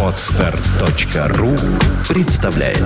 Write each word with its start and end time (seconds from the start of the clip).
Отстар.ру 0.00 1.56
представляет 2.08 2.78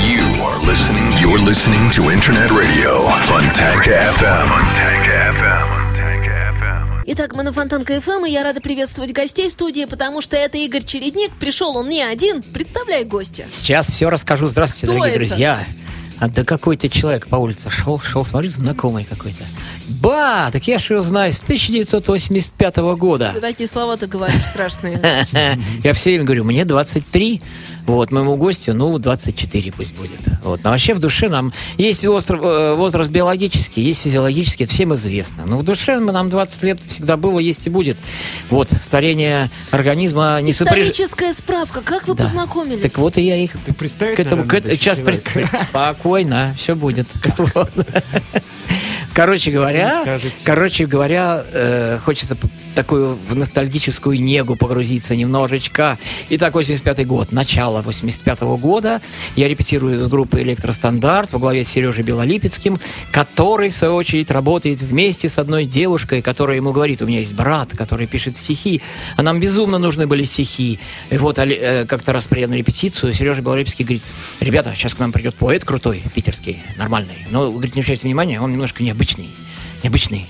You 0.00 0.24
are 0.42 0.58
listening. 0.66 1.06
You're 1.20 1.38
listening 1.38 1.88
to 1.90 2.10
Internet 2.10 2.50
Radio 2.50 3.06
Fontanka 3.28 4.10
FM. 4.18 4.48
Fontanka 4.48 5.14
FM. 5.36 5.68
Fontanka 5.70 6.34
FM. 6.58 7.02
Итак, 7.06 7.34
мы 7.36 7.44
на 7.44 7.52
Фонтанка 7.52 8.00
ФМ, 8.00 8.24
и 8.26 8.30
я 8.32 8.42
рада 8.42 8.60
приветствовать 8.60 9.12
гостей 9.12 9.48
студии, 9.48 9.84
потому 9.84 10.20
что 10.20 10.36
это 10.36 10.58
Игорь 10.58 10.82
Чередник. 10.82 11.30
Пришел 11.38 11.76
он 11.76 11.88
не 11.88 12.02
один. 12.02 12.42
Представляй 12.42 13.04
гостя. 13.04 13.44
Сейчас 13.48 13.86
все 13.86 14.10
расскажу. 14.10 14.48
Здравствуйте, 14.48 14.86
Кто 14.86 14.94
дорогие 14.96 15.16
это? 15.16 15.26
друзья. 15.28 15.64
А 16.18 16.28
да 16.28 16.44
какой-то 16.44 16.88
человек 16.88 17.26
по 17.26 17.34
улице 17.36 17.68
шел, 17.68 17.98
шел, 18.00 18.24
смотрю, 18.24 18.48
знакомый 18.48 19.04
какой-то. 19.04 19.44
Ба, 19.88 20.48
так 20.52 20.66
я 20.68 20.78
же 20.78 20.94
его 20.94 21.02
знаю 21.02 21.32
с 21.32 21.42
1985 21.42 22.76
года. 22.96 23.32
Ты 23.34 23.40
такие 23.40 23.66
слова-то 23.66 24.06
говоришь 24.06 24.42
страшные. 24.44 25.00
Я 25.84 25.92
все 25.92 26.10
время 26.10 26.24
говорю, 26.24 26.44
мне 26.44 26.64
23, 26.64 27.42
вот, 27.86 28.12
моему 28.12 28.36
гостю, 28.36 28.74
ну, 28.74 28.96
24 28.98 29.72
пусть 29.72 29.94
будет. 29.96 30.20
Вот. 30.44 30.60
Но 30.62 30.70
вообще 30.70 30.94
в 30.94 31.00
душе 31.00 31.28
нам 31.28 31.52
есть 31.78 32.04
возраст, 32.06 32.42
э, 32.44 32.74
возраст 32.74 33.10
биологический, 33.10 33.82
есть 33.82 34.02
физиологический, 34.02 34.64
это 34.66 34.72
всем 34.72 34.94
известно. 34.94 35.44
Но 35.46 35.58
в 35.58 35.64
душе 35.64 35.98
мы- 35.98 36.12
нам 36.12 36.30
20 36.30 36.62
лет 36.62 36.80
всегда 36.86 37.16
было, 37.16 37.40
есть 37.40 37.66
и 37.66 37.70
будет. 37.70 37.96
Вот, 38.50 38.68
старение 38.70 39.50
организма 39.72 40.40
не 40.42 40.52
сопряж... 40.52 40.86
Историческая 40.86 41.32
справка. 41.32 41.80
Как 41.80 42.06
вы 42.06 42.14
Да. 42.14 42.22
познакомились? 42.24 42.82
Так 42.82 42.98
вот 42.98 43.18
и 43.18 43.22
я 43.22 43.36
их 43.36 43.56
Ты 43.64 43.72
представить, 43.74 44.16
к 44.16 44.20
этому, 44.20 44.44
к 44.44 44.52
наверное, 44.52 44.74
эт- 44.74 44.76
сейчас 44.78 44.98
человека. 44.98 45.60
спокойно, 45.70 46.54
все 46.56 46.74
будет. 46.76 47.08
Короче 49.14 49.50
говоря, 49.50 50.18
короче 50.44 50.86
говоря, 50.86 51.44
э, 51.52 51.98
хочется 52.04 52.36
такую 52.74 53.16
в 53.28 53.34
ностальгическую 53.34 54.20
негу 54.20 54.56
погрузиться 54.56 55.14
немножечко. 55.16 55.98
Итак, 56.30 56.54
85 56.54 57.06
год, 57.06 57.32
начало 57.32 57.82
85 57.82 58.40
года. 58.40 59.00
Я 59.36 59.48
репетирую 59.48 60.04
с 60.04 60.08
группой 60.08 60.42
«Электростандарт» 60.42 61.32
во 61.32 61.38
главе 61.38 61.64
с 61.64 61.68
Сережей 61.68 62.04
Белолипецким, 62.04 62.78
который, 63.10 63.70
в 63.70 63.74
свою 63.74 63.94
очередь, 63.94 64.30
работает 64.30 64.80
вместе 64.80 65.28
с 65.28 65.38
одной 65.38 65.64
девушкой, 65.64 66.22
которая 66.22 66.56
ему 66.56 66.72
говорит, 66.72 67.02
у 67.02 67.06
меня 67.06 67.20
есть 67.20 67.34
брат, 67.34 67.72
который 67.76 68.06
пишет 68.06 68.36
стихи, 68.36 68.82
а 69.16 69.22
нам 69.22 69.40
безумно 69.40 69.78
нужны 69.78 70.06
были 70.06 70.24
стихи. 70.24 70.78
И 71.10 71.16
вот 71.18 71.38
э, 71.38 71.86
как-то 71.86 72.12
раз 72.12 72.24
приеду 72.24 72.52
на 72.52 72.56
репетицию, 72.56 73.14
Сережа 73.14 73.42
Белолипецкий 73.42 73.84
говорит, 73.84 74.02
ребята, 74.40 74.72
сейчас 74.74 74.94
к 74.94 74.98
нам 74.98 75.12
придет 75.12 75.34
поэт 75.34 75.64
крутой, 75.64 76.02
питерский, 76.14 76.60
нормальный. 76.76 77.26
Но, 77.30 77.50
говорит, 77.50 77.74
не 77.74 77.80
обращайте 77.80 78.06
внимания, 78.06 78.40
он 78.40 78.52
немножко 78.52 78.82
необычный. 78.82 79.30
Необычный. 79.82 80.28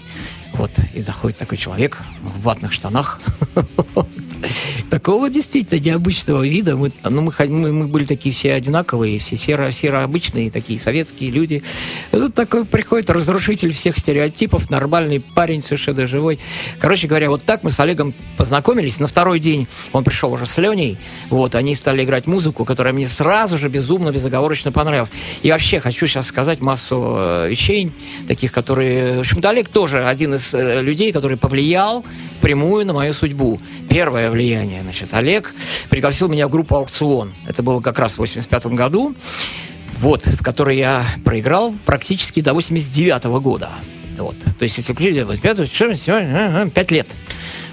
Вот, 0.54 0.70
и 0.94 1.00
заходит 1.00 1.38
такой 1.38 1.56
человек 1.58 1.98
в 2.22 2.42
ватных 2.42 2.72
штанах. 2.72 3.20
Такого 4.90 5.30
действительно 5.30 5.80
необычного 5.80 6.46
вида. 6.46 6.76
Мы, 6.76 6.92
ну, 7.04 7.22
мы, 7.22 7.32
мы, 7.48 7.72
мы 7.72 7.86
были 7.86 8.04
такие 8.04 8.34
все 8.34 8.52
одинаковые, 8.52 9.18
все 9.18 9.36
серо, 9.36 9.72
серо-обычные, 9.72 10.50
такие 10.50 10.78
советские 10.78 11.30
люди. 11.30 11.62
И 12.12 12.16
тут 12.16 12.34
такой 12.34 12.66
приходит 12.66 13.08
разрушитель 13.08 13.72
всех 13.72 13.98
стереотипов, 13.98 14.68
нормальный 14.68 15.20
парень, 15.20 15.62
совершенно 15.62 16.06
живой. 16.06 16.38
Короче 16.78 17.06
говоря, 17.06 17.30
вот 17.30 17.44
так 17.44 17.62
мы 17.62 17.70
с 17.70 17.80
Олегом 17.80 18.14
познакомились. 18.36 19.00
На 19.00 19.06
второй 19.06 19.38
день 19.40 19.66
он 19.92 20.04
пришел 20.04 20.32
уже 20.32 20.44
с 20.44 20.58
Леней. 20.58 20.98
Вот, 21.30 21.54
они 21.54 21.74
стали 21.74 22.04
играть 22.04 22.26
музыку, 22.26 22.64
которая 22.64 22.92
мне 22.92 23.08
сразу 23.08 23.56
же 23.56 23.68
безумно, 23.68 24.10
безоговорочно 24.10 24.72
понравилась. 24.72 25.10
И 25.42 25.50
вообще 25.50 25.80
хочу 25.80 26.06
сейчас 26.06 26.26
сказать 26.26 26.60
массу 26.60 27.14
э, 27.16 27.48
вещей, 27.48 27.92
таких, 28.28 28.52
которые... 28.52 29.16
В 29.16 29.20
общем-то, 29.20 29.48
Олег 29.48 29.68
тоже 29.70 30.04
один 30.06 30.34
из 30.34 30.41
э, 30.52 30.82
людей, 30.82 31.12
который 31.12 31.36
повлиял 31.36 32.04
прямую 32.40 32.86
на 32.86 32.92
мою 32.92 33.14
судьбу. 33.14 33.60
Первое 33.88 34.30
влияние, 34.30 34.82
значит, 34.82 35.08
Олег 35.12 35.54
пригласил 35.88 36.28
меня 36.28 36.48
в 36.48 36.50
группу 36.50 36.76
«Аукцион». 36.76 37.32
Это 37.46 37.62
было 37.62 37.80
как 37.80 37.98
раз 37.98 38.14
в 38.14 38.18
85 38.18 38.66
году, 38.66 39.14
вот, 39.98 40.26
в 40.26 40.42
которой 40.42 40.76
я 40.76 41.06
проиграл 41.24 41.74
практически 41.86 42.40
до 42.40 42.54
89 42.54 43.24
года. 43.40 43.70
Вот. 44.18 44.36
То 44.58 44.64
есть, 44.64 44.76
если 44.78 44.92
включить 44.92 45.24
85 45.24 46.72
5 46.72 46.90
лет. 46.90 47.06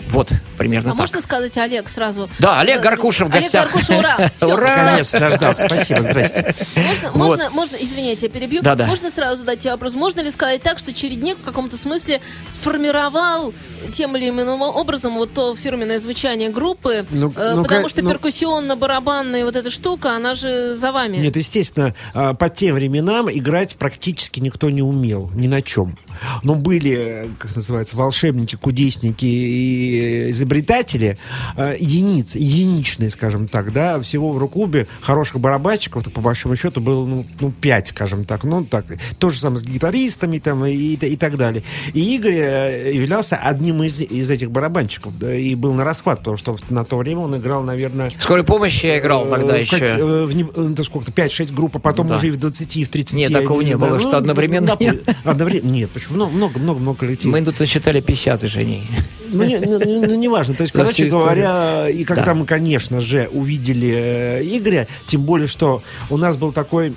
Вот, 0.10 0.32
примерно 0.58 0.90
А 0.90 0.92
так. 0.94 1.00
можно 1.00 1.22
сказать 1.22 1.58
Олег 1.58 1.88
сразу? 1.88 2.30
Да, 2.40 2.60
Олег 2.60 2.82
Гаркуша 2.82 3.26
в 3.26 3.30
гостях. 3.30 3.74
Олег 3.74 3.88
Гаркуша, 3.88 3.98
ура! 4.00 4.32
Всё, 4.38 4.54
Ура! 4.54 4.84
Наконец 4.84 5.12
дождался. 5.12 5.66
Спасибо, 5.68 6.02
здрасте. 6.02 6.56
Можно, 6.76 7.12
Вот. 7.12 7.28
можно, 7.28 7.50
можно, 7.52 7.76
извините, 7.80 8.26
я 8.26 8.32
перебью. 8.32 8.62
Да-да. 8.62 8.86
Можно 8.88 9.12
сразу 9.12 9.38
задать 9.42 9.60
тебе 9.60 9.72
вопрос. 9.72 9.94
Можно 9.94 10.22
ли 10.22 10.32
сказать 10.32 10.62
так, 10.64 10.80
что 10.80 10.94
Чередник 10.94 11.38
в 11.38 11.44
каком-то 11.44 11.78
смысле 11.78 12.22
сформировал 12.46 13.54
тем 13.92 14.16
или 14.18 14.30
иным 14.30 14.62
образом 14.62 15.16
вот 15.16 15.34
то 15.34 15.56
фирменное 15.56 16.00
звучание 16.00 16.50
группы? 16.50 17.06
Ну, 17.12 17.32
э, 17.36 17.54
ну, 17.56 17.64
потому 17.64 17.88
что 17.90 18.02
ну- 18.02 18.10
перкуссионно-барабанная 18.12 19.46
вот 19.46 19.56
эта 19.56 19.70
штука, 19.70 20.16
она 20.16 20.36
же 20.36 20.76
за 20.76 20.92
вами. 20.92 21.18
Нет, 21.18 21.36
естественно, 21.36 21.94
а, 22.14 22.34
по 22.34 22.50
тем 22.50 22.76
временам 22.76 23.30
играть 23.32 23.76
практически 23.76 24.40
никто 24.40 24.70
не 24.70 24.82
умел, 24.82 25.30
ни 25.36 25.48
на 25.48 25.62
чем. 25.62 25.98
Но 26.44 26.56
были, 26.56 27.26
э, 27.26 27.28
как 27.38 27.56
называется, 27.56 27.96
волшебники, 27.96 28.56
кудесники 28.56 29.26
и 29.26 29.99
изобретатели, 30.32 31.18
э, 31.58 31.76
единицы, 31.80 32.38
единичные, 32.40 33.10
скажем 33.10 33.48
так, 33.48 33.72
да, 33.74 34.00
всего 34.02 34.32
в 34.32 34.38
рок-клубе 34.38 34.88
хороших 35.02 35.40
барабанщиков, 35.40 36.04
по 36.12 36.22
большому 36.22 36.56
счету, 36.56 36.82
было, 36.82 37.06
ну, 37.06 37.26
ну, 37.40 37.52
пять, 37.52 37.88
скажем 37.88 38.26
так, 38.26 38.44
ну, 38.44 38.64
так, 38.66 38.86
то 39.20 39.30
же 39.30 39.40
самое 39.40 39.60
с 39.60 39.64
гитаристами 39.64 40.40
там 40.40 40.66
и, 40.66 40.72
и, 40.74 40.94
и 40.96 41.18
так 41.18 41.38
далее. 41.38 41.64
И 41.94 42.16
Игорь 42.16 42.36
э, 42.38 42.92
являлся 42.94 43.38
одним 43.38 43.84
из, 43.84 44.00
из 44.02 44.30
этих 44.30 44.52
барабанщиков, 44.52 45.18
да, 45.18 45.34
и 45.34 45.56
был 45.56 45.74
на 45.74 45.84
расхват, 45.84 46.20
потому 46.20 46.38
что 46.38 46.58
на 46.70 46.84
то 46.86 46.98
время 46.98 47.22
он 47.22 47.36
играл, 47.38 47.64
наверное, 47.64 48.12
Скорой 48.20 48.44
помощи 48.44 48.86
я 48.86 49.00
играл 49.00 49.26
тогда 49.28 49.58
Э, 49.58 49.66
как, 49.66 49.74
еще. 49.82 49.86
э, 49.86 50.24
в 50.26 50.34
не- 50.36 50.46
э, 50.80 50.84
сколько-то, 50.84 51.12
5-6 51.12 51.54
групп, 51.54 51.76
а 51.78 51.80
потом 51.80 52.08
Да. 52.08 52.16
уже 52.16 52.28
и 52.28 52.32
в 52.32 52.38
20, 52.38 52.78
и 52.78 52.84
в 52.84 52.90
30. 52.90 53.16
Нет, 53.18 53.32
такого 53.34 53.62
не 53.62 53.74
знаю. 53.76 53.92
было, 53.92 54.00
что 54.00 54.18
одновременно 54.18 54.68
да, 54.68 54.86
не- 54.86 55.00
одновременно. 55.24 55.72
Нет, 55.72 55.92
почему? 55.92 56.16
Много, 56.16 56.32
много, 56.32 56.60
много, 56.60 56.80
много 56.80 57.00
коллективов. 57.00 57.38
Мы 57.40 57.46
тут 57.46 57.60
насчитали 57.60 58.02
50 58.02 58.42
Женей. 58.44 58.84
Ну, 59.32 59.44
не, 59.44 59.60
ну, 59.90 60.02
ну, 60.02 60.08
ну, 60.08 60.16
неважно. 60.16 60.54
То 60.54 60.62
есть, 60.62 60.74
короче 60.74 61.06
говоря, 61.08 61.90
и 61.90 62.04
когда 62.04 62.26
Да. 62.26 62.34
мы, 62.34 62.46
конечно 62.46 63.00
же, 63.00 63.30
увидели 63.32 63.90
э, 63.90 64.44
Игоря, 64.44 64.88
тем 65.06 65.24
более, 65.24 65.48
что 65.48 65.82
у 66.10 66.18
нас 66.18 66.38
был 66.38 66.54
такой, 66.54 66.94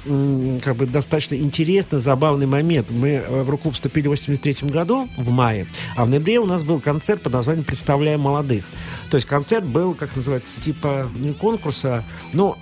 как 0.63 0.77
бы, 0.77 0.87
достаточно 0.87 1.35
интересный, 1.35 1.99
забавный 1.99 2.47
момент. 2.47 2.91
Мы 2.91 3.23
э, 3.27 3.43
в 3.43 3.51
рок-клуб 3.51 3.75
вступили 3.75 4.07
в 4.09 4.11
83 4.11 4.69
году, 4.69 5.09
в 5.17 5.31
мае, 5.31 5.67
а 5.97 6.05
в 6.05 6.11
ноябре 6.11 6.39
у 6.39 6.47
нас 6.47 6.65
был 6.65 6.81
концерт 6.81 7.23
под 7.23 7.33
названием 7.33 7.65
«Представляем 7.65 8.21
молодых». 8.21 8.65
То 9.11 9.17
есть 9.17 9.27
концерт 9.27 9.65
был, 9.65 9.95
как 9.95 10.15
называется, 10.15 10.61
типа 10.61 11.11
не 11.15 11.33
конкурса, 11.33 12.05
но 12.33 12.59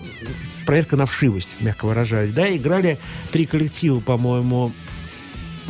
проверка 0.67 0.97
на 0.97 1.07
вшивость, 1.07 1.57
мягко 1.61 1.87
выражаясь. 1.87 2.33
Да, 2.33 2.55
играли 2.55 2.99
три 3.33 3.47
коллектива, 3.47 4.01
по-моему, 4.01 4.73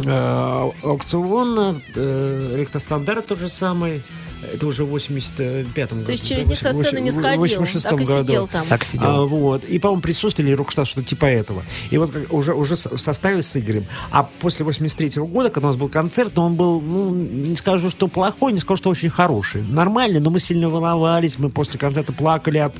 Э, 0.07 0.71
аукцион, 0.83 1.83
э, 1.95 2.55
электростандарт 2.57 3.27
тот 3.27 3.39
же 3.39 3.49
самый. 3.49 4.03
Это 4.43 4.67
уже 4.67 4.85
в 4.85 4.95
85-м 4.95 5.75
году. 5.99 6.05
То 6.07 6.13
есть 6.13 6.23
да, 6.23 6.29
Чередник 6.29 6.59
со 6.59 6.73
восемь- 6.73 6.83
сцены 6.89 7.01
не 7.01 7.11
сходил, 7.11 7.43
86-м 7.63 7.81
так 7.83 8.01
и 8.01 8.05
году. 8.05 8.25
сидел 8.25 8.49
там. 8.49 8.67
Так 8.67 8.83
А, 8.83 8.85
сидел. 8.85 9.27
вот. 9.27 9.65
И, 9.65 9.79
по-моему, 9.79 10.03
присутствовали 10.03 10.53
Рокштадт, 10.53 10.87
что-то 10.89 11.07
типа 11.07 11.27
этого. 11.27 11.65
И 11.91 11.99
вот 11.99 12.11
как- 12.13 12.33
уже, 12.33 12.55
уже 12.55 12.75
в 12.75 12.99
составе 12.99 13.43
с 13.43 13.57
Игорем. 13.57 13.87
А 14.11 14.23
после 14.41 14.65
83 14.65 15.27
года, 15.27 15.51
когда 15.51 15.69
у 15.69 15.71
нас 15.71 15.77
был 15.77 15.89
концерт, 15.89 16.33
но 16.37 16.47
он 16.47 16.55
был, 16.55 16.81
ну, 16.81 17.15
не 17.15 17.57
скажу, 17.57 17.91
что 17.91 18.09
плохой, 18.09 18.53
не 18.53 18.61
скажу, 18.61 18.77
что 18.79 18.91
очень 18.91 19.11
хороший. 19.11 19.63
Нормальный, 19.63 20.21
но 20.21 20.31
мы 20.31 20.39
сильно 20.41 20.69
волновались, 20.69 21.39
мы 21.39 21.51
после 21.51 21.79
концерта 21.79 22.13
плакали 22.13 22.59
от 22.59 22.75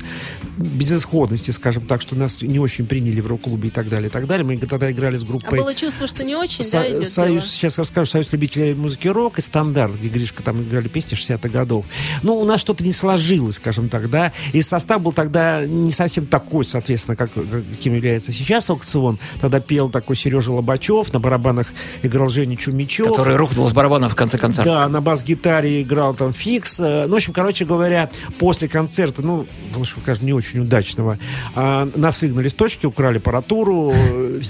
безысходности, 0.57 1.51
скажем 1.51 1.85
так, 1.85 2.01
что 2.01 2.15
нас 2.15 2.41
не 2.41 2.59
очень 2.59 2.85
приняли 2.85 3.21
в 3.21 3.27
рок-клубе 3.27 3.69
и 3.69 3.71
так 3.71 3.89
далее, 3.89 4.07
и 4.07 4.11
так 4.11 4.27
далее. 4.27 4.45
Мы 4.45 4.57
тогда 4.57 4.91
играли 4.91 5.17
с 5.17 5.23
А 5.23 5.25
группой... 5.25 5.59
было 5.59 5.73
чувство, 5.73 6.07
что 6.07 6.25
не 6.25 6.35
очень, 6.35 6.63
Со- 6.63 6.79
да, 6.79 6.89
идет 6.89 7.05
союз, 7.05 7.43
дело? 7.43 7.51
сейчас 7.53 7.79
расскажу, 7.79 8.11
Союз 8.11 8.31
любителей 8.31 8.73
музыки 8.73 9.07
рок 9.07 9.39
и 9.39 9.41
стандарт, 9.41 9.95
где 9.95 10.09
Гришка 10.09 10.43
там 10.43 10.61
играли 10.61 10.87
песни 10.87 11.17
60-х 11.17 11.49
годов. 11.51 11.85
Ну, 12.23 12.35
у 12.35 12.45
нас 12.45 12.59
что-то 12.61 12.83
не 12.83 12.93
сложилось, 12.93 13.55
скажем 13.55 13.89
так, 13.89 14.09
да, 14.09 14.31
и 14.53 14.61
состав 14.61 15.01
был 15.01 15.11
тогда 15.11 15.63
не 15.65 15.91
совсем 15.91 16.25
такой, 16.25 16.65
соответственно, 16.65 17.15
как, 17.15 17.31
как- 17.33 17.45
каким 17.69 17.93
является 17.93 18.31
сейчас 18.31 18.69
аукцион. 18.69 19.19
Тогда 19.39 19.59
пел 19.59 19.89
такой 19.89 20.15
Сережа 20.15 20.51
Лобачев, 20.51 21.11
на 21.13 21.19
барабанах 21.19 21.67
играл 22.03 22.29
Женя 22.29 22.55
Чумичев. 22.57 23.09
Который 23.09 23.35
рухнул 23.35 23.69
с 23.69 23.73
барабана 23.73 24.09
в 24.09 24.15
конце 24.15 24.37
концерта. 24.37 24.69
Да, 24.69 24.87
на 24.89 25.01
бас-гитаре 25.01 25.81
играл 25.81 26.13
там 26.15 26.33
Фикс. 26.33 26.79
Э, 26.79 27.05
Ну, 27.05 27.13
в 27.13 27.15
общем, 27.15 27.33
короче 27.33 27.65
говоря, 27.65 28.09
после 28.39 28.67
концерта, 28.67 29.21
ну, 29.21 29.45
потому 29.67 29.85
что, 29.85 29.99
конечно, 30.01 30.25
не 30.25 30.33
очень 30.33 30.59
удачного, 30.59 31.17
а, 31.55 31.89
нас 31.95 32.21
выгнали 32.21 32.47
с 32.47 32.53
точки, 32.53 32.85
украли 32.85 33.17
аппаратуру, 33.17 33.91
э, 33.93 34.41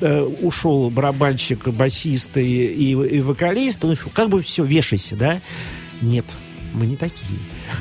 э, 0.00 0.20
ушел 0.42 0.90
барабанщик, 0.90 1.68
басист 1.68 2.36
и, 2.36 2.66
и, 2.66 2.90
и 2.92 3.20
вокалист. 3.20 3.82
Ну, 3.84 3.94
как 4.12 4.28
бы 4.28 4.42
все, 4.42 4.64
вешайся, 4.64 5.16
да? 5.16 5.40
Нет, 6.02 6.24
мы 6.72 6.86
не 6.86 6.96
такие. 6.96 7.38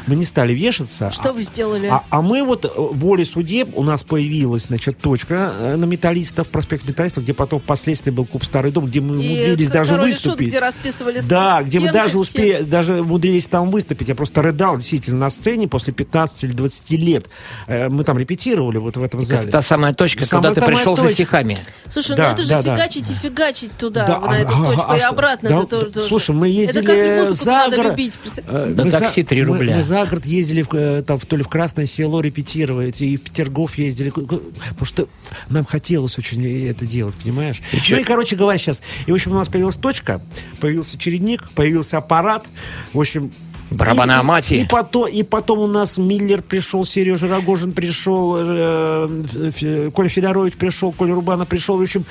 Мы 0.07 0.15
не 0.15 0.25
стали 0.25 0.53
вешаться. 0.53 1.11
Что 1.11 1.29
а- 1.29 1.33
вы 1.33 1.43
сделали? 1.43 1.87
А, 1.87 2.03
а 2.09 2.21
мы 2.21 2.43
вот 2.43 2.65
э, 2.65 2.69
волей 2.75 3.25
судеб 3.25 3.69
у 3.75 3.83
нас 3.83 4.03
появилась, 4.03 4.65
значит, 4.65 4.97
точка 4.99 5.53
э, 5.57 5.75
на 5.75 5.85
металлистов, 5.85 6.49
проспект 6.49 6.87
металлистов, 6.87 7.23
где 7.23 7.33
потом 7.33 7.59
впоследствии 7.59 8.11
был 8.11 8.25
клуб 8.25 8.43
Старый 8.43 8.71
дом, 8.71 8.85
где 8.87 9.01
мы 9.01 9.15
И 9.23 9.27
умудрились 9.27 9.69
даже 9.69 9.93
и 9.93 9.97
шут, 9.97 10.03
выступить. 10.05 10.47
где 10.49 10.59
расписывали 10.59 11.21
Да, 11.27 11.61
где 11.63 11.79
мы 11.79 11.91
даже 11.91 12.09
все. 12.11 12.19
успели, 12.19 12.61
даже 12.63 13.01
умудрились 13.01 13.47
там 13.47 13.69
выступить. 13.69 14.07
Я 14.07 14.15
просто 14.15 14.41
рыдал 14.41 14.77
действительно 14.77 15.19
на 15.19 15.29
сцене 15.29 15.67
после 15.67 15.93
15 15.93 16.43
или 16.45 16.51
20 16.53 16.91
лет. 16.91 17.27
Э, 17.67 17.89
Мы 17.89 18.03
там 18.03 18.17
репетировали 18.17 18.77
вот 18.77 18.97
в 18.97 19.03
этом 19.03 19.21
зале. 19.21 19.41
Это 19.43 19.51
та 19.51 19.61
самая 19.61 19.93
точка, 19.93 20.23
Самая 20.25 20.53
когда 20.53 20.65
ты 20.67 20.73
пришел 20.75 20.95
за 20.95 21.01
точка. 21.03 21.15
стихами. 21.15 21.57
Слушай, 21.87 22.15
Да, 22.15 22.27
ну 22.29 22.33
это 22.33 22.41
же 22.43 22.49
да, 22.49 22.61
да. 22.63 22.75
фигачить 22.75 23.11
и 23.11 23.13
фигачить 23.13 23.71
туда, 23.77 24.05
Да, 24.07 24.19
на 24.19 24.39
эту 24.39 24.49
а- 24.49 24.61
а- 24.61 24.65
точку, 24.73 24.85
а 24.91 24.97
и 24.97 25.01
обратно. 25.01 25.49
Да, 25.49 25.57
это 25.59 25.65
тоже- 25.67 25.85
тоже. 25.91 26.07
слушай, 26.07 26.35
мы 26.35 26.47
ездили 26.49 26.83
Это 26.83 26.85
как 27.17 27.25
музыку 27.27 27.43
за 27.45 27.51
надо 27.51 27.75
город. 27.75 27.91
любить. 27.91 28.13
Э, 28.47 28.73
Да 28.73 28.83
мы 28.85 28.91
такси 28.91 29.21
за- 29.21 29.27
три 29.27 29.41
мы- 29.41 29.47
рубля. 29.47 29.78
Мы, 29.79 29.83
за 29.83 30.05
город 30.05 30.25
ездили 30.25 30.61
в, 30.61 30.73
э, 30.73 31.01
там, 31.03 31.17
в- 31.17 31.25
то 31.25 31.35
ли 31.35 31.43
в 31.43 31.47
Красное 31.47 31.85
Село 31.85 32.21
репетировать, 32.21 33.01
и 33.01 33.17
в 33.17 33.21
Петергоф 33.21 33.77
ездили, 33.77 34.09
потому 34.09 34.85
что 34.85 35.07
нам 35.49 35.65
хотелось 35.65 36.17
очень 36.17 36.45
это 36.67 36.85
делать, 36.85 37.15
понимаешь? 37.15 37.61
И 37.71 37.77
чё? 37.81 37.95
ну 37.95 38.01
и, 38.01 38.03
короче 38.03 38.35
говоря, 38.35 38.57
сейчас. 38.57 38.81
И, 39.07 39.11
в 39.11 39.15
общем, 39.15 39.31
у 39.31 39.35
нас 39.35 39.47
появилась 39.49 39.77
точка, 39.77 40.21
появился 40.59 40.97
чередник, 40.97 41.49
появился 41.51 41.97
аппарат. 41.97 42.45
В 42.93 42.99
общем, 42.99 43.31
Барабаны 43.71 44.11
и- 44.13 44.15
Амати. 44.15 44.53
И, 44.55 44.65
потом, 44.65 45.07
и 45.07 45.21
потом 45.23 45.59
у 45.59 45.67
нас 45.67 45.97
Миллер 45.97 46.41
пришел, 46.41 46.83
Сережа 46.83 47.27
Рогожин 47.27 47.71
пришел, 47.73 48.35
э, 48.37 49.23
Ф- 49.55 49.93
Коля 49.93 50.09
Федорович 50.09 50.53
пришел, 50.55 50.91
Коля 50.91 51.13
Рубана 51.13 51.45
пришел. 51.45 51.77
В 51.77 51.81
общем, 51.81 52.03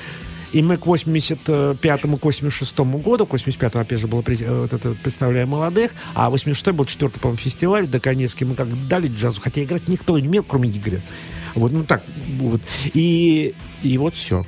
и 0.51 0.61
мы 0.61 0.77
к 0.77 0.85
85-му, 0.85 2.17
к 2.17 2.25
86-му 2.25 2.97
году, 2.99 3.25
к 3.25 3.33
85-му, 3.33 3.81
опять 3.81 3.99
же, 3.99 4.07
было 4.07 4.23
э, 4.27 4.59
вот 4.61 4.73
это 4.73 4.95
«Представляем 4.95 5.49
молодых», 5.49 5.91
а 6.13 6.29
86-й 6.29 6.73
был 6.73 6.85
четвертый, 6.85 7.19
по-моему, 7.19 7.37
фестиваль 7.37 7.87
Доконецкий. 7.87 8.45
Мы 8.45 8.55
как 8.55 8.87
дали 8.87 9.07
джазу, 9.07 9.41
хотя 9.41 9.63
играть 9.63 9.87
никто 9.87 10.17
не 10.17 10.27
умел, 10.27 10.43
кроме 10.43 10.69
Игоря. 10.69 11.01
Вот, 11.55 11.71
ну 11.71 11.83
так, 11.83 12.03
вот. 12.39 12.61
И, 12.93 13.53
и 13.83 13.97
вот 13.97 14.15
все. 14.15 14.45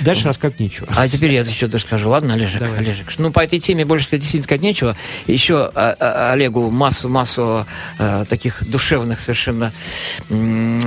Дальше 0.00 0.28
рассказать 0.28 0.60
нечего. 0.60 0.88
А 0.96 1.08
теперь 1.08 1.32
я 1.32 1.40
еще 1.40 1.66
даже 1.66 1.84
скажу, 1.84 2.08
ладно, 2.08 2.34
Олежек? 2.34 2.60
Давай. 2.60 2.78
Олежек, 2.78 3.12
ну, 3.18 3.30
по 3.30 3.40
этой 3.40 3.58
теме 3.58 3.84
больше 3.84 4.06
сказать, 4.06 4.20
действительно 4.20 4.44
сказать 4.44 4.62
нечего. 4.62 4.96
Еще 5.26 5.70
а, 5.74 5.96
а, 5.98 6.32
Олегу 6.32 6.70
массу-массу 6.70 7.66
а, 7.98 8.24
таких 8.26 8.68
душевных 8.68 9.20
совершенно 9.20 9.72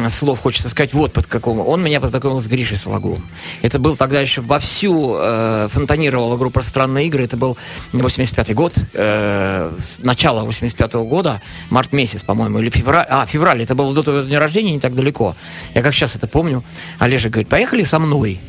слов 0.09 0.41
хочется 0.41 0.69
сказать. 0.69 0.93
Вот 0.93 1.13
под 1.13 1.27
какому. 1.27 1.63
Он 1.63 1.83
меня 1.83 1.99
познакомил 1.99 2.39
с 2.41 2.47
Гришей 2.47 2.77
Сологубом. 2.77 3.27
Это 3.61 3.79
был 3.79 3.95
тогда 3.95 4.21
еще 4.21 4.41
вовсю 4.41 5.15
э, 5.17 5.67
фонтанировала 5.71 6.37
группа 6.37 6.61
«Странные 6.61 7.07
игры». 7.07 7.23
Это 7.23 7.37
был 7.37 7.57
85-й 7.93 8.53
год, 8.53 8.73
э, 8.93 9.71
с 9.79 9.99
начала 10.03 10.45
85-го 10.45 11.05
года, 11.05 11.41
март 11.69 11.93
месяц, 11.93 12.23
по-моему, 12.23 12.59
или 12.59 12.69
февраль. 12.69 13.05
А, 13.09 13.25
февраль, 13.25 13.63
это 13.63 13.75
было 13.75 13.93
до 13.93 14.03
твоего 14.03 14.23
дня 14.23 14.39
рождения, 14.39 14.73
не 14.73 14.79
так 14.79 14.95
далеко. 14.95 15.35
Я 15.73 15.81
как 15.81 15.93
сейчас 15.93 16.15
это 16.15 16.27
помню. 16.27 16.63
Олежек 16.99 17.33
говорит, 17.33 17.49
поехали 17.49 17.83
со 17.83 17.99
мной 17.99 18.39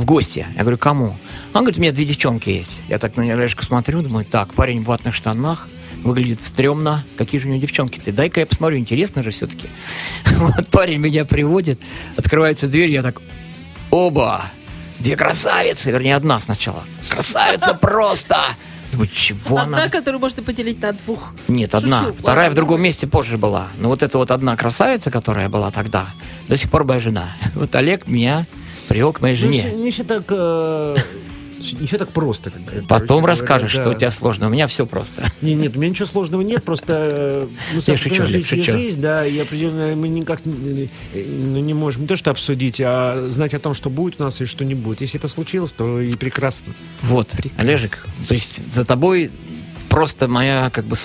в 0.00 0.04
гости. 0.04 0.46
Я 0.54 0.62
говорю, 0.62 0.78
кому? 0.78 1.16
Он 1.54 1.60
говорит, 1.62 1.78
у 1.78 1.80
меня 1.80 1.92
две 1.92 2.04
девчонки 2.04 2.48
есть. 2.50 2.70
Я 2.88 2.98
так 2.98 3.16
на 3.16 3.24
Олежку 3.24 3.64
смотрю, 3.64 4.02
думаю, 4.02 4.24
так, 4.24 4.54
парень 4.54 4.82
в 4.82 4.84
ватных 4.86 5.14
штанах, 5.14 5.68
выглядит 6.02 6.42
стрёмно. 6.42 7.04
Какие 7.16 7.40
же 7.40 7.48
у 7.48 7.50
него 7.50 7.60
девчонки-то? 7.60 8.12
Дай-ка 8.12 8.40
я 8.40 8.46
посмотрю, 8.46 8.78
интересно 8.78 9.22
же 9.22 9.30
все-таки. 9.30 9.68
Вот 10.36 10.66
парень 10.68 10.98
меня 10.98 11.24
приводит, 11.24 11.78
открывается 12.16 12.66
дверь, 12.66 12.90
я 12.90 13.02
так, 13.02 13.20
оба, 13.90 14.42
две 14.98 15.14
красавицы, 15.16 15.90
вернее, 15.90 16.16
одна 16.16 16.40
сначала. 16.40 16.84
Красавица 17.08 17.74
просто! 17.80 18.36
Думаю, 18.92 19.08
чего 19.08 19.56
она? 19.58 19.78
Одна, 19.78 19.88
которую 19.88 20.20
можно 20.20 20.42
поделить 20.42 20.82
на 20.82 20.92
двух. 20.92 21.32
Нет, 21.48 21.70
Шучу, 21.70 21.84
одна. 21.84 21.96
ладно. 22.02 22.14
Вторая 22.18 22.50
в 22.50 22.54
другом 22.54 22.82
месте 22.82 23.06
позже 23.06 23.38
была. 23.38 23.68
Но 23.78 23.88
вот 23.88 24.02
эта 24.02 24.18
вот 24.18 24.30
одна 24.30 24.54
красавица, 24.54 25.10
которая 25.10 25.48
была 25.48 25.70
тогда, 25.70 26.08
до 26.46 26.58
сих 26.58 26.70
пор 26.70 26.84
моя 26.84 27.00
жена. 27.00 27.36
Вот 27.54 27.74
Олег 27.74 28.06
меня 28.06 28.46
привел 28.92 29.12
к 29.12 29.20
моей 29.20 29.36
жене. 29.36 29.70
Ну, 29.72 29.84
не 29.84 29.90
все 29.90 30.04
так, 30.04 30.24
э, 30.28 30.96
не 31.80 31.86
все 31.86 31.98
так 31.98 32.10
просто. 32.10 32.50
Как, 32.50 32.62
бы, 32.62 32.84
Потом 32.86 33.24
расскажешь, 33.24 33.72
говоря, 33.72 33.82
что 33.82 33.90
да. 33.90 33.96
у 33.96 33.98
тебя 33.98 34.10
сложно. 34.10 34.46
У 34.48 34.50
меня 34.50 34.66
все 34.66 34.86
просто. 34.86 35.24
Не, 35.40 35.54
нет, 35.54 35.76
у 35.76 35.80
меня 35.80 35.90
ничего 35.90 36.06
сложного 36.06 36.42
нет, 36.42 36.62
просто 36.62 37.48
ну, 37.72 37.80
Я 37.86 37.96
шучу, 37.96 38.26
жизнь 38.26 38.46
шучу. 38.46 38.72
жизнь, 38.72 39.00
да, 39.00 39.26
и 39.26 39.38
определенно 39.38 39.96
мы 39.96 40.08
никак 40.08 40.44
не, 40.44 40.90
ну, 41.14 41.60
не 41.60 41.74
можем 41.74 42.02
не 42.02 42.08
то 42.08 42.16
что 42.16 42.30
обсудить, 42.30 42.80
а 42.84 43.28
знать 43.28 43.54
о 43.54 43.58
том, 43.58 43.74
что 43.74 43.90
будет 43.90 44.20
у 44.20 44.24
нас 44.24 44.40
и 44.40 44.44
что 44.44 44.64
не 44.64 44.74
будет. 44.74 45.00
Если 45.00 45.18
это 45.18 45.28
случилось, 45.28 45.72
то 45.72 46.00
и 46.00 46.12
прекрасно. 46.12 46.74
Вот, 47.02 47.28
Олежек, 47.56 48.06
то 48.28 48.34
есть 48.34 48.68
за 48.68 48.84
тобой 48.84 49.30
просто 49.92 50.26
моя 50.26 50.70
как 50.70 50.86
бы 50.86 50.96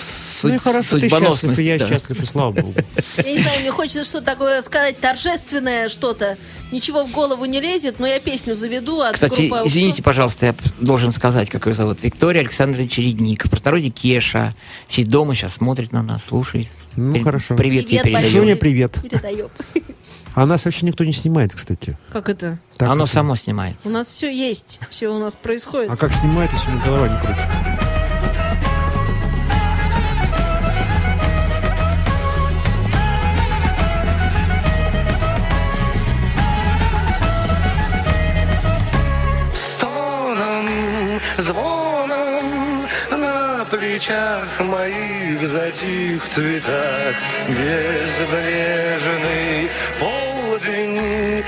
ну 0.42 0.54
и 0.54 0.58
хорошо, 0.58 0.98
ты 0.98 1.08
счастлив, 1.08 1.58
и 1.58 1.62
я 1.62 1.78
да. 1.78 1.86
счастлив, 1.86 2.22
и 2.22 2.24
слава 2.24 2.52
богу. 2.52 2.74
Я 3.18 3.32
не 3.32 3.42
знаю, 3.42 3.60
мне 3.60 3.70
хочется 3.70 4.04
что 4.04 4.22
такое 4.22 4.62
сказать 4.62 4.98
торжественное 4.98 5.88
что-то. 5.88 6.38
Ничего 6.72 7.04
в 7.04 7.12
голову 7.12 7.44
не 7.44 7.60
лезет, 7.60 7.98
но 7.98 8.06
я 8.06 8.18
песню 8.20 8.54
заведу 8.54 9.00
от 9.00 9.14
Кстати, 9.14 9.42
группы 9.48 9.62
извините, 9.66 10.02
пожалуйста, 10.02 10.46
я 10.46 10.54
должен 10.80 11.12
сказать, 11.12 11.50
как 11.50 11.66
ее 11.66 11.74
зовут. 11.74 12.02
Виктория 12.02 12.40
Александровна 12.40 12.88
Чередник. 12.88 13.46
В 13.46 13.50
простороде 13.50 13.90
Кеша. 13.90 14.54
Сидит 14.88 15.10
дома, 15.10 15.34
сейчас 15.34 15.54
смотрит 15.54 15.92
на 15.92 16.02
нас, 16.02 16.22
слушает. 16.26 16.68
Ну, 16.96 17.14
При- 17.14 17.22
хорошо. 17.22 17.56
Привет, 17.56 17.90
ей 17.90 18.00
Привет, 18.00 18.04
передаем. 18.04 18.22
большой. 18.22 18.40
Соня, 18.40 18.56
привет. 18.56 18.98
Передаем. 19.02 19.48
А 20.34 20.46
нас 20.46 20.64
вообще 20.64 20.86
никто 20.86 21.04
не 21.04 21.12
снимает, 21.12 21.54
кстати. 21.54 21.98
Как 22.12 22.28
это? 22.28 22.58
Так 22.76 22.90
Оно 22.90 23.02
вот. 23.02 23.10
само 23.10 23.36
снимает. 23.36 23.76
У 23.84 23.90
нас 23.90 24.08
все 24.08 24.30
есть, 24.30 24.78
все 24.90 25.08
у 25.08 25.18
нас 25.18 25.34
происходит. 25.34 25.90
А 25.90 25.96
как 25.96 26.12
снимает, 26.12 26.50
если 26.52 26.68
у 26.68 26.74
меня 26.74 26.84
голова 26.84 27.08
не 27.08 27.18
крутит? 27.18 27.87
Плечах 43.98 44.60
моих 44.60 45.48
затих 45.48 46.24
в 46.24 46.28
цветах. 46.28 47.16
Безбрежный 47.48 48.08
полдень, 49.98 51.44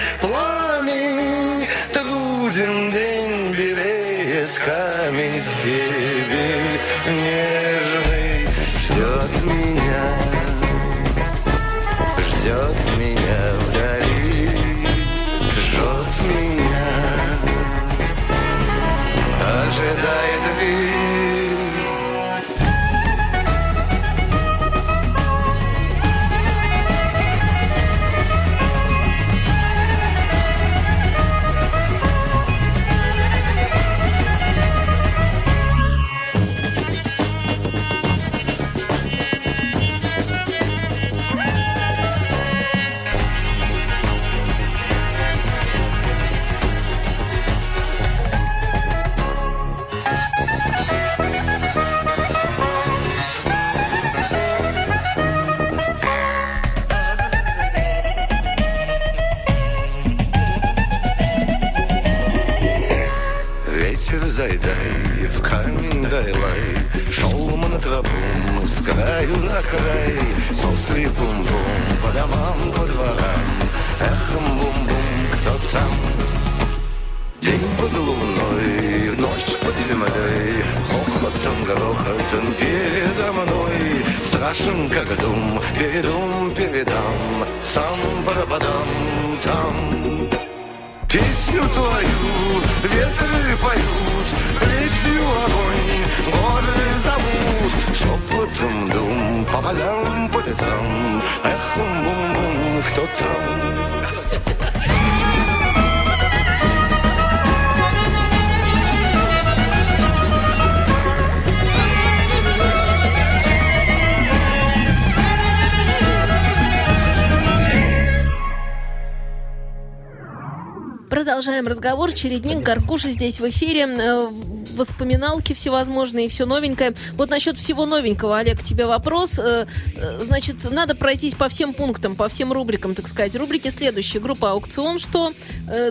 Продолжаем 121.41 121.69
разговор. 121.69 122.13
Чередник, 122.13 122.59
Гаркуша 122.59 123.11
здесь 123.11 123.41
в 123.41 123.49
эфире. 123.49 123.87
Э, 123.89 124.29
Воспоминалки 124.77 125.55
всевозможные, 125.55 126.29
все 126.29 126.45
новенькое. 126.45 126.93
Вот 127.15 127.31
насчет 127.31 127.57
всего 127.57 127.87
новенького, 127.87 128.37
Олег, 128.37 128.63
тебе 128.63 128.85
вопрос. 128.85 129.39
Э, 129.39 129.65
э, 129.97 130.19
Значит, 130.23 130.71
надо 130.71 130.95
пройтись 130.95 131.35
по 131.35 131.49
всем 131.49 131.73
пунктам, 131.73 132.15
по 132.15 132.29
всем 132.29 132.53
рубрикам, 132.53 132.95
так 132.95 133.09
сказать. 133.09 133.35
Рубрики 133.37 133.69
следующие. 133.69 134.21
Группа 134.21 134.51
«Аукцион» 134.51 134.99
что? 134.99 135.33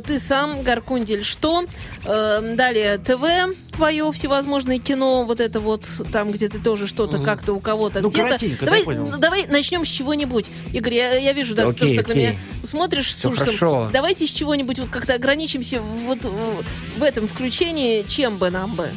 Ты 0.05 0.19
сам, 0.19 0.61
Гаркундель 0.61 1.23
что? 1.23 1.65
Далее 2.05 2.99
ТВ 2.99 3.23
твое 3.79 4.12
всевозможное 4.12 4.77
кино, 4.77 5.24
вот 5.24 5.39
это 5.39 5.62
вот 5.62 5.89
там, 6.12 6.31
где 6.31 6.50
ты 6.50 6.59
тоже 6.59 6.86
что-то 6.86 7.21
как-то 7.21 7.53
у 7.53 7.62
кого-то 7.62 8.01
Ну, 8.01 8.09
где-то. 8.09 8.38
давай, 8.65 8.83
давай 9.17 9.48
начнем 9.48 9.86
с 9.86 9.88
чего-нибудь. 9.88 10.50
Игорь, 10.74 10.95
я, 10.95 11.13
я 11.17 11.31
вижу, 11.31 11.55
да, 11.55 11.63
ты 11.63 11.69
Окей, 11.69 11.79
тоже 11.79 11.95
так 11.95 12.07
на 12.09 12.13
меня 12.19 12.36
смотришь 12.63 13.13
с 13.15 13.19
Всё 13.19 13.29
ужасом. 13.29 13.45
хорошо. 13.45 13.89
Давайте 13.93 14.27
с 14.27 14.31
чего-нибудь 14.31 14.79
вот 14.79 14.89
как-то 14.89 15.13
ограничимся 15.13 15.79
вот 15.81 16.25
э, 16.25 16.29
в 16.98 17.03
этом 17.03 17.29
включении, 17.29 18.03
чем 18.03 18.38
бы 18.38 18.50
нам 18.50 18.74
бы. 18.74 18.89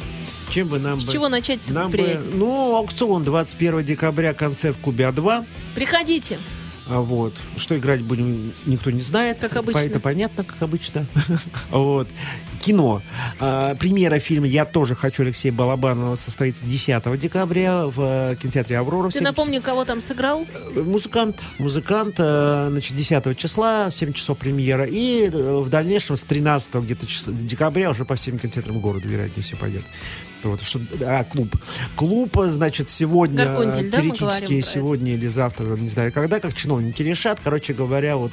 Чем 0.49 0.67
бы 0.67 0.79
нам 0.79 0.99
С 0.99 1.05
бы... 1.05 1.11
чего 1.13 1.29
начать 1.29 1.59
Нам 1.69 1.85
бы, 1.89 1.93
приятнее? 1.99 2.31
ну, 2.33 2.75
аукцион 2.75 3.23
21 3.23 3.85
декабря, 3.85 4.33
концерт 4.33 4.75
в 4.75 4.81
Кубе 4.81 5.05
А2. 5.05 5.45
Приходите. 5.75 6.37
А 6.87 6.99
Вот. 6.99 7.33
Что 7.55 7.77
играть 7.77 8.01
будем, 8.01 8.51
никто 8.65 8.91
не 8.91 8.99
знает. 9.01 9.37
Как 9.39 9.55
обычно. 9.55 9.79
Это 9.79 10.01
понятно, 10.01 10.43
как 10.43 10.61
обычно. 10.61 11.05
Вот. 11.71 12.09
Кино. 12.63 13.01
А, 13.41 13.75
Премьера 13.75 14.19
фильма 14.19 14.47
«Я 14.47 14.63
тоже 14.63 14.95
хочу» 14.95 15.23
Алексея 15.23 15.51
Балабанова 15.51 16.15
состоится 16.15 16.65
10 16.65 17.19
декабря 17.19 17.87
в 17.87 17.95
э, 18.31 18.35
кинотеатре 18.41 18.77
«Аврора». 18.77 19.09
Ты 19.09 19.17
семь- 19.17 19.25
напомни, 19.25 19.59
кого 19.59 19.83
там 19.83 19.99
сыграл? 19.99 20.45
Музыкант. 20.73 21.43
Музыкант. 21.59 22.15
э, 22.19 22.67
Значит, 22.71 22.95
10 22.95 23.37
числа, 23.37 23.89
в 23.89 23.95
7 23.95 24.13
часов 24.13 24.37
премьера. 24.37 24.85
И 24.85 25.29
э, 25.29 25.57
в 25.59 25.67
дальнейшем 25.67 26.15
с 26.15 26.23
13 26.23 26.75
где-то 26.75 27.05
декабря 27.33 27.89
уже 27.89 28.05
по 28.05 28.15
всем 28.15 28.39
кинотеатрам 28.39 28.79
города, 28.79 29.09
вероятнее, 29.09 29.43
все 29.43 29.57
пойдет. 29.57 29.83
Вот, 30.43 30.61
что, 30.61 30.79
а, 31.05 31.23
клуб. 31.25 31.55
Клуб, 31.97 32.37
значит, 32.45 32.89
сегодня, 32.89 33.45
да, 33.45 33.53
говорим 33.55 33.91
теоретически 33.91 34.59
это? 34.59 34.67
сегодня 34.67 35.13
или 35.13 35.27
завтра, 35.27 35.65
не 35.65 35.89
знаю 35.89 36.11
когда, 36.13 36.39
как 36.39 36.53
чиновники 36.53 37.01
решат. 37.01 37.41
Короче 37.43 37.73
говоря, 37.73 38.15
вот... 38.17 38.31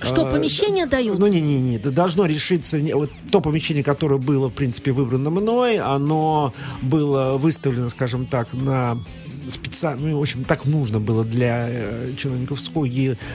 Что, 0.00 0.26
э, 0.26 0.30
помещение 0.30 0.86
дают? 0.86 1.18
Ну, 1.18 1.26
не-не-не, 1.26 1.78
должно 1.78 2.26
решиться... 2.26 2.78
Вот 2.94 3.10
то 3.30 3.40
помещение, 3.40 3.82
которое 3.82 4.18
было, 4.18 4.48
в 4.48 4.52
принципе, 4.54 4.92
выбрано 4.92 5.30
мной, 5.30 5.78
оно 5.78 6.52
было 6.82 7.36
выставлено, 7.36 7.88
скажем 7.88 8.26
так, 8.26 8.52
на 8.52 8.98
специально, 9.50 10.08
ну, 10.08 10.18
в 10.18 10.22
общем, 10.22 10.44
так 10.44 10.64
нужно 10.64 11.00
было 11.00 11.24
для 11.24 11.66
э, 11.68 12.08
чиновников 12.16 12.60
СКО 12.60 12.86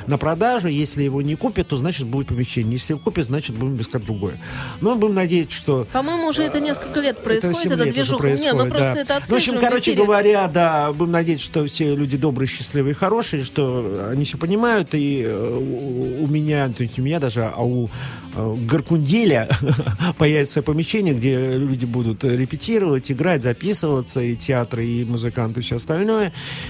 на 0.08 0.18
продажу. 0.18 0.68
Если 0.68 1.04
его 1.04 1.22
не 1.22 1.36
купят, 1.36 1.68
то, 1.68 1.78
значит, 1.78 2.08
будет 2.08 2.28
помещение. 2.28 2.74
Если 2.74 2.94
его 2.94 3.00
купят, 3.00 3.26
значит, 3.26 3.56
будем 3.56 3.80
искать 3.82 4.06
другое. 4.06 4.40
Но 4.82 4.96
будем 4.96 5.16
надеяться, 5.16 5.56
что 5.56 5.88
По-моему, 5.92 6.28
уже 6.28 6.44
это 6.44 6.60
несколько 6.60 7.00
лет 7.00 7.24
происходит, 7.24 7.66
лет 7.66 7.82
уже 7.82 7.92
движуха. 7.92 8.32
Не, 8.32 8.54
ну 8.54 8.68
происходит, 8.68 8.70
просто 8.70 8.94
да. 8.94 9.02
это 9.02 9.26
Ну, 9.28 9.36
В 9.36 9.38
общем, 9.38 9.60
короче 9.60 9.92
эфире. 9.92 10.06
говоря, 10.06 10.48
да, 10.48 10.94
будем 10.94 11.12
надеяться, 11.12 11.46
что 11.46 11.66
все 11.66 11.96
люди 11.96 12.18
добрые, 12.18 12.48
счастливые, 12.48 12.94
хорошие, 12.94 13.44
что 13.44 14.08
они 14.12 14.26
все 14.26 14.38
понимают, 14.38 14.90
и 14.94 15.24
э, 15.26 16.20
у, 16.20 16.28
меня, 16.28 16.70
то 16.70 16.84
есть 16.84 16.98
у 17.00 17.02
меня 17.02 17.20
даже, 17.20 17.46
а 17.46 17.64
у 17.64 17.90
э, 18.36 18.56
Гаркунделя 18.70 19.50
появится 20.18 20.62
помещение, 20.62 21.14
где 21.14 21.58
люди 21.58 21.86
будут 21.86 22.24
репетировать, 22.24 23.12
играть, 23.12 23.44
записываться, 23.44 24.22
и 24.22 24.36
театры, 24.36 24.86
и 24.86 25.06
музыканты, 25.06 25.60
и 25.60 25.64
все 25.64 25.76
остальное. 25.76 26.03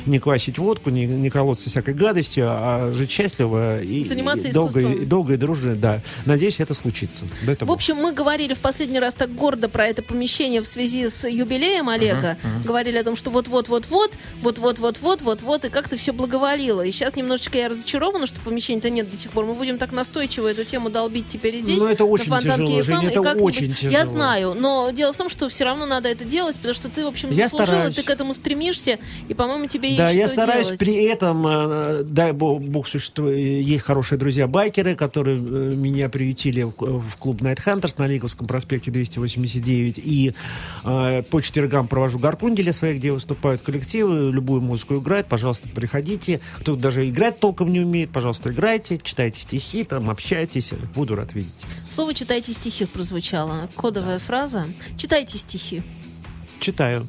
Не 0.06 0.20
квасить 0.20 0.58
водку, 0.58 0.90
не, 0.90 1.06
не 1.06 1.30
колоться 1.30 1.70
всякой 1.70 1.94
гадостью, 1.94 2.46
а 2.48 2.92
жить 2.94 3.12
счастливо 3.12 3.82
и, 3.82 4.04
Заниматься 4.04 4.48
и 4.48 4.52
долго, 4.52 4.80
и, 4.80 5.06
долго 5.06 5.34
и 5.34 5.38
дружно, 5.38 5.75
да. 5.75 6.02
Надеюсь, 6.25 6.60
это 6.60 6.74
случится. 6.74 7.25
Дай 7.46 7.56
В 7.56 7.60
Бог. 7.62 7.75
общем, 7.78 7.98
мы 7.98 8.12
говорили 8.13 8.54
в 8.54 8.60
последний 8.60 9.00
раз 9.00 9.16
так 9.16 9.34
гордо 9.34 9.70
про 9.70 9.88
это 9.88 10.02
помещение 10.02 10.62
в 10.62 10.68
связи 10.68 11.08
с 11.08 11.28
юбилеем 11.28 11.90
Олега. 11.90 12.38
Говорили 12.63 12.98
о 12.98 13.04
том, 13.04 13.16
что 13.16 13.32
вот-вот-вот-вот, 13.32 14.18
вот-вот-вот-вот, 14.42 15.22
вот-вот, 15.22 15.66
и 15.66 15.70
как-то 15.70 15.98
все 15.98 16.12
благоволило. 16.13 16.82
И 16.82 16.92
сейчас 16.92 17.16
немножечко 17.16 17.58
я 17.58 17.70
разочарована, 17.70 18.25
что 18.25 18.40
помещения-то 18.42 18.90
нет 18.90 19.10
до 19.10 19.18
сих 19.18 19.32
пор. 19.32 19.46
Мы 19.46 19.56
будем 19.56 19.78
так 19.78 19.92
настойчиво 19.92 20.48
эту 20.48 20.63
тему 20.63 20.90
долбить 20.90 21.28
теперь 21.28 21.56
и 21.56 21.60
здесь. 21.60 21.80
Ну, 21.80 21.88
это 21.88 22.06
очень 22.06 22.25
тяжело, 22.40 23.02
и 23.02 23.06
это 23.08 23.22
очень 23.22 23.68
Я 23.68 23.74
тяжело. 23.74 24.04
знаю, 24.06 24.54
но 24.54 24.90
дело 24.92 25.13
в 25.13 25.18
том, 25.18 25.30
что 25.30 25.50
все 25.50 25.63
равно 25.66 25.86
надо 25.86 26.10
это 26.10 26.25
делать, 26.25 26.56
потому 26.58 26.74
что 26.74 26.90
ты, 26.90 27.04
в 27.04 27.08
общем, 27.08 27.30
Я 27.32 27.50
стараюсь. 27.50 27.96
ты 27.96 28.04
к 28.04 28.10
этому 28.10 28.34
стремишься, 28.34 29.00
и, 29.27 29.34
по-моему, 29.34 29.68
тебе 29.68 29.96
Да, 29.96 30.10
есть 30.10 30.20
я 30.20 30.27
что 30.27 30.36
стараюсь 30.36 30.65
делать. 30.68 30.80
при 30.80 31.06
этом, 31.06 31.48
э, 31.48 32.03
дай 32.03 32.32
бог, 32.34 32.62
бог 32.62 32.88
существует, 32.88 33.38
есть 33.38 33.84
хорошие 33.84 34.20
друзья-байкеры, 34.20 34.96
которые 34.96 35.38
э, 35.38 35.75
меня 35.75 36.10
приютили 36.10 36.63
в, 36.63 36.72
клуб 37.20 37.42
Night 37.42 37.60
Hunters 37.65 37.96
на 37.98 38.08
Лиговском 38.08 38.48
проспекте 38.48 38.92
289. 38.92 40.00
И 40.03 40.34
э, 40.84 41.24
по 41.30 41.42
четвергам 41.42 41.88
провожу 41.88 42.20
гаркунделя 42.20 42.74
своих, 42.74 42.98
где 42.98 43.12
выступают 43.12 43.62
коллективы, 43.62 44.32
любую 44.32 44.62
музыку 44.62 44.98
играют, 44.98 45.27
пожалуйста, 45.27 45.70
приходите. 45.70 46.39
Кто 46.60 46.75
даже 46.75 47.10
играть 47.10 47.38
толком 47.38 47.72
не 47.72 47.80
умеет, 47.80 48.12
пожалуйста, 48.12 48.51
играйте, 48.51 49.00
читайте 49.01 49.42
стихи, 49.42 49.84
там, 49.84 50.10
общайтесь, 50.10 50.72
буду 50.94 51.15
рад 51.15 51.34
видеть. 51.34 51.65
Слово 51.89 52.13
«читайте 52.13 52.53
стихи» 52.53 52.86
прозвучало. 52.86 53.70
Кодовая 53.75 54.20
фраза. 54.20 54.65
Читайте 54.98 55.38
стихи. 55.38 55.84
Читаю. 56.60 57.08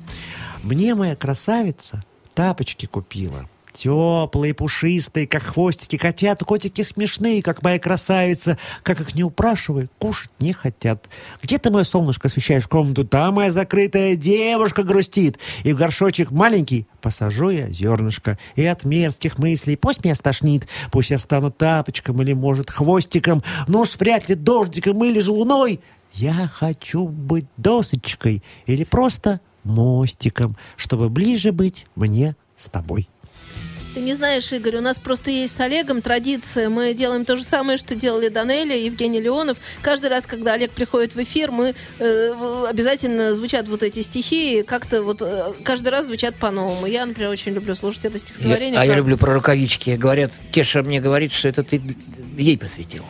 Мне 0.65 0.95
моя 0.95 1.15
красавица 1.15 2.03
тапочки 2.33 2.87
купила. 2.87 3.47
Теплые, 3.75 4.55
пушистые, 4.55 5.27
как 5.27 5.43
хвостики 5.43 5.99
котят. 5.99 6.43
Котики 6.43 6.81
смешные, 6.81 7.43
как 7.43 7.63
моя 7.63 7.79
красавица. 7.79 8.57
Как 8.83 8.99
их 8.99 9.15
не 9.15 9.23
упрашивай, 9.25 9.91
кушать 9.99 10.31
не 10.39 10.55
хотят. 10.55 11.11
Где 11.43 11.59
ты, 11.59 11.71
мое 11.71 11.85
солнышко, 11.85 12.29
освещаешь 12.29 12.67
комнату? 12.67 13.05
Там 13.05 13.35
моя 13.35 13.51
закрытая 13.51 14.17
девушка 14.17 14.85
грустит. 14.85 15.39
И 15.65 15.75
в 15.75 15.77
горшочек 15.77 16.31
маленький 16.31 16.87
посажу 17.03 17.51
я 17.51 17.69
зернышко. 17.69 18.39
И 18.57 18.65
от 18.65 18.85
мерзких 18.85 19.37
мыслей 19.37 19.77
пусть 19.77 20.03
меня 20.03 20.15
стошнит. 20.15 20.67
Пусть 20.91 21.11
я 21.11 21.19
стану 21.19 21.51
тапочком 21.51 22.23
или, 22.23 22.33
может, 22.33 22.71
хвостиком. 22.71 23.43
Но 23.69 23.83
уж 23.83 23.97
вряд 23.97 24.31
ли 24.31 24.35
дождиком 24.35 25.05
или 25.05 25.21
же 25.21 25.31
луной. 25.31 25.81
Я 26.15 26.49
хочу 26.51 27.07
быть 27.07 27.47
досочкой 27.59 28.43
или 28.65 28.85
просто 28.85 29.41
мостиком, 29.65 30.57
чтобы 30.77 31.09
ближе 31.11 31.53
быть 31.53 31.87
мне 31.97 32.37
с 32.57 32.69
тобой. 32.69 33.09
Ты 33.95 34.01
не 34.01 34.13
знаешь, 34.15 34.53
Игорь, 34.53 34.79
у 34.79 34.81
нас 34.81 34.99
просто 34.99 35.31
есть 35.31 35.55
с 35.55 35.61
Олегом 35.61 36.03
традиция. 36.03 36.69
Мы 36.69 36.95
делаем 36.95 37.25
то 37.25 37.37
же 37.37 37.45
самое, 37.45 37.79
что 37.79 37.95
делали 37.95 38.27
Данелия, 38.27 38.77
Евгений 38.77 39.21
Леонов. 39.21 39.59
Каждый 39.83 40.11
раз, 40.11 40.27
когда 40.27 40.55
Олег 40.55 40.73
приходит 40.73 41.15
в 41.15 41.23
эфир, 41.23 41.53
мы 41.53 41.77
э, 42.01 42.65
обязательно 42.69 43.33
звучат 43.35 43.69
вот 43.69 43.85
эти 43.85 44.01
стихи, 44.01 44.59
и 44.59 44.63
как-то 44.65 45.05
вот 45.05 45.23
э, 45.23 45.53
каждый 45.63 45.91
раз 45.91 46.07
звучат 46.07 46.35
по-новому. 46.35 46.87
Я, 46.87 47.07
например, 47.07 47.31
очень 47.31 47.53
люблю 47.53 47.77
слушать 47.77 48.05
это 48.07 48.15
Я- 48.15 48.19
стихотворение. 48.19 48.81
а 48.81 48.85
я 48.85 48.91
про- 48.95 48.97
люблю 48.99 49.17
про 49.17 49.35
рукавички. 49.35 49.91
Говорят, 49.91 50.33
Кеша 50.51 50.83
мне 50.83 51.01
говорит, 51.01 51.31
что 51.31 51.47
это 51.47 51.63
ты 51.63 51.81
ей 52.37 52.59
посвятил. 52.59 53.05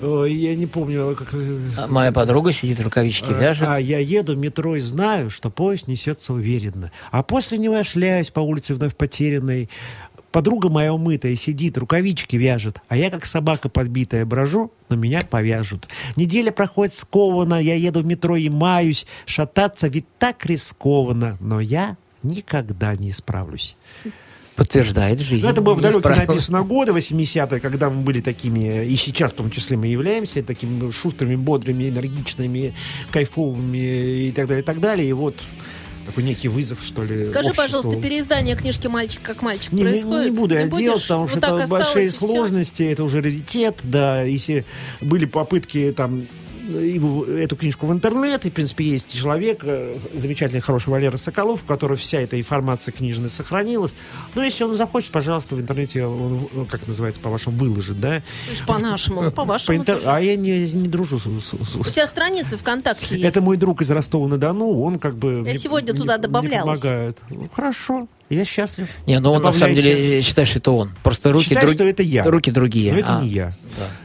Я 0.00 0.54
не 0.54 0.66
помню, 0.66 1.16
как... 1.16 1.34
А 1.76 1.86
моя 1.88 2.12
подруга 2.12 2.52
сидит, 2.52 2.80
рукавички 2.80 3.30
вяжет. 3.30 3.68
А 3.68 3.80
я 3.80 3.98
еду 3.98 4.34
в 4.34 4.38
метро 4.38 4.76
и 4.76 4.80
знаю, 4.80 5.30
что 5.30 5.50
поезд 5.50 5.88
несется 5.88 6.32
уверенно. 6.32 6.92
А 7.10 7.22
после 7.22 7.58
него 7.58 7.74
я 7.74 7.84
шляюсь 7.84 8.30
по 8.30 8.40
улице 8.40 8.74
вновь 8.74 8.94
потерянной. 8.94 9.68
Подруга 10.30 10.68
моя 10.68 10.92
умытая 10.92 11.34
сидит, 11.36 11.78
рукавички 11.78 12.36
вяжет, 12.36 12.80
а 12.88 12.96
я 12.96 13.10
как 13.10 13.24
собака 13.24 13.70
подбитая 13.70 14.26
брожу, 14.26 14.70
но 14.90 14.96
меня 14.96 15.20
повяжут. 15.28 15.88
Неделя 16.16 16.52
проходит 16.52 16.94
скованно, 16.94 17.54
я 17.54 17.74
еду 17.74 18.00
в 18.00 18.06
метро 18.06 18.36
и 18.36 18.50
маюсь. 18.50 19.06
Шататься 19.24 19.88
ведь 19.88 20.04
так 20.18 20.44
рискованно, 20.44 21.38
но 21.40 21.60
я 21.60 21.96
никогда 22.22 22.94
не 22.94 23.10
исправлюсь. 23.10 23.76
Подтверждает 24.58 25.20
жизнь. 25.20 25.44
Ну, 25.44 25.52
это 25.52 25.60
было 25.60 25.74
в 25.74 25.76
Не 25.76 25.82
далекие 25.84 26.26
написано 26.26 26.62
годы, 26.64 26.90
80-е, 26.90 27.60
когда 27.60 27.90
мы 27.90 28.02
были 28.02 28.20
такими, 28.20 28.84
и 28.84 28.96
сейчас 28.96 29.30
в 29.30 29.36
том 29.36 29.52
числе 29.52 29.76
мы 29.76 29.86
являемся 29.86 30.42
такими 30.42 30.90
шустрыми, 30.90 31.36
бодрыми, 31.36 31.88
энергичными, 31.88 32.74
кайфовыми 33.12 34.26
и 34.26 34.32
так 34.32 34.48
далее, 34.48 34.62
и 34.64 34.66
так 34.66 34.80
далее. 34.80 35.08
И 35.08 35.12
вот 35.12 35.36
такой 36.04 36.24
некий 36.24 36.48
вызов, 36.48 36.80
что 36.82 37.04
ли, 37.04 37.24
Скажи, 37.24 37.50
обществу. 37.50 37.66
пожалуйста, 37.66 38.00
переиздание 38.02 38.56
книжки 38.56 38.88
«Мальчик 38.88 39.22
как 39.22 39.42
мальчик» 39.42 39.70
Не, 39.70 39.82
не- 39.84 39.90
происходит? 39.90 40.24
не 40.32 40.36
буду 40.36 40.54
я 40.56 40.66
делать, 40.66 41.02
потому 41.02 41.28
что 41.28 41.36
Вот 41.36 41.40
так 41.40 41.60
это 41.60 41.70
большие 41.70 42.10
сложности, 42.10 42.82
это 42.82 43.04
уже 43.04 43.20
раритет, 43.20 43.80
да, 43.84 44.22
если 44.24 44.64
были 45.00 45.26
попытки 45.26 45.94
там 45.96 46.26
эту 46.68 47.56
книжку 47.56 47.86
в 47.86 47.92
интернет, 47.92 48.44
и, 48.46 48.50
в 48.50 48.52
принципе, 48.52 48.84
есть 48.84 49.14
человек, 49.18 49.60
э, 49.64 49.96
замечательный, 50.14 50.60
хороший 50.60 50.90
Валера 50.90 51.16
Соколов, 51.16 51.62
у 51.62 51.66
которого 51.66 51.96
вся 51.96 52.20
эта 52.20 52.38
информация 52.38 52.92
книжная 52.92 53.28
сохранилась. 53.30 53.94
Но 54.34 54.42
если 54.44 54.64
он 54.64 54.76
захочет, 54.76 55.10
пожалуйста, 55.10 55.56
в 55.56 55.60
интернете, 55.60 56.04
он, 56.04 56.48
ну, 56.52 56.66
как 56.66 56.86
называется, 56.86 57.20
по-вашему, 57.20 57.56
выложит, 57.56 58.00
да? 58.00 58.22
По-нашему, 58.66 59.22
По 59.24 59.30
по-вашему. 59.30 59.78
интер- 59.78 59.96
тоже. 59.96 60.10
А 60.10 60.20
я 60.20 60.36
не, 60.36 60.70
не 60.72 60.88
дружу 60.88 61.18
с... 61.18 61.24
с- 61.24 61.50
с- 61.50 61.76
У 61.76 61.82
тебя 61.82 62.06
страницы 62.06 62.56
ВКонтакте 62.56 63.14
есть. 63.16 63.24
Это 63.24 63.40
мой 63.40 63.56
друг 63.56 63.80
из 63.82 63.90
Ростова-на-Дону, 63.90 64.80
он 64.82 64.98
как 64.98 65.16
бы... 65.16 65.34
Я 65.36 65.40
мне- 65.42 65.56
сегодня 65.56 65.94
туда 65.94 66.18
добавлялась. 66.18 66.80
помогает. 66.80 67.18
Ну, 67.30 67.48
хорошо, 67.52 68.08
я 68.30 68.44
счастлив. 68.44 68.88
Не, 69.06 69.18
ну 69.20 69.32
он 69.32 69.42
на 69.42 69.52
самом 69.52 69.74
деле 69.74 70.20
считает, 70.22 70.48
что 70.48 70.58
это 70.58 70.70
он. 70.70 70.92
Просто 71.02 71.32
руки, 71.32 71.46
Считай, 71.46 71.62
друг- 71.62 71.74
что 71.74 71.84
это 71.84 72.02
я. 72.02 72.24
руки 72.24 72.50
другие. 72.50 72.92
Но 72.92 72.98
это 72.98 73.18
А, 73.18 73.22
не 73.22 73.28
я. 73.28 73.52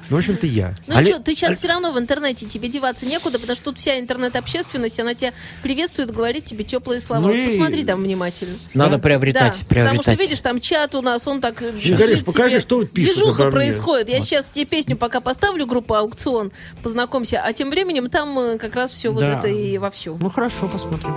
Ну, 0.09 0.17
в 0.17 0.19
общем-то, 0.19 0.45
я. 0.45 0.75
Ну 0.87 0.95
Олег- 0.97 1.15
что, 1.15 1.19
ты 1.23 1.33
сейчас 1.33 1.57
все 1.57 1.67
равно 1.69 1.91
в 1.91 1.97
интернете, 1.99 2.45
тебе 2.45 2.67
деваться 2.67 3.05
некуда, 3.05 3.39
потому 3.39 3.55
что 3.55 3.65
тут 3.65 3.77
вся 3.79 3.99
интернет-общественность, 3.99 4.99
она 4.99 5.13
тебя 5.15 5.33
приветствует, 5.63 6.11
говорит 6.11 6.45
тебе 6.45 6.63
теплые 6.63 6.99
слова. 6.99 7.21
Ну 7.21 7.27
Вот 7.29 7.35
и- 7.35 7.49
Посмотри 7.57 7.83
там 7.83 7.99
внимательно. 7.99 8.53
Надо 8.73 8.91
Да? 8.97 8.97
приобретать, 8.99 9.53
да, 9.59 9.65
приобретать. 9.67 9.97
потому 9.97 10.15
что, 10.15 10.23
видишь, 10.23 10.41
там 10.41 10.59
чат 10.59 10.93
у 10.95 11.01
нас, 11.01 11.27
он 11.27 11.41
так... 11.41 11.61
э, 11.61 11.71
говоришь, 11.71 11.85
бежит 12.09 12.25
покажи, 12.25 12.59
что 12.59 12.83
пишут 12.85 13.15
Движуха 13.15 13.49
происходит. 13.49 14.09
Я 14.09 14.21
сейчас 14.21 14.49
тебе 14.49 14.65
песню 14.65 14.95
пока 14.97 15.19
поставлю, 15.19 15.65
группа 15.65 15.99
«Аукцион», 15.99 16.51
познакомься, 16.83 17.41
а 17.43 17.51
тем 17.53 17.69
временем 17.71 18.09
там 18.09 18.37
э, 18.37 18.57
как 18.57 18.75
раз 18.75 18.91
все 18.91 19.09
вот 19.09 19.21
Да. 19.21 19.39
это 19.39 19.47
и 19.47 19.77
вовсю. 19.77 20.17
Ну, 20.19 20.29
хорошо, 20.29 20.67
посмотрим. 20.69 21.13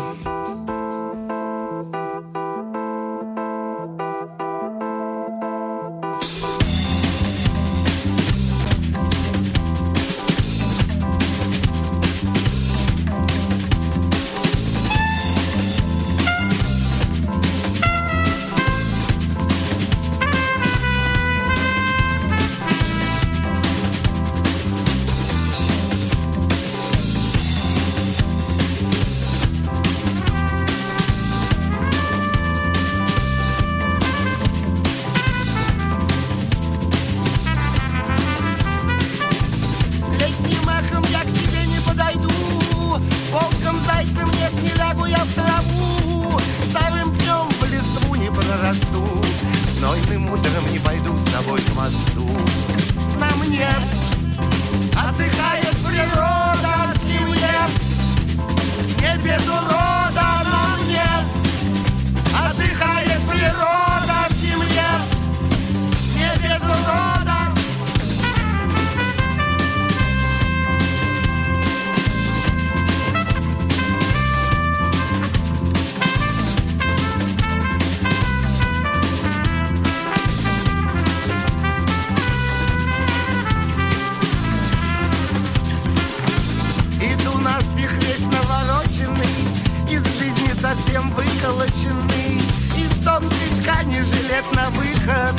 Совсем 91.46 91.96
выколоченный 91.96 92.40
Из 92.76 93.04
тонкой 93.04 93.62
ткани 93.62 94.00
жилет 94.00 94.44
на 94.52 94.70
выход. 94.70 95.34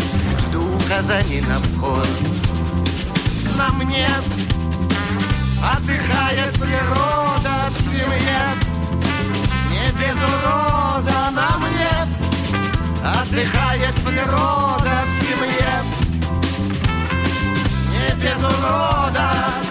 Жду 0.48 0.76
указаний 0.76 1.42
на 1.42 1.60
вход. 1.60 2.08
На 3.58 3.70
мне 3.74 4.08
Отдыхает 5.64 6.54
природа 6.54 7.70
в 7.70 7.92
Не 9.70 9.92
без 10.00 10.18
урода 10.18 11.32
на 11.32 11.58
мне 11.58 11.94
Отдыхает 13.04 13.96
природа 13.96 15.04
в 15.06 15.10
семье. 15.20 15.84
Не 17.92 18.16
без 18.22 18.38
урода 18.38 19.67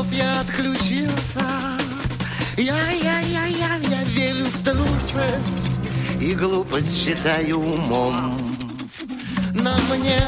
снов 0.00 0.12
я 0.12 0.40
отключился. 0.40 1.44
Я-я-я-я, 2.56 3.76
я 3.76 4.04
верю 4.04 4.46
в 4.46 4.64
трусость 4.64 5.70
И 6.20 6.34
глупость 6.34 6.96
считаю 6.96 7.58
умом. 7.58 8.36
На 9.54 9.76
мне 9.88 10.20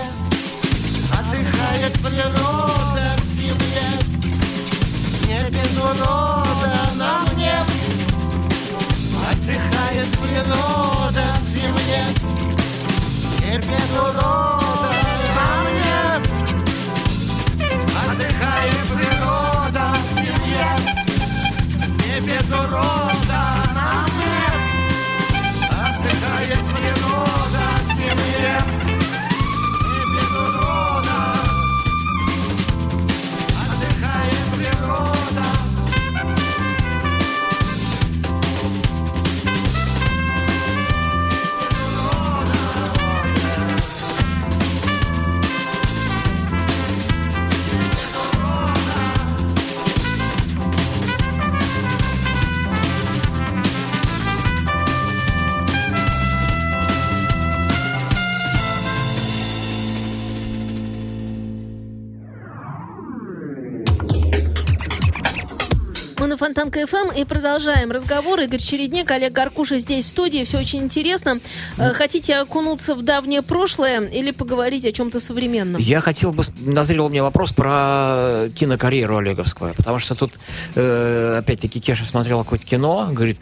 ФМ 66.87 67.11
и 67.17 67.25
продолжаем 67.25 67.91
разговор. 67.91 68.41
Игорь 68.41 68.61
Чередник, 68.61 69.11
Олег 69.11 69.33
Гаркуша 69.33 69.79
здесь 69.79 70.05
в 70.05 70.09
студии. 70.09 70.45
Все 70.45 70.59
очень 70.59 70.81
интересно. 70.83 71.41
Э, 71.79 71.93
Хотите 71.93 72.37
окунуться 72.37 72.95
в 72.95 73.03
давнее 73.03 73.43
прошлое 73.43 74.01
или 74.07 74.31
поговорить 74.31 74.85
о 74.87 74.93
чем-то 74.93 75.21
современном? 75.21 75.81
Я 75.81 76.01
хотел 76.01 76.33
бы, 76.33 76.45
назрел 76.61 77.07
у 77.07 77.09
меня 77.09 77.23
вопрос 77.23 77.53
про 77.53 78.49
кинокарьеру 78.55 79.17
Олеговскую, 79.19 79.75
потому 79.75 79.99
что 79.99 80.15
тут, 80.15 80.33
э, 80.75 81.37
опять-таки, 81.39 81.81
Кеша 81.81 82.05
смотрел 82.05 82.43
какое-то 82.45 82.67
кино, 82.67 83.09
говорит, 83.13 83.39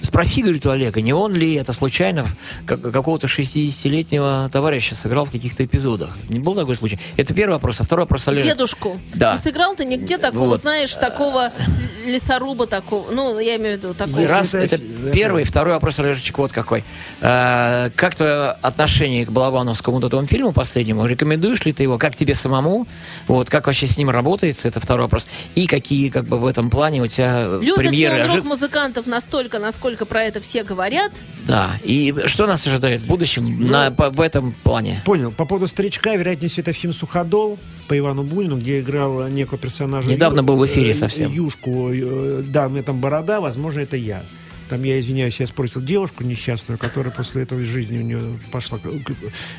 Спроси, 0.00 0.42
говорит, 0.42 0.64
у 0.64 0.70
Олега, 0.70 1.02
не 1.02 1.12
он 1.12 1.34
ли 1.34 1.54
это 1.54 1.72
случайно 1.72 2.26
как- 2.66 2.80
какого-то 2.80 3.26
60-летнего 3.26 4.48
товарища 4.50 4.94
сыграл 4.94 5.24
в 5.26 5.30
каких-то 5.32 5.64
эпизодах? 5.64 6.10
Не 6.28 6.38
был 6.38 6.54
такой 6.54 6.76
случай? 6.76 6.98
Это 7.16 7.34
первый 7.34 7.54
вопрос. 7.54 7.80
А 7.80 7.84
второй 7.84 8.04
вопрос 8.04 8.26
Олега. 8.28 8.48
Дедушку. 8.48 8.98
Да. 9.14 9.32
Не 9.32 9.38
сыграл 9.38 9.74
ты 9.74 9.84
нигде 9.84 10.16
такого, 10.16 10.50
Вот. 10.50 10.60
знаешь, 10.60 10.94
такого 10.94 11.52
лесоруба 12.08 12.66
такого. 12.66 13.10
Ну, 13.10 13.38
я 13.38 13.56
имею 13.56 13.76
в 13.76 13.78
виду 13.82 13.94
такого. 13.94 14.26
Раз, 14.26 14.54
это- 14.54 14.78
первый, 15.12 15.44
второй 15.44 15.74
вопрос, 15.74 15.98
Олежечек, 15.98 16.38
вот 16.38 16.52
какой. 16.52 16.84
Э, 17.20 17.90
как 17.94 18.14
твое 18.14 18.50
отношение 18.62 19.26
к 19.26 19.30
Балабановскому 19.30 19.98
вот 20.00 20.06
этому 20.06 20.26
фильму 20.26 20.52
последнему? 20.52 21.06
Рекомендуешь 21.06 21.64
ли 21.64 21.72
ты 21.72 21.82
его? 21.82 21.98
Как 21.98 22.14
тебе 22.16 22.34
самому? 22.34 22.86
Вот, 23.26 23.50
как 23.50 23.66
вообще 23.66 23.86
с 23.86 23.96
ним 23.98 24.10
работается? 24.10 24.68
Это 24.68 24.80
второй 24.80 25.04
вопрос. 25.04 25.26
И 25.54 25.66
какие, 25.66 26.08
как 26.10 26.26
бы, 26.26 26.38
в 26.38 26.46
этом 26.46 26.70
плане 26.70 27.02
у 27.02 27.06
тебя 27.06 27.46
Любит 27.60 27.74
премьеры? 27.76 28.16
ли 28.16 28.22
он 28.22 28.28
ожи- 28.30 28.36
рок-музыкантов 28.38 29.06
настолько, 29.06 29.58
насколько 29.58 30.06
про 30.06 30.22
это 30.24 30.40
все 30.40 30.62
говорят? 30.64 31.12
Да. 31.46 31.70
И 31.82 32.14
что 32.26 32.46
нас 32.46 32.66
ожидает 32.66 33.02
в 33.02 33.06
будущем 33.06 33.58
Ну, 33.60 33.66
на, 33.68 33.90
по- 33.90 34.10
в 34.10 34.20
этом 34.20 34.52
плане? 34.52 35.02
Понял. 35.04 35.32
По 35.32 35.44
поводу 35.44 35.66
старичка, 35.66 36.14
вероятнее 36.16 36.48
всего, 36.48 36.62
это 36.62 36.72
фильм 36.72 36.92
«Суходол» 36.92 37.58
по 37.88 37.96
Ивану 37.98 38.22
Бунину, 38.22 38.58
где 38.58 38.80
играл 38.80 39.28
некого 39.28 39.56
персонажа. 39.58 40.10
Недавно 40.10 40.40
Ю- 40.40 40.44
был 40.44 40.56
в 40.56 40.66
эфире 40.66 40.90
э, 40.90 40.94
совсем. 40.94 41.32
Юшку. 41.32 41.90
Э, 42.04 42.42
Да, 42.46 42.66
у 42.66 42.70
меня 42.70 42.82
там 42.82 43.00
борода, 43.00 43.40
возможно, 43.40 43.80
это 43.80 43.96
я. 43.96 44.22
Там, 44.68 44.82
я 44.82 44.98
извиняюсь, 44.98 45.40
я 45.40 45.46
спросил 45.46 45.80
девушку 45.82 46.24
несчастную, 46.24 46.78
которая 46.78 47.12
после 47.12 47.42
этого 47.42 47.60
из 47.60 47.68
жизни 47.68 47.98
у 47.98 48.02
нее 48.02 48.38
пошла 48.50 48.78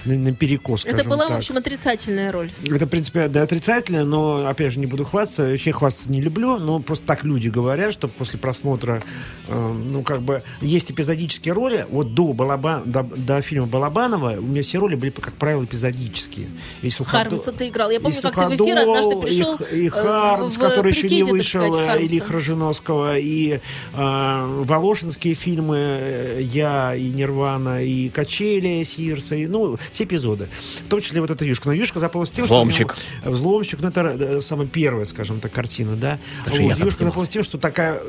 на, 0.05 0.13
на 0.15 0.33
перекос, 0.33 0.85
Это 0.85 1.03
была, 1.03 1.25
в 1.25 1.29
так. 1.29 1.37
общем, 1.39 1.57
отрицательная 1.57 2.31
роль. 2.31 2.51
Это, 2.67 2.85
в 2.85 2.89
принципе, 2.89 3.27
да, 3.27 3.43
отрицательно, 3.43 4.03
но, 4.05 4.47
опять 4.47 4.73
же, 4.73 4.79
не 4.79 4.85
буду 4.85 5.05
хвастаться. 5.05 5.43
Вообще 5.49 5.71
хвастаться 5.71 6.11
не 6.11 6.21
люблю, 6.21 6.57
но 6.57 6.79
просто 6.79 7.05
так 7.05 7.23
люди 7.23 7.49
говорят, 7.49 7.91
что 7.93 8.07
после 8.07 8.39
просмотра, 8.39 9.01
э, 9.47 9.67
ну, 9.91 10.03
как 10.03 10.21
бы, 10.21 10.43
есть 10.61 10.91
эпизодические 10.91 11.53
роли. 11.53 11.85
Вот 11.89 12.13
до, 12.13 12.33
Балаба, 12.33 12.81
до, 12.85 13.03
до 13.03 13.41
фильма 13.41 13.67
Балабанова 13.67 14.31
у 14.37 14.41
меня 14.41 14.61
все 14.63 14.77
роли 14.79 14.95
были, 14.95 15.09
как 15.11 15.33
правило, 15.33 15.63
эпизодические. 15.63 16.47
И 16.81 16.87
Суходол- 16.89 17.05
Хармса 17.29 17.51
ты 17.51 17.67
играл. 17.69 17.89
Я 17.89 17.99
помню, 17.99 18.17
и 18.17 18.21
как 18.21 18.33
ты 18.35 18.41
в 18.41 18.55
эфир 18.55 18.57
Суходол, 18.57 18.95
однажды 18.95 19.15
и 19.15 19.21
пришел, 19.21 19.57
Х- 19.57 19.65
И, 19.75 19.87
э, 19.87 19.89
Хармс, 19.89 20.57
в 20.57 20.59
который 20.59 20.91
еще 20.91 21.09
не 21.09 21.23
вышел, 21.23 21.61
сказать, 21.61 21.81
э, 21.83 21.87
Хармса. 21.87 22.05
или 22.13 22.19
Хрожиновского, 22.19 23.17
и 23.17 23.59
э, 23.93 24.63
Волошинские 24.99 25.33
фильмы 25.33 25.77
э, 25.77 26.41
«Я», 26.41 26.93
и 26.93 27.09
«Нирвана», 27.09 27.81
и 27.83 28.09
«Качели» 28.09 28.83
Сирса, 28.83 29.35
и, 29.35 29.47
ну, 29.47 29.77
все 29.91 30.03
эпизоды. 30.03 30.49
В 30.83 30.87
том 30.89 30.99
числе 30.99 31.21
вот 31.21 31.29
эта 31.31 31.45
«Юшка». 31.45 31.69
Но 31.69 31.73
«Юшка» 31.73 31.99
запомнилась 31.99 32.31
тем, 32.31 32.43
Взломщик. 32.43 32.93
что... 32.95 33.25
него- 33.29 33.35
Взломщик, 33.35 33.79
ну, 33.81 33.87
это 33.87 34.01
э, 34.01 34.41
самая 34.41 34.67
первая, 34.67 35.05
скажем 35.05 35.39
так, 35.39 35.53
картина, 35.53 35.95
да. 35.95 36.19
Даже 36.45 36.61
Вот, 36.61 36.77
«Юшка» 36.79 37.05
запомнилась 37.05 37.29
тем, 37.29 37.43
что 37.43 37.57
такая 37.57 38.01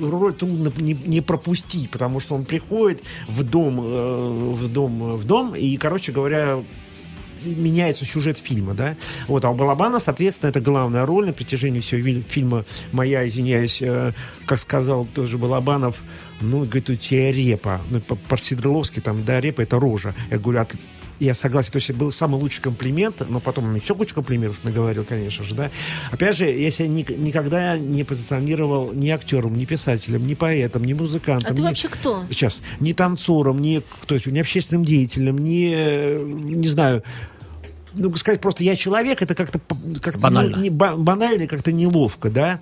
роль 0.00 0.32
трудно 0.32 0.72
не, 0.80 0.94
не 1.04 1.20
пропустить, 1.20 1.90
потому 1.90 2.18
что 2.18 2.34
он 2.34 2.46
приходит 2.46 3.02
в 3.26 3.42
дом, 3.42 3.78
э, 3.82 4.52
в 4.54 4.68
дом, 4.72 5.16
в 5.16 5.24
дом, 5.24 5.54
и, 5.54 5.76
короче 5.76 6.12
говоря, 6.12 6.62
меняется 7.44 8.04
сюжет 8.04 8.38
фильма, 8.38 8.74
да. 8.74 8.96
Вот, 9.26 9.44
а 9.44 9.50
у 9.50 9.54
Балабана, 9.54 9.98
соответственно, 9.98 10.50
это 10.50 10.60
главная 10.60 11.06
роль 11.06 11.26
на 11.26 11.32
протяжении 11.32 11.80
всего 11.80 12.22
фильма 12.28 12.64
«Моя», 12.92 13.26
извиняюсь, 13.28 13.80
э, 13.82 14.12
как 14.46 14.58
сказал 14.58 15.06
тоже 15.06 15.38
Балабанов, 15.38 16.02
ну, 16.40 16.60
говорит, 16.64 16.90
у 16.90 16.94
тебя 16.94 17.32
репа. 17.32 17.80
Ну, 17.90 18.00
по- 18.00 18.16
по-сидоровски 18.16 19.00
там, 19.00 19.24
да, 19.24 19.40
репа— 19.40 19.60
это 19.62 19.78
рожа. 19.78 20.14
Я 20.30 20.38
говорю, 20.38 20.60
«А 20.60 20.66
я 21.20 21.34
согласен, 21.34 21.72
то 21.72 21.78
есть 21.78 21.90
это 21.90 21.98
был 21.98 22.12
самый 22.12 22.40
лучший 22.40 22.62
комплимент, 22.62 23.22
но 23.28 23.40
потом 23.40 23.74
еще 23.74 23.96
кучу 23.96 24.14
комплиментов 24.14 24.62
наговорил, 24.62 25.02
конечно 25.04 25.44
же, 25.44 25.56
да. 25.56 25.70
Опять 26.12 26.36
же, 26.36 26.46
я 26.48 26.70
себя 26.70 26.86
ни- 26.86 27.04
никогда 27.16 27.76
не 27.76 28.04
позиционировал 28.04 28.92
ни 28.92 29.08
актером, 29.10 29.56
ни 29.58 29.64
писателем, 29.64 30.24
ни 30.28 30.34
поэтом, 30.34 30.84
ни 30.84 30.92
музыкантом. 30.92 31.50
А 31.50 31.54
ты 31.56 31.60
ни- 31.60 31.66
вообще 31.66 31.88
кто? 31.88 32.24
Сейчас, 32.30 32.62
ни 32.78 32.92
танцором, 32.92 33.60
ни, 33.60 33.82
кто 34.02 34.14
еще, 34.14 34.30
ни 34.30 34.38
общественным 34.38 34.84
деятелем, 34.84 35.38
ни, 35.38 35.72
э, 35.74 36.22
не 36.24 36.68
знаю, 36.68 37.02
ну, 37.94 38.14
сказать 38.16 38.40
просто 38.40 38.64
я 38.64 38.76
человек, 38.76 39.22
это 39.22 39.34
как-то 39.34 39.60
как 40.02 40.18
Банально. 40.18 40.56
Не, 40.56 40.70
ба- 40.70 40.96
банально 40.96 41.46
как-то 41.46 41.72
неловко, 41.72 42.30
да. 42.30 42.60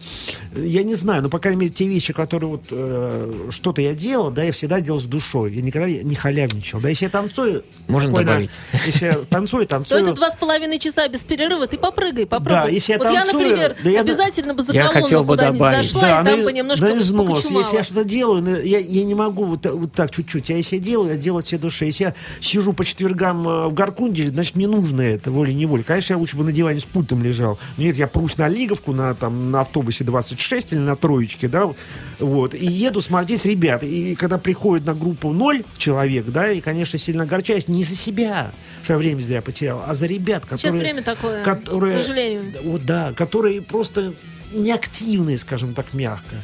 Я 0.54 0.82
не 0.82 0.94
знаю, 0.94 1.22
но, 1.22 1.28
по 1.28 1.38
крайней 1.38 1.60
мере, 1.60 1.72
те 1.72 1.88
вещи, 1.88 2.12
которые 2.12 2.50
вот 2.50 2.64
э, 2.70 3.48
что-то 3.50 3.80
я 3.80 3.94
делал, 3.94 4.30
да, 4.30 4.42
я 4.44 4.52
всегда 4.52 4.80
делал 4.80 5.00
с 5.00 5.04
душой. 5.04 5.54
Я 5.54 5.62
никогда 5.62 5.88
не 5.88 6.14
халявничал. 6.14 6.80
Да, 6.80 6.88
если 6.88 7.06
я 7.06 7.10
танцую... 7.10 7.64
Можно 7.88 8.08
спокойно, 8.10 8.30
добавить. 8.30 8.50
Если 8.86 9.06
я 9.06 9.14
танцую, 9.30 9.64
То 9.64 9.70
танцую... 9.76 10.02
это 10.02 10.12
два 10.14 10.30
с 10.30 10.36
половиной 10.36 10.78
часа 10.78 11.08
без 11.08 11.22
перерыва. 11.24 11.66
Ты 11.66 11.78
попрыгай, 11.78 12.26
попробуй. 12.26 12.66
Да, 12.66 12.68
если 12.68 12.92
я 12.92 12.98
вот 12.98 13.10
я, 13.12 13.22
танцую, 13.22 13.42
например, 13.48 13.76
да 13.84 13.90
я- 13.90 14.00
обязательно 14.00 14.54
бы 14.54 14.62
за 14.62 14.72
Я 14.72 14.88
хотел 14.88 15.22
бы 15.24 15.34
куда-нибудь 15.34 15.58
добавить. 15.58 15.90
зашла, 15.90 16.20
и 16.22 16.24
там 16.24 16.42
бы 16.42 16.52
немножко 16.52 16.84
на 16.86 16.98
износ. 16.98 17.50
Если 17.50 17.76
я 17.76 17.82
что-то 17.82 18.04
делаю, 18.04 18.42
ну, 18.42 18.56
я, 18.56 18.78
я 18.78 19.04
не 19.04 19.14
могу 19.14 19.44
вот, 19.44 19.66
вот 19.66 19.92
так 19.92 20.10
чуть-чуть. 20.10 20.50
А 20.50 20.54
если 20.54 20.76
я 20.76 20.82
делаю, 20.82 21.10
я 21.10 21.16
делаю 21.16 21.40
от 21.40 21.46
всей 21.46 21.58
души. 21.58 21.86
Если 21.86 22.04
я 22.04 22.14
сижу 22.40 22.72
по 22.72 22.84
четвергам 22.84 23.48
э, 23.48 23.68
в 23.68 23.74
Гаркунде, 23.74 24.28
значит, 24.30 24.54
мне 24.56 24.66
нужно 24.68 25.15
это 25.16 25.30
волей-неволей. 25.30 25.82
Конечно, 25.82 26.14
я 26.14 26.18
лучше 26.18 26.36
бы 26.36 26.44
на 26.44 26.52
диване 26.52 26.80
с 26.80 26.84
пультом 26.84 27.22
лежал. 27.22 27.58
Но 27.76 27.84
нет, 27.84 27.96
я 27.96 28.06
прусь 28.06 28.38
на 28.38 28.48
Лиговку 28.48 28.92
на, 28.92 29.14
там, 29.14 29.50
на 29.50 29.62
автобусе 29.62 30.04
26 30.04 30.72
или 30.72 30.78
на 30.78 30.96
троечке, 30.96 31.48
да, 31.48 31.72
вот, 32.18 32.54
и 32.54 32.66
еду 32.66 33.00
смотреть 33.00 33.44
ребят. 33.44 33.82
И 33.82 34.14
когда 34.14 34.38
приходит 34.38 34.86
на 34.86 34.94
группу 34.94 35.32
ноль 35.32 35.64
человек, 35.76 36.26
да, 36.26 36.50
и, 36.50 36.60
конечно, 36.60 36.98
сильно 36.98 37.24
огорчаюсь 37.24 37.68
не 37.68 37.82
за 37.82 37.96
себя, 37.96 38.52
что 38.82 38.94
я 38.94 38.98
время 38.98 39.20
зря 39.20 39.42
потерял, 39.42 39.82
а 39.86 39.94
за 39.94 40.06
ребят, 40.06 40.44
которые... 40.44 40.72
Сейчас 40.72 40.74
время 40.74 41.02
такое, 41.02 41.42
которые, 41.42 41.98
к 41.98 42.02
сожалению. 42.02 42.52
Вот 42.62 42.84
да, 42.84 43.12
которые 43.14 43.62
просто 43.62 44.14
неактивные, 44.52 45.38
скажем 45.38 45.74
так, 45.74 45.92
мягко. 45.94 46.36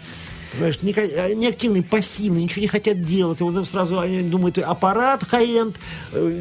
Понимаешь, 0.52 0.82
не, 0.82 0.92
ка- 0.92 1.34
неактивные, 1.34 1.82
пассивные, 1.82 2.44
ничего 2.44 2.62
не 2.62 2.68
хотят 2.68 3.02
делать. 3.02 3.40
Вот 3.40 3.66
сразу 3.66 3.98
они 3.98 4.22
думают, 4.22 4.58
аппарат 4.58 5.24
хай-энд, 5.24 5.78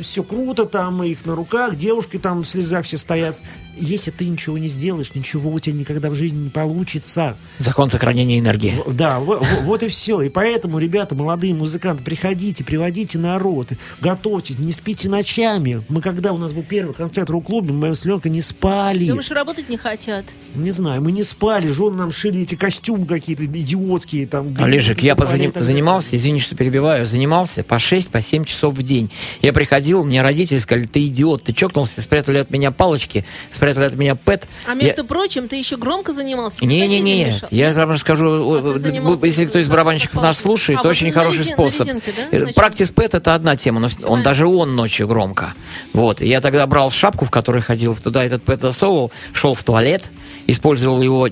все 0.02 0.24
круто, 0.24 0.66
там 0.66 1.02
их 1.04 1.26
на 1.26 1.36
руках, 1.36 1.76
девушки 1.76 2.18
там 2.20 2.42
в 2.42 2.48
слезах 2.48 2.86
все 2.86 2.98
стоят. 2.98 3.38
Если 3.82 4.12
ты 4.12 4.26
ничего 4.28 4.58
не 4.58 4.68
сделаешь, 4.68 5.14
ничего 5.16 5.52
у 5.52 5.60
тебя 5.60 5.76
никогда 5.76 6.10
в 6.12 6.16
жизни 6.16 6.44
не 6.44 6.50
получится. 6.50 7.36
Закон 7.58 7.90
сохранения 7.90 8.38
энергии. 8.40 8.82
Да, 8.88 9.20
во- 9.20 9.40
во- 9.40 9.46
вот 9.64 9.82
и 9.84 9.88
все. 9.88 10.22
И 10.22 10.30
поэтому, 10.30 10.78
ребята, 10.78 11.16
молодые 11.16 11.54
музыканты, 11.56 12.04
приходите, 12.04 12.64
приводите 12.64 13.18
народ, 13.18 13.70
готовьтесь, 14.00 14.60
не 14.60 14.72
спите 14.72 15.10
ночами. 15.10 15.82
Мы 15.90 16.02
когда 16.02 16.32
у 16.32 16.38
нас 16.38 16.54
был 16.54 16.62
первый 16.64 16.94
концерт 16.94 17.30
в 17.30 17.32
рок-клубе, 17.32 17.74
мы 17.74 17.94
с 17.96 18.06
Ленкой 18.06 18.30
не 18.32 18.42
спали. 18.42 19.08
Думаешь, 19.08 19.32
работать 19.32 19.68
не 19.68 19.78
хотят? 19.78 20.26
Не 20.54 20.70
знаю, 20.72 21.02
мы 21.02 21.12
не 21.12 21.24
спали, 21.24 21.68
жены 21.68 21.98
нам 21.98 22.12
шили 22.12 22.42
эти 22.42 22.54
костюмы 22.56 23.08
какие-то 23.08 23.46
идиотские. 23.46 24.28
Там, 24.28 24.56
Олежек, 24.60 25.00
я 25.02 25.16
позаним- 25.16 25.60
занимался, 25.60 26.16
извини, 26.16 26.40
что 26.40 26.56
перебиваю, 26.56 27.08
занимался 27.08 27.64
по 27.64 27.80
6, 27.80 28.10
по 28.10 28.22
7 28.22 28.44
часов 28.46 28.76
в 28.76 28.84
день. 28.84 29.10
Я 29.42 29.54
приходил, 29.54 30.04
мне 30.04 30.22
родители 30.22 30.60
сказали, 30.60 30.86
ты 30.86 31.08
идиот, 31.08 31.44
ты 31.46 31.54
чокнулся, 31.54 32.00
спрятали 32.02 32.38
от 32.38 32.52
меня 32.52 32.72
палочки, 32.72 33.26
спрятали 33.52 33.71
от 33.78 33.96
меня 33.96 34.16
пэт. 34.16 34.48
А 34.68 34.74
между 34.74 35.04
прочим, 35.06 35.48
ты 35.48 35.56
еще 35.56 35.78
громко 35.78 36.12
занимался. 36.12 36.66
Не-не-не, 36.66 37.34
я 37.52 37.72
вам 37.74 37.92
расскажу, 37.92 38.56
А 38.56 38.74
ты 38.74 38.80
занимался 38.80 39.26
если 39.26 39.46
кто 39.46 39.60
из 39.60 39.68
барабанщиков 39.68 40.22
нас 40.22 40.40
слушает, 40.40 40.80
А, 40.80 40.82
то 40.82 40.88
вот 40.90 40.92
очень 40.98 41.12
хороший 41.12 41.42
резин- 41.42 41.54
способ. 41.54 41.88
резинке, 41.88 42.14
да, 42.32 42.38
Э? 42.38 42.54
Практис 42.54 42.92
пэт 42.92 43.14
это 43.16 43.34
одна 43.36 43.56
тема, 43.56 43.80
но 43.80 43.88
он 43.88 43.92
Понимаю. 43.94 44.24
даже 44.24 44.48
он 44.48 44.76
ночью 44.76 45.08
громко. 45.08 45.54
Вот, 45.94 46.22
я 46.22 46.42
тогда 46.42 46.66
брал 46.68 46.92
шапку, 46.92 47.26
в 47.26 47.32
которой 47.32 47.62
ходил, 47.62 47.96
туда 47.96 48.24
этот 48.24 48.44
пэт 48.44 48.62
засовывал, 48.62 49.12
шел 49.34 49.54
в 49.54 49.64
туалет, 49.64 50.04
использовал 50.48 51.02
его 51.02 51.28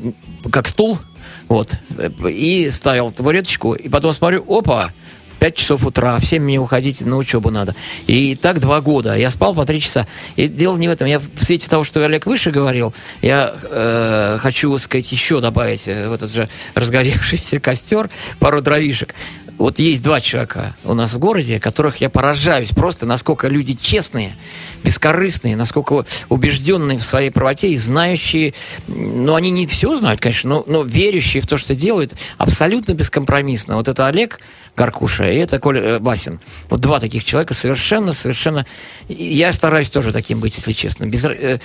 как 0.52 0.68
стул, 0.68 1.00
вот, 1.48 1.72
э, 1.98 2.10
и 2.30 2.70
ставил 2.70 3.12
табуреточку, 3.12 3.74
и 3.74 3.90
потом 3.90 4.14
смотрю, 4.14 4.46
опа, 4.48 4.94
5 5.40 5.56
часов 5.56 5.86
утра, 5.86 6.18
в 6.20 6.26
7 6.26 6.44
мне 6.44 6.60
уходить 6.60 7.02
на 7.02 7.18
учебу 7.18 7.50
надо. 7.50 7.76
И 8.08 8.36
так 8.36 8.60
два 8.60 8.82
года. 8.82 9.16
Я 9.16 9.30
спал 9.30 9.56
по 9.56 9.66
3 9.66 9.82
часа. 9.82 10.08
И 10.36 10.48
дело 10.48 10.78
не 10.78 10.88
в 10.88 10.92
этом. 10.92 11.08
Я 11.08 11.20
в 11.20 11.44
свете 11.44 11.70
того, 11.70 11.84
что 11.84 12.04
Олег 12.04 12.26
выше 12.26 12.52
говорил, 12.52 12.94
я 13.22 13.56
э, 13.62 14.38
хочу, 14.42 14.78
сказать, 14.78 15.12
еще 15.12 15.42
добавить 15.42 15.88
э, 15.88 16.10
в 16.10 16.14
этот 16.14 16.32
же 16.32 16.50
разгоревшийся 16.76 17.60
костер 17.60 18.10
пару 18.40 18.62
дровишек. 18.62 19.16
Вот 19.60 19.78
есть 19.78 20.02
два 20.02 20.22
человека 20.22 20.74
у 20.86 20.94
нас 20.94 21.14
в 21.14 21.20
городе, 21.20 21.60
которых 21.60 21.98
я 21.98 22.10
поражаюсь 22.10 22.70
просто, 22.70 23.06
насколько 23.06 23.50
люди 23.50 23.74
честные, 23.74 24.38
бескорыстные, 24.86 25.58
насколько 25.58 26.06
убежденные 26.30 26.98
в 26.98 27.04
своей 27.04 27.30
правоте 27.30 27.68
и 27.68 27.76
знающие, 27.76 28.54
ну, 28.88 29.36
они 29.36 29.52
не 29.52 29.68
все 29.68 29.98
знают, 29.98 30.22
конечно, 30.22 30.50
но, 30.50 30.64
но 30.66 30.84
верящие 30.84 31.44
в 31.44 31.48
то, 31.48 31.58
что 31.58 31.76
делают, 31.76 32.14
абсолютно 32.38 32.94
бескомпромиссно. 32.94 33.76
Вот 33.76 33.90
это 33.90 34.08
Олег 34.08 34.40
Гаркуша, 34.80 35.30
и 35.30 35.36
это 35.36 35.60
Коля 35.60 35.82
э, 35.82 36.00
Басин. 36.00 36.40
Вот 36.70 36.80
два 36.80 37.02
таких 37.02 37.26
человека 37.26 37.54
совершенно, 37.54 38.14
совершенно... 38.14 38.66
Я 39.10 39.52
стараюсь 39.52 39.90
тоже 39.90 40.14
таким 40.14 40.40
быть, 40.40 40.56
если 40.56 40.72
честно. 40.72 41.06
Без, 41.06 41.26
э, 41.26 41.60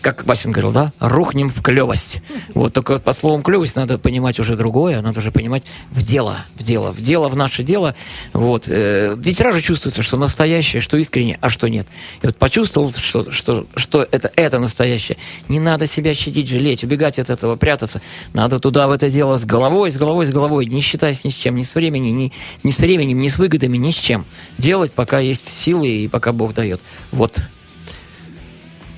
как 0.00 0.24
Басин 0.24 0.50
говорил, 0.50 0.72
да? 0.72 0.94
Рухнем 0.98 1.50
в 1.50 1.60
клевость. 1.60 2.22
Вот, 2.54 2.72
только 2.72 2.98
по 2.98 3.12
словам 3.12 3.42
клевость 3.42 3.76
надо 3.76 3.98
понимать 3.98 4.40
уже 4.40 4.56
другое, 4.56 5.02
надо 5.02 5.18
уже 5.18 5.30
понимать 5.30 5.64
в 5.90 6.00
дело, 6.02 6.46
в 6.54 6.62
дело, 6.62 6.90
в 6.90 7.02
дело, 7.02 7.28
в 7.28 7.36
наше 7.36 7.62
дело. 7.62 7.94
Вот. 8.32 8.64
э, 8.66 9.14
Ведь 9.18 9.36
сразу 9.36 9.60
чувствуется, 9.60 10.02
что 10.02 10.16
настоящее, 10.16 10.80
что 10.80 10.96
искренне, 10.96 11.38
а 11.42 11.50
что 11.50 11.68
нет. 11.68 11.86
И 12.22 12.26
вот 12.26 12.38
почувствовал, 12.38 12.94
что, 12.96 13.30
что, 13.30 13.66
что 13.76 14.08
это, 14.10 14.32
это 14.36 14.58
настоящее. 14.58 15.18
Не 15.50 15.60
надо 15.60 15.86
себя 15.86 16.14
щадить, 16.14 16.48
жалеть, 16.48 16.82
убегать 16.82 17.18
от 17.18 17.28
этого, 17.28 17.56
прятаться. 17.56 18.00
Надо 18.32 18.58
туда, 18.58 18.88
в 18.88 18.90
это 18.90 19.10
дело, 19.10 19.36
с 19.36 19.44
головой, 19.44 19.92
с 19.92 19.96
головой, 19.96 20.24
с 20.24 20.30
головой, 20.30 20.64
не 20.64 20.80
считаясь 20.80 21.24
ни 21.24 21.28
с 21.28 21.34
чем, 21.34 21.56
ни 21.56 21.73
с 21.74 21.76
временем, 21.76 22.16
ни, 22.16 22.32
ни 22.62 22.70
с 22.70 22.78
временем, 22.78 23.20
ни 23.20 23.28
с 23.28 23.36
выгодами, 23.36 23.76
ни 23.76 23.90
с 23.90 23.96
чем. 23.96 24.24
Делать, 24.58 24.92
пока 24.92 25.18
есть 25.18 25.58
силы 25.58 25.88
и 25.88 26.08
пока 26.08 26.32
Бог 26.32 26.54
дает. 26.54 26.80
Вот. 27.10 27.42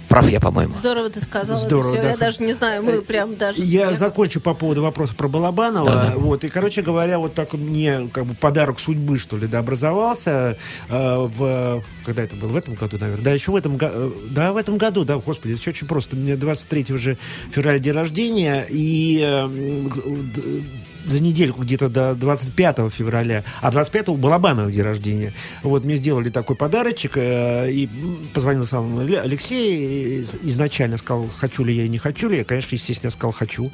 Прав 0.09 0.29
я, 0.29 0.41
по-моему. 0.41 0.75
Здорово 0.75 1.11
ты 1.11 1.21
сказал 1.21 1.57
Здорово, 1.57 1.95
это 1.95 1.97
все. 1.97 2.03
да. 2.03 2.11
Я 2.11 2.17
даже 2.17 2.43
не 2.43 2.53
знаю, 2.53 2.85
мы 2.85 3.01
прям 3.01 3.37
даже... 3.37 3.61
Я 3.63 3.93
закончу 3.93 4.41
по 4.41 4.55
поводу 4.55 4.83
вопроса 4.83 5.15
про 5.17 5.27
Балабанова. 5.27 5.87
Да-да. 5.87 6.13
Вот, 6.17 6.45
и, 6.45 6.49
короче 6.49 6.83
говоря, 6.83 7.19
вот 7.19 7.35
так 7.35 7.55
мне 7.55 8.09
как 8.13 8.27
бы 8.27 8.35
подарок 8.35 8.79
судьбы, 8.79 9.17
что 9.17 9.37
ли, 9.37 9.47
да, 9.49 9.61
образовался 9.61 10.59
э, 10.89 11.27
в... 11.27 11.83
Когда 12.05 12.23
это 12.23 12.37
было? 12.37 12.51
В 12.51 12.57
этом 12.57 12.75
году, 12.75 12.99
наверное. 13.01 13.25
Да, 13.25 13.33
еще 13.33 13.51
в 13.51 13.57
этом 13.57 13.77
году. 13.79 14.15
Да, 14.31 14.53
в 14.53 14.59
этом 14.59 14.77
году, 14.77 15.05
да, 15.05 15.17
господи, 15.17 15.55
это 15.55 15.71
очень 15.71 15.89
просто. 15.89 16.15
У 16.15 16.19
меня 16.19 16.37
23 16.37 16.97
же 16.99 17.19
февраля 17.51 17.79
день 17.79 17.95
рождения, 17.95 18.67
и 18.69 19.21
э, 19.25 19.49
за 21.07 21.23
недельку 21.23 21.63
где-то 21.63 21.89
до 21.89 22.15
25 22.15 22.93
февраля, 22.93 23.45
а 23.63 23.71
25 23.71 24.09
у 24.11 24.17
Балабанова 24.17 24.71
день 24.71 24.83
рождения. 24.83 25.33
Вот 25.63 25.85
мне 25.85 25.95
сделали 25.95 26.31
такой 26.31 26.57
подарочек, 26.57 27.17
э, 27.17 27.71
и 27.71 27.89
позвонил 28.35 28.67
сам 28.67 29.01
Ле- 29.01 29.21
Алексей, 29.21 30.23
изначально 30.23 30.97
сказал, 30.97 31.29
хочу 31.29 31.65
ли 31.65 31.75
я 31.75 31.85
и 31.85 31.89
не 31.89 31.99
хочу 31.99 32.29
ли. 32.29 32.39
Я, 32.39 32.45
конечно, 32.45 32.75
естественно, 32.75 33.11
сказал, 33.11 33.33
хочу. 33.33 33.71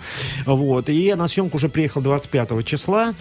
Вот. 0.46 0.88
И 0.88 0.94
я 0.94 1.16
на 1.16 1.28
съемку 1.28 1.56
уже 1.56 1.68
приехал 1.68 2.00
25 2.02 2.62
числа 2.64 3.14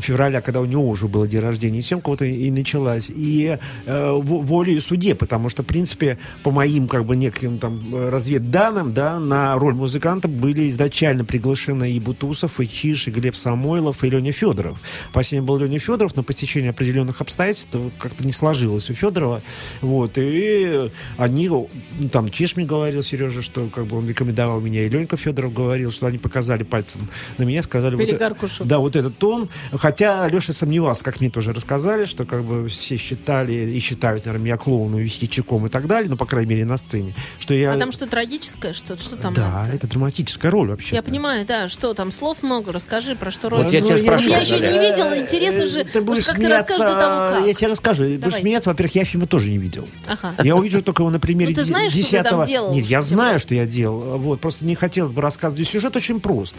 февраля, 0.00 0.40
когда 0.40 0.60
у 0.60 0.64
него 0.64 0.88
уже 0.88 1.08
было 1.08 1.26
день 1.26 1.40
рождения, 1.40 1.78
и 1.78 1.82
съемка 1.82 2.10
вот 2.10 2.22
и, 2.22 2.46
и 2.46 2.50
началась. 2.50 3.10
И 3.14 3.58
э, 3.86 4.10
волею 4.20 4.80
судеб, 4.80 5.18
потому 5.18 5.48
что, 5.48 5.62
в 5.62 5.66
принципе, 5.66 6.18
по 6.42 6.50
моим 6.50 6.88
как 6.88 7.04
бы 7.04 7.16
неким 7.16 7.58
там 7.58 7.82
разведданным, 8.10 8.92
да, 8.92 9.18
на 9.18 9.54
роль 9.56 9.74
музыканта 9.74 10.28
были 10.28 10.68
изначально 10.68 11.24
приглашены 11.24 11.92
и 11.92 12.00
Бутусов, 12.00 12.60
и 12.60 12.68
Чиш, 12.68 13.08
и 13.08 13.10
Глеб 13.10 13.36
Самойлов, 13.50 14.04
и 14.04 14.10
Леня 14.10 14.32
Федоров. 14.32 14.78
Последним 15.12 15.46
был 15.46 15.58
Леня 15.58 15.78
Федоров, 15.78 16.16
но 16.16 16.22
по 16.22 16.32
течению 16.32 16.70
определенных 16.70 17.20
обстоятельств 17.20 17.76
как-то 17.98 18.24
не 18.24 18.32
сложилось 18.32 18.90
у 18.90 18.94
Федорова. 18.94 19.42
Вот, 19.80 20.12
и 20.16 20.90
они, 21.16 21.48
ну, 21.48 21.68
там, 22.12 22.28
Чиш 22.30 22.56
мне 22.56 22.66
говорил, 22.66 23.02
Сережа, 23.02 23.42
что 23.42 23.68
как 23.68 23.86
бы 23.86 23.98
он 23.98 24.08
рекомендовал 24.08 24.60
меня, 24.60 24.84
и 24.84 24.88
Ленька 24.88 25.16
Федоров 25.16 25.52
говорил, 25.52 25.90
что 25.90 26.06
они 26.06 26.18
показали 26.18 26.62
пальцем 26.62 27.08
на 27.38 27.44
меня, 27.44 27.62
сказали... 27.62 27.96
вот, 27.96 28.08
э- 28.08 28.64
да, 28.64 28.78
вот 28.78 28.96
этот 28.96 29.18
тон. 29.18 29.48
Хотя 29.72 30.28
Леша 30.28 30.52
сомневался, 30.52 31.04
как 31.04 31.20
мне 31.20 31.30
тоже 31.30 31.52
рассказали, 31.52 32.04
что 32.04 32.24
как 32.24 32.44
бы 32.44 32.68
все 32.68 32.96
считали 32.96 33.52
и 33.52 33.78
считают, 33.80 34.26
наверное, 34.26 34.44
меня 34.44 34.56
клоуном, 34.56 35.00
весельчаком 35.00 35.66
и 35.66 35.68
так 35.68 35.86
далее, 35.86 36.08
ну, 36.08 36.16
по 36.16 36.26
крайней 36.26 36.50
мере, 36.50 36.64
на 36.64 36.76
сцене. 36.76 37.14
Что 37.38 37.54
я... 37.54 37.72
А 37.72 37.76
там 37.76 37.92
что, 37.92 38.06
трагическое? 38.06 38.72
Что, 38.72 38.96
что 38.96 39.16
там? 39.16 39.34
да, 39.34 39.64
это? 39.66 39.76
это 39.76 39.88
драматическая 39.88 40.50
роль 40.50 40.68
вообще. 40.68 40.96
Я 40.96 41.02
понимаю, 41.02 41.44
да, 41.46 41.68
что 41.68 41.94
там 41.94 42.12
слов 42.12 42.42
много, 42.42 42.72
расскажи, 42.72 43.16
про 43.16 43.30
что 43.30 43.39
Вот 43.42 43.52
роль. 43.52 43.74
я 43.74 43.80
тебя 43.80 43.96
Ну, 43.96 44.02
спрошу, 44.02 44.28
Я 44.28 44.38
еще 44.40 44.56
не 44.60 44.78
видела, 44.78 45.18
интересно 45.18 45.66
же, 45.66 45.84
Ты 45.84 46.00
будешь 46.00 46.26
как 46.26 46.36
ты 46.36 46.48
расскажешь 46.48 46.76
смеяться, 46.76 47.34
как. 47.38 47.46
я 47.46 47.54
тебе 47.54 47.68
расскажу. 47.68 48.04
Будешь 48.04 48.20
Давай. 48.20 48.40
смеяться, 48.40 48.70
во-первых, 48.70 48.94
я 48.94 49.04
фильма 49.04 49.26
тоже 49.26 49.50
не 49.50 49.58
видел. 49.58 49.88
Ага. 50.06 50.34
Я 50.42 50.56
увижу 50.56 50.82
только 50.82 51.02
его 51.02 51.10
на 51.10 51.20
примере 51.20 51.50
Ну, 51.50 51.56
ты 51.56 51.64
знаешь, 51.64 51.92
что 51.92 52.02
ты 52.02 52.10
10 52.10 52.22
там 52.28 52.44
делал? 52.44 52.74
Нет, 52.74 52.84
я 52.86 53.00
знаю, 53.00 53.38
что 53.38 53.54
я 53.54 53.66
делал. 53.66 54.18
Вот, 54.18 54.40
просто 54.40 54.64
не 54.64 54.74
хотелось 54.74 55.12
бы 55.12 55.22
рассказывать. 55.22 55.66
Сюжет 55.68 55.96
очень 55.96 56.20
прост. 56.20 56.54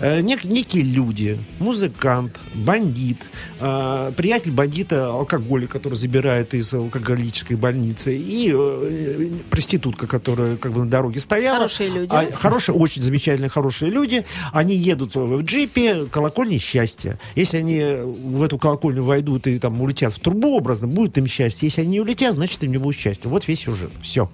Э, 0.00 0.20
нек- 0.20 0.46
некие 0.46 0.82
люди, 0.82 1.38
музыкант, 1.60 2.40
бандит, 2.52 3.18
э, 3.60 4.12
приятель 4.16 4.50
бандита, 4.50 5.06
алкоголик, 5.06 5.70
который 5.70 5.94
забирает 5.94 6.52
из 6.52 6.74
алкоголической 6.74 7.56
больницы, 7.56 8.16
и 8.16 8.50
э, 8.52 9.28
проститутка, 9.50 10.08
которая 10.08 10.56
как 10.56 10.72
бы 10.72 10.80
на 10.84 10.90
дороге 10.90 11.20
стояла. 11.20 11.58
Хорошие 11.58 11.90
люди. 11.90 12.12
А, 12.12 12.28
хорошие, 12.32 12.74
очень 12.74 13.02
замечательные, 13.02 13.48
хорошие 13.50 13.90
люди. 13.92 14.24
Они 14.52 14.74
едут 14.74 15.14
в 15.14 15.42
джипе 15.42 16.06
колокольни 16.06 16.58
счастья. 16.58 17.20
Если 17.36 17.58
они 17.58 17.80
в 17.84 18.42
эту 18.42 18.58
колокольню 18.58 19.04
войдут 19.04 19.46
и 19.46 19.58
там 19.60 19.80
улетят 19.80 20.12
в 20.12 20.18
трубу 20.18 20.56
образно, 20.56 20.88
будет 20.88 21.16
им 21.18 21.28
счастье. 21.28 21.68
Если 21.68 21.82
они 21.82 21.90
не 21.90 22.00
улетят, 22.00 22.34
значит 22.34 22.64
им 22.64 22.72
не 22.72 22.78
будет 22.78 22.96
счастья. 22.98 23.28
Вот 23.28 23.46
весь 23.46 23.60
сюжет. 23.60 23.92
Все. 24.02 24.28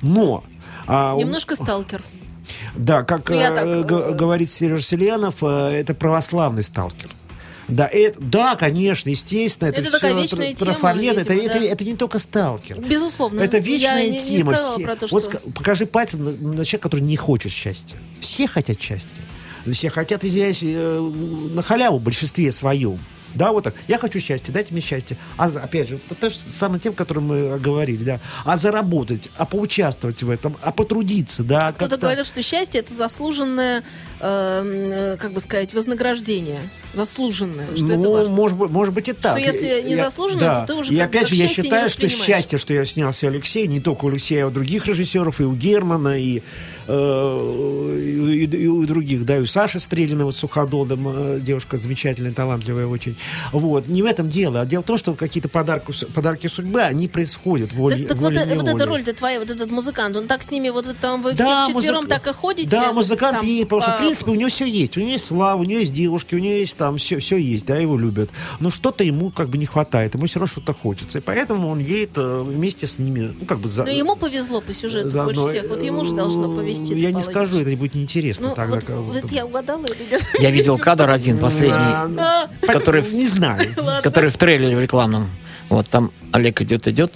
Но... 0.00 0.44
а, 0.86 1.14
Немножко 1.16 1.56
сталкер. 1.56 2.02
Да, 2.76 3.02
как 3.02 3.28
Ну, 3.30 3.36
э, 3.36 3.54
так, 3.54 3.86
г- 3.86 3.94
э, 4.10 4.12
говорит 4.14 4.50
Сереж 4.50 4.84
Селянов, 4.86 5.36
э, 5.42 5.46
это 5.80 5.94
православный 5.94 6.62
сталкер. 6.62 7.10
Да, 7.68 7.88
это, 7.90 8.16
да, 8.20 8.54
конечно, 8.54 9.08
естественно, 9.10 9.68
это, 9.70 9.80
Это 9.80 9.90
такая 9.90 10.12
всё 10.12 10.22
вечная 10.22 10.54
тра- 10.54 10.74
тема, 10.74 10.90
это, 10.90 11.34
видимо, 11.34 11.44
это, 11.50 11.58
да. 11.60 11.64
это 11.66 11.84
не 11.84 11.94
только 11.96 12.18
сталкер. 12.20 12.80
Безусловно. 12.80 13.40
Это 13.40 13.56
Я 13.56 13.62
вечная 13.62 14.04
не- 14.04 14.10
не 14.12 14.18
тема. 14.18 14.54
Все- 14.54 14.84
про 14.84 14.94
то, 14.94 15.06
Вот 15.10 15.24
ска- 15.24 15.52
покажи 15.52 15.86
пальцем 15.86 16.24
на, 16.24 16.30
на 16.30 16.64
человека, 16.64 16.78
который 16.88 17.00
не 17.00 17.16
хочет 17.16 17.50
счастья. 17.50 17.98
Все 18.20 18.46
хотят 18.46 18.80
счастья. 18.80 19.10
Все 19.72 19.90
хотят, 19.90 20.22
извиняюсь, 20.24 20.62
на 20.62 21.60
халяву 21.60 21.98
в 21.98 22.02
большинстве 22.02 22.52
своем. 22.52 23.00
Да, 23.36 23.52
вот 23.52 23.64
так. 23.64 23.74
Я 23.88 23.98
хочу 23.98 24.18
счастья, 24.20 24.52
дайте 24.52 24.72
мне 24.72 24.80
счастье. 24.82 25.16
А 25.36 25.46
опять 25.46 25.88
же, 25.88 25.96
это 25.96 26.14
то 26.14 26.30
же 26.30 26.36
самое 26.38 26.80
тем, 26.80 26.92
которым 26.94 27.26
мы 27.26 27.58
говорили, 27.58 28.02
да. 28.04 28.20
А 28.44 28.56
заработать, 28.56 29.30
а 29.36 29.44
поучаствовать 29.46 30.22
в 30.22 30.30
этом, 30.30 30.56
а 30.62 30.72
потрудиться, 30.72 31.42
да. 31.44 31.72
Кто-то 31.72 31.90
как-то- 31.90 32.06
говорит, 32.06 32.26
что 32.26 32.42
счастье 32.42 32.80
это 32.80 32.92
заслуженное, 32.94 33.84
э, 34.20 35.14
э, 35.14 35.16
как 35.18 35.32
бы 35.32 35.40
сказать, 35.40 35.72
вознаграждение. 35.74 36.62
Заслуженное. 36.94 37.68
Что 37.76 37.86
это 37.86 37.96
ну, 37.96 38.12
важно. 38.12 38.34
может 38.34 38.56
быть, 38.58 38.70
может 38.70 38.94
быть 38.94 39.08
и 39.08 39.12
так. 39.12 39.38
если 39.38 39.82
не 39.82 39.92
Я- 39.92 40.04
заслуженно, 40.04 40.40
да. 40.40 40.60
то 40.62 40.66
ты 40.72 40.74
уже 40.80 40.92
И 40.92 40.96
как 40.96 41.06
опять 41.08 41.28
же, 41.28 41.34
я 41.34 41.48
считаю, 41.48 41.88
что 41.90 42.08
счастье, 42.08 42.58
что 42.58 42.72
я 42.72 42.84
снялся 42.84 43.28
Алексей, 43.28 43.66
не 43.66 43.80
только 43.80 44.06
у 44.06 44.08
Алексея, 44.08 44.44
а 44.44 44.48
у 44.48 44.50
других 44.50 44.86
режиссеров, 44.86 45.40
и 45.40 45.44
у 45.44 45.54
Германа, 45.54 46.18
и, 46.18 46.42
э, 46.88 48.00
и, 48.02 48.44
и- 48.44 48.62
и 48.64 48.66
у 48.66 48.84
других, 48.86 49.24
да, 49.24 49.36
и 49.38 49.40
у 49.40 49.46
Саши 49.46 49.80
Стрелина, 49.80 50.24
вот 50.24 50.36
Суходолом, 50.36 51.06
э, 51.36 51.40
девушка 51.40 51.76
замечательная, 51.76 52.32
талантливая 52.32 52.86
очень. 52.86 53.16
Вот, 53.52 53.88
не 53.88 54.02
в 54.02 54.06
этом 54.06 54.28
дело, 54.28 54.60
а 54.60 54.66
дело 54.66 54.82
в 54.82 54.86
том, 54.86 54.96
что 54.96 55.14
какие-то 55.14 55.48
подарки, 55.48 55.92
подарки 56.14 56.46
судьбы, 56.46 56.82
они 56.82 57.08
происходят 57.08 57.72
волей, 57.72 58.00
Так, 58.04 58.08
так 58.08 58.18
вот, 58.18 58.32
э, 58.32 58.38
вот 58.40 58.46
волей-неволей. 58.48 58.74
эта 58.76 58.86
роль-то 58.86 59.12
твоя, 59.14 59.40
вот 59.40 59.50
этот 59.50 59.70
музыкант, 59.70 60.16
он 60.16 60.26
так 60.26 60.42
с 60.42 60.50
ними, 60.50 60.68
вот 60.70 60.86
там 61.00 61.22
вы 61.22 61.32
Да, 61.32 61.64
все 61.64 61.72
вчетвером 61.72 62.04
музык- 62.04 62.08
так 62.08 62.26
и 62.26 62.32
ходите? 62.32 62.70
Да, 62.70 62.92
музыкант 62.92 63.38
там, 63.40 63.48
и 63.48 63.62
потому 63.64 63.80
что, 63.82 63.90
в 63.92 63.94
по- 63.94 63.98
принципе, 64.02 64.30
у 64.30 64.34
него 64.34 64.48
все 64.48 64.66
есть. 64.66 64.96
У 64.96 65.00
него 65.00 65.10
есть 65.12 65.24
слава, 65.26 65.60
у 65.60 65.64
него 65.64 65.80
есть 65.80 65.92
девушки, 65.92 66.34
у 66.34 66.38
него 66.38 66.54
есть 66.54 66.76
там 66.76 66.96
все, 66.98 67.18
все 67.18 67.36
есть, 67.36 67.66
да, 67.66 67.76
его 67.76 67.96
любят. 67.98 68.30
Но 68.60 68.70
что-то 68.70 69.04
ему 69.04 69.30
как 69.30 69.48
бы 69.48 69.58
не 69.58 69.66
хватает, 69.66 70.14
ему 70.14 70.26
все 70.26 70.38
равно 70.38 70.46
что-то 70.50 70.72
хочется. 70.72 71.18
И 71.18 71.20
поэтому 71.20 71.68
он 71.68 71.78
едет 71.78 72.10
э, 72.16 72.42
вместе 72.46 72.86
с 72.86 72.98
ними, 72.98 73.34
ну, 73.38 73.46
как 73.46 73.58
бы 73.58 73.68
за... 73.68 73.84
Но 73.84 73.90
ему 73.90 74.16
повезло 74.16 74.60
по 74.60 74.72
сюжету 74.72 75.08
заодно. 75.08 75.42
больше 75.42 75.58
всех. 75.58 75.70
Вот 75.70 75.82
ему 75.82 76.04
же 76.04 76.14
должно 76.14 76.54
повезти. 76.54 76.98
Я 76.98 77.10
не 77.10 77.22
скажу, 77.22 77.60
это 77.60 77.76
будет 77.76 77.94
неинтересно 77.94 78.48
Ну, 78.48 78.54
тогда. 78.54 78.74
вот, 78.76 78.84
как 78.84 78.96
вот 78.96 79.22
будто. 79.22 79.34
я 79.34 79.46
угадала 79.46 79.84
или 79.84 80.06
нет? 80.10 80.26
Я 80.38 80.50
видел 80.50 80.78
кадр 80.78 81.10
один, 81.10 81.38
последний, 81.40 81.76
А, 81.76 82.48
который- 82.66 83.02
Не 83.16 83.26
знаю. 83.26 83.74
который 84.02 84.30
в 84.30 84.36
трейлере 84.36 84.76
в 84.76 84.80
рекламном. 84.80 85.30
Вот 85.68 85.88
там 85.88 86.12
Олег 86.32 86.60
идет, 86.60 86.86
идет, 86.86 87.12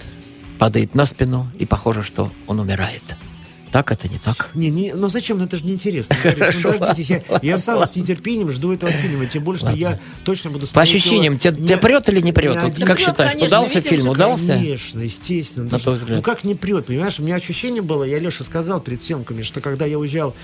падает 0.58 0.94
на 0.94 1.04
спину, 1.04 1.50
и 1.58 1.66
похоже, 1.66 2.02
что 2.02 2.32
он 2.46 2.60
умирает. 2.60 3.02
Так 3.72 3.92
это 3.92 4.09
не 4.09 4.18
так? 4.18 4.50
Не, 4.54 4.70
не, 4.70 4.94
ну 4.94 5.09
зачем? 5.09 5.38
Ну 5.38 5.44
это 5.44 5.56
же 5.56 5.64
неинтересно. 5.64 6.16
Говоришь, 6.22 6.56
ну, 6.62 6.78
дождитесь, 6.78 7.11
я, 7.11 7.22
я 7.42 7.59
сам 7.59 7.87
с 7.87 7.94
нетерпением 7.94 8.50
жду 8.50 8.72
этого 8.72 8.90
фильма. 8.90 9.26
Тем 9.26 9.44
более, 9.44 9.61
что 9.61 9.70
я 9.72 10.00
точно 10.24 10.50
буду 10.50 10.62
По 10.66 10.72
смотреть 10.72 10.96
ощущениям, 10.96 11.35
его 11.35 11.38
тебе, 11.42 11.62
не- 11.62 11.76
прет 11.76 12.09
или 12.09 12.20
не 12.20 12.33
прет? 12.33 12.56
Вот 12.56 12.64
один- 12.64 12.87
как 12.87 12.96
Прет, 12.96 13.09
считаешь, 13.09 13.33
конечно, 13.33 13.46
удался 13.59 13.74
видим 13.78 13.90
фильм? 13.90 14.09
Удался? 14.09 14.46
Конечно, 14.46 15.00
естественно. 15.00 15.64
На 15.66 15.70
Даже-. 15.78 16.06
Ну 16.09 16.22
как 16.22 16.42
не 16.44 16.54
прет, 16.54 16.87
понимаешь? 16.87 17.18
У 17.20 17.22
меня 17.22 17.37
ощущение 17.37 17.83
было, 17.83 18.02
я 18.04 18.18
Леша 18.18 18.42
сказал 18.44 18.80
перед 18.80 19.02
съемками, 19.02 19.42
что 19.42 19.61
когда 19.61 19.87
я 19.87 19.98
уезжал, 19.98 20.35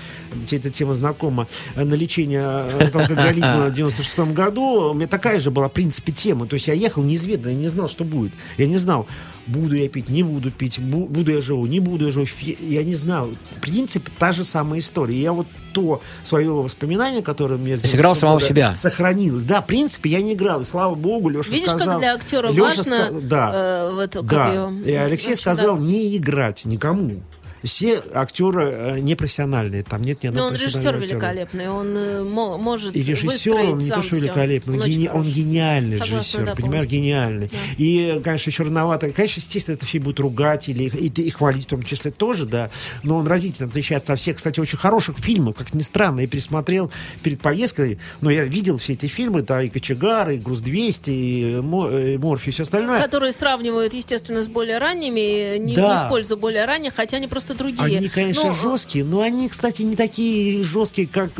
тебе 0.47 0.59
эта 0.59 0.69
тема 0.69 0.93
знакома, 0.93 1.47
э, 1.75 1.83
на 1.83 1.95
лечение 1.95 2.41
э, 2.41 2.89
алкоголизма 2.93 3.67
в 3.69 3.73
96 3.73 4.19
году, 4.33 4.91
у 4.91 4.93
меня 4.93 5.07
такая 5.07 5.39
же 5.39 5.51
была, 5.51 5.67
в 5.67 5.73
принципе, 5.73 6.11
тема. 6.11 6.45
То 6.47 6.53
есть 6.53 6.67
я 6.67 6.73
ехал 6.73 7.03
неизведанно, 7.03 7.49
я 7.49 7.57
не 7.57 7.67
знал, 7.67 7.89
что 7.89 8.03
будет. 8.03 8.31
Я 8.57 8.67
не 8.67 8.77
знал, 8.77 9.07
буду 9.47 9.75
я 9.75 9.87
пить, 9.89 10.09
не 10.09 10.23
буду 10.23 10.51
пить, 10.51 10.79
бу- 10.79 11.07
буду 11.07 11.31
я 11.31 11.41
живу, 11.41 11.65
не 11.67 11.79
буду 11.79 12.05
я 12.05 12.11
живу. 12.11 12.25
Я 12.61 12.83
не 12.83 12.93
знал. 12.93 13.29
В 13.57 13.61
принципе, 13.61 14.11
та 14.19 14.31
же 14.31 14.43
самая 14.43 14.79
история. 14.79 15.19
Я 15.19 15.31
вот 15.33 15.47
то 15.73 16.01
свое 16.23 16.51
воспоминание, 16.51 17.21
которое 17.21 17.57
мне... 17.57 17.71
есть 17.71 17.85
играл 17.85 18.13
96 18.15 18.19
самого 18.21 18.41
себя. 18.41 18.75
Сохранилось. 18.75 19.43
Да, 19.43 19.61
в 19.61 19.67
принципе, 19.67 20.09
я 20.09 20.21
не 20.21 20.33
играл. 20.33 20.61
И 20.61 20.63
слава 20.63 20.95
богу, 20.95 21.29
Леша 21.29 21.51
Видишь, 21.51 21.69
сказал... 21.69 21.87
как 21.93 21.99
для 21.99 22.13
актера 22.15 22.47
Леша 22.49 22.61
важно 22.63 22.81
ска- 22.81 23.21
Да. 23.21 23.51
э, 23.53 23.93
в 23.93 23.99
эту, 23.99 24.19
как 24.21 24.29
Да, 24.29 24.47
её, 24.49 24.71
и 24.85 24.91
Алексей 24.93 25.31
общем, 25.33 25.41
сказал 25.41 25.77
да. 25.77 25.83
не 25.83 26.17
играть 26.17 26.65
никому. 26.65 27.21
Все 27.63 28.01
актеры 28.13 28.63
э, 28.71 28.99
непрофессиональные, 28.99 29.83
там 29.83 30.01
нет 30.03 30.23
ни 30.23 30.27
Но 30.27 30.31
одного 30.31 30.47
он 30.49 30.53
режиссер 30.55 30.77
актера. 30.77 30.97
великолепный, 30.97 31.69
он 31.69 31.97
э, 31.97 32.23
мо- 32.23 32.57
может 32.57 32.95
И 32.95 33.03
режиссер, 33.03 33.53
он 33.55 33.77
не 33.79 33.89
то 33.89 34.01
что 34.01 34.15
великолепный, 34.15 34.75
он, 34.79 34.83
гени- 34.85 35.09
он 35.11 35.23
гениальный 35.23 35.93
Согласна, 35.97 36.15
режиссер, 36.17 36.45
да, 36.45 36.55
понимаешь, 36.55 36.71
полностью. 36.85 36.99
гениальный. 36.99 37.51
И, 37.77 38.21
конечно, 38.23 38.49
еще 38.49 38.63
рановато. 38.63 39.09
Конечно, 39.11 39.39
естественно, 39.39 39.75
этот 39.75 39.89
фильм 39.89 40.03
будет 40.05 40.19
ругать 40.19 40.69
или 40.69 40.83
и, 40.85 41.07
и 41.07 41.29
хвалить 41.31 41.63
в 41.65 41.67
том 41.67 41.83
числе 41.83 42.11
тоже, 42.11 42.45
да. 42.45 42.69
Но 43.03 43.17
он 43.17 43.27
разительно 43.27 43.67
отличается 43.69 44.13
от 44.13 44.19
всех, 44.19 44.37
кстати, 44.37 44.59
очень 44.59 44.77
хороших 44.77 45.17
фильмов, 45.17 45.55
как 45.57 45.73
ни 45.73 45.81
странно. 45.81 46.21
Я 46.21 46.27
пересмотрел 46.27 46.91
перед 47.23 47.41
поездкой, 47.41 47.99
но 48.21 48.29
я 48.29 48.43
видел 48.45 48.77
все 48.77 48.93
эти 48.93 49.07
фильмы, 49.07 49.41
да, 49.41 49.61
и 49.63 49.69
«Кочегар», 49.69 50.29
и 50.29 50.37
«Груз-200», 50.37 51.01
и 51.11 51.53
э, 51.55 52.17
«Морфи», 52.17 52.49
и 52.49 52.51
все 52.51 52.63
остальное. 52.63 52.99
Которые 53.01 53.31
сравнивают, 53.33 53.93
естественно, 53.93 54.43
с 54.43 54.47
более 54.47 54.77
ранними, 54.77 55.57
не, 55.57 55.73
Да. 55.75 56.01
не 56.03 56.05
в 56.05 56.09
пользу 56.09 56.37
более 56.37 56.65
ранних, 56.65 56.93
хотя 56.95 57.17
они 57.17 57.27
просто 57.27 57.46
другие. 57.55 57.97
Они, 57.97 58.07
конечно, 58.09 58.49
Ну, 58.49 58.55
жесткие, 58.55 59.03
но 59.05 59.21
они, 59.21 59.49
кстати, 59.49 59.81
не 59.83 59.95
такие 59.95 60.63
жесткие, 60.63 61.07
как, 61.07 61.31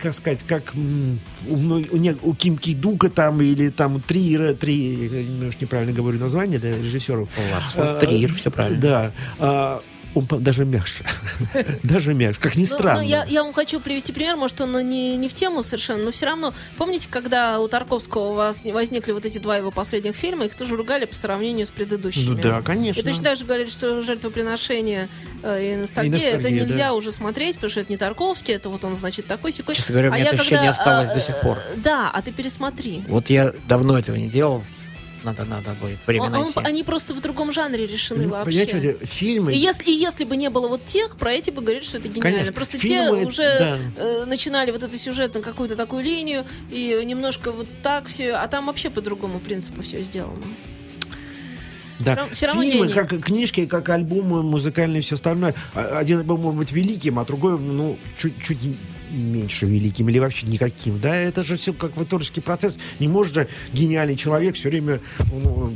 как 0.00 0.14
сказать, 0.14 0.44
как 0.44 0.72
у, 1.48 1.54
у, 1.54 1.82
у 2.22 2.34
Ким 2.34 2.58
Ки 2.58 2.74
Дука 2.74 3.08
там 3.08 3.40
или 3.40 3.68
там 3.70 4.00
три, 4.00 4.36
ре- 4.36 4.54
три, 4.54 5.08
я 5.08 5.22
немножко 5.22 5.62
неправильно 5.62 5.92
говорю 5.92 6.18
название, 6.18 6.58
да, 6.58 6.68
режиссеров. 6.70 7.28
Ларс 7.52 7.72
А, 7.76 7.86
фон 7.86 7.98
Триер, 8.00 8.34
все 8.34 8.50
правильно. 8.50 9.12
Да. 9.38 9.82
А, 10.14 10.18
он 10.18 10.42
даже 10.42 10.64
мягче. 10.64 11.04
Даже 11.82 12.14
мягче, 12.14 12.40
как 12.40 12.56
ни 12.56 12.60
Ну, 12.60 12.66
странно. 12.66 13.02
ну, 13.02 13.08
я, 13.08 13.24
я 13.24 13.42
вам 13.42 13.52
хочу 13.52 13.80
привести 13.80 14.12
пример, 14.12 14.36
может, 14.36 14.60
он 14.60 14.86
не, 14.86 15.16
не 15.16 15.28
в 15.28 15.34
тему 15.34 15.62
совершенно, 15.62 16.04
но 16.04 16.10
все 16.10 16.26
равно, 16.26 16.54
помните, 16.78 17.08
когда 17.10 17.60
у 17.60 17.68
Тарковского 17.68 18.30
у 18.30 18.34
вас 18.34 18.62
возникли 18.64 19.12
вот 19.12 19.26
эти 19.26 19.38
два 19.38 19.56
его 19.56 19.70
последних 19.70 20.14
фильма, 20.16 20.46
их 20.46 20.54
тоже 20.54 20.76
ругали 20.76 21.04
по 21.04 21.14
сравнению 21.14 21.66
с 21.66 21.70
предыдущими. 21.70 22.30
Ну 22.30 22.34
да, 22.34 22.62
конечно. 22.62 23.00
И 23.00 23.02
точно 23.02 23.24
так 23.24 23.38
же 23.38 23.44
говорили, 23.44 23.68
что 23.68 24.00
жертвоприношение 24.02 25.08
э, 25.42 25.72
и 25.72 25.76
ностальгия, 25.76 26.12
И 26.12 26.34
ностальгия, 26.34 26.38
это 26.38 26.50
нельзя 26.50 26.88
да. 26.88 26.94
уже 26.94 27.10
смотреть, 27.10 27.56
потому 27.56 27.70
что 27.70 27.80
это 27.80 27.92
не 27.92 27.96
Тарковский, 27.96 28.54
это 28.54 28.68
вот 28.68 28.84
он, 28.84 28.96
значит, 28.96 29.26
такой 29.26 29.52
секой. 29.52 29.74
Честно 29.74 29.92
говоря, 29.94 30.10
у 30.10 30.12
меня 30.12 30.24
я 30.24 30.30
это 30.30 30.40
ощущение 30.40 30.70
осталось 30.70 31.08
до 31.08 31.20
сих 31.20 31.40
пор. 31.40 31.58
Да, 31.76 32.10
а 32.12 32.22
ты 32.22 32.32
пересмотри. 32.32 33.02
Вот 33.08 33.30
я 33.30 33.52
давно 33.68 33.98
этого 33.98 34.16
не 34.16 34.28
делал. 34.28 34.62
Надо, 35.24 35.44
надо 35.44 35.72
будет 35.80 35.98
время 36.06 36.24
Он- 36.26 36.34
он- 36.34 36.42
найти. 36.44 36.60
они 36.62 36.84
просто 36.84 37.14
в 37.14 37.20
другом 37.20 37.50
жанре 37.52 37.86
решены 37.86 38.24
Ну, 38.24 38.30
вообще. 38.30 38.66
Понимаете, 38.66 38.98
фильмы... 39.06 39.54
И 39.54 39.58
если, 39.58 39.84
и 39.84 39.92
если 39.92 40.24
бы 40.24 40.36
не 40.36 40.50
было 40.50 40.68
вот 40.68 40.84
тех, 40.84 41.16
про 41.16 41.32
эти 41.32 41.50
бы 41.50 41.62
говорили, 41.62 41.82
что 41.82 41.96
это 41.98 42.08
гениально. 42.08 42.30
Конечно. 42.30 42.52
Просто 42.52 42.78
Фильмы, 42.78 43.20
те 43.22 43.26
уже 43.26 43.58
да. 43.58 43.78
э, 43.96 44.24
начинали 44.26 44.70
вот 44.70 44.82
эту 44.82 44.96
сюжетную 44.98 45.42
какую-то 45.42 45.76
такую 45.76 46.04
линию, 46.04 46.44
и 46.70 47.00
немножко 47.04 47.52
вот 47.52 47.66
так 47.82 48.06
все, 48.08 48.32
а 48.34 48.46
там 48.48 48.66
вообще 48.66 48.90
по 48.90 49.00
другому 49.00 49.40
принципу 49.40 49.80
все 49.82 50.02
сделано. 50.02 50.42
Да. 52.00 52.26
Всё 52.32 52.48
равно- 52.48 52.62
Фильмы, 52.62 52.88
гений. 52.88 52.92
как 52.92 53.20
книжки, 53.24 53.66
как 53.66 53.88
альбомы, 53.88 54.42
музыкальные 54.42 54.98
и 54.98 55.02
все 55.02 55.14
остальное. 55.14 55.54
А- 55.74 55.98
Один 55.98 56.18
альбом 56.18 56.40
может 56.40 56.58
быть 56.58 56.72
великим, 56.72 57.18
а 57.18 57.24
другой, 57.24 57.58
ну, 57.58 57.96
чуть-чуть 58.18 58.58
меньше 59.14 59.66
великим 59.66 60.08
или 60.08 60.18
вообще 60.18 60.46
никаким. 60.46 61.00
Да, 61.00 61.14
это 61.14 61.42
же 61.42 61.56
все 61.56 61.72
как 61.72 61.92
творческий 62.08 62.40
процесс. 62.40 62.78
Не 62.98 63.08
может 63.08 63.34
же 63.34 63.48
гениальный 63.72 64.16
человек 64.16 64.56
все 64.56 64.68
время 64.68 65.00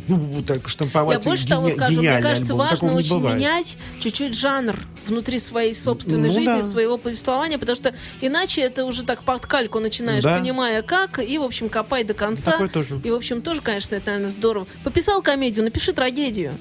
ну, 0.09 0.43
так 0.47 0.69
штамповать 0.69 1.19
Я 1.25 1.31
больше 1.31 1.49
того 1.49 1.69
гени- 1.69 1.75
скажу, 1.77 1.99
мне 2.03 2.21
кажется, 2.21 2.53
альбом. 2.53 2.59
важно 2.59 2.77
Такого 2.79 2.99
очень 2.99 3.15
бывает. 3.17 3.37
менять 3.37 3.79
чуть-чуть 4.01 4.35
жанр 4.37 4.77
внутри 5.07 5.39
своей 5.39 5.75
собственной 5.75 6.29
Ну 6.29 6.35
жизни, 6.35 6.47
да. 6.47 6.63
своего 6.63 6.99
повествования, 6.99 7.59
потому 7.59 7.77
что 7.77 7.95
иначе 8.21 8.63
это 8.63 8.85
уже 8.85 9.05
так 9.05 9.23
под 9.23 9.47
кальку 9.47 9.81
начинаешь, 9.81 10.23
Да. 10.25 10.39
понимая 10.39 10.83
как, 10.83 11.19
и, 11.19 11.39
в 11.39 11.43
общем, 11.43 11.69
копай 11.69 12.05
до 12.05 12.15
конца. 12.15 12.53
Такое 12.53 12.69
тоже. 12.69 13.01
И, 13.05 13.11
в 13.11 13.15
общем, 13.15 13.43
тоже, 13.43 13.61
конечно, 13.63 13.95
это, 13.95 14.07
наверное, 14.07 14.29
здорово. 14.31 14.67
Пописал 14.85 15.23
комедию, 15.23 15.65
напиши 15.65 15.93
трагедию, 15.93 16.55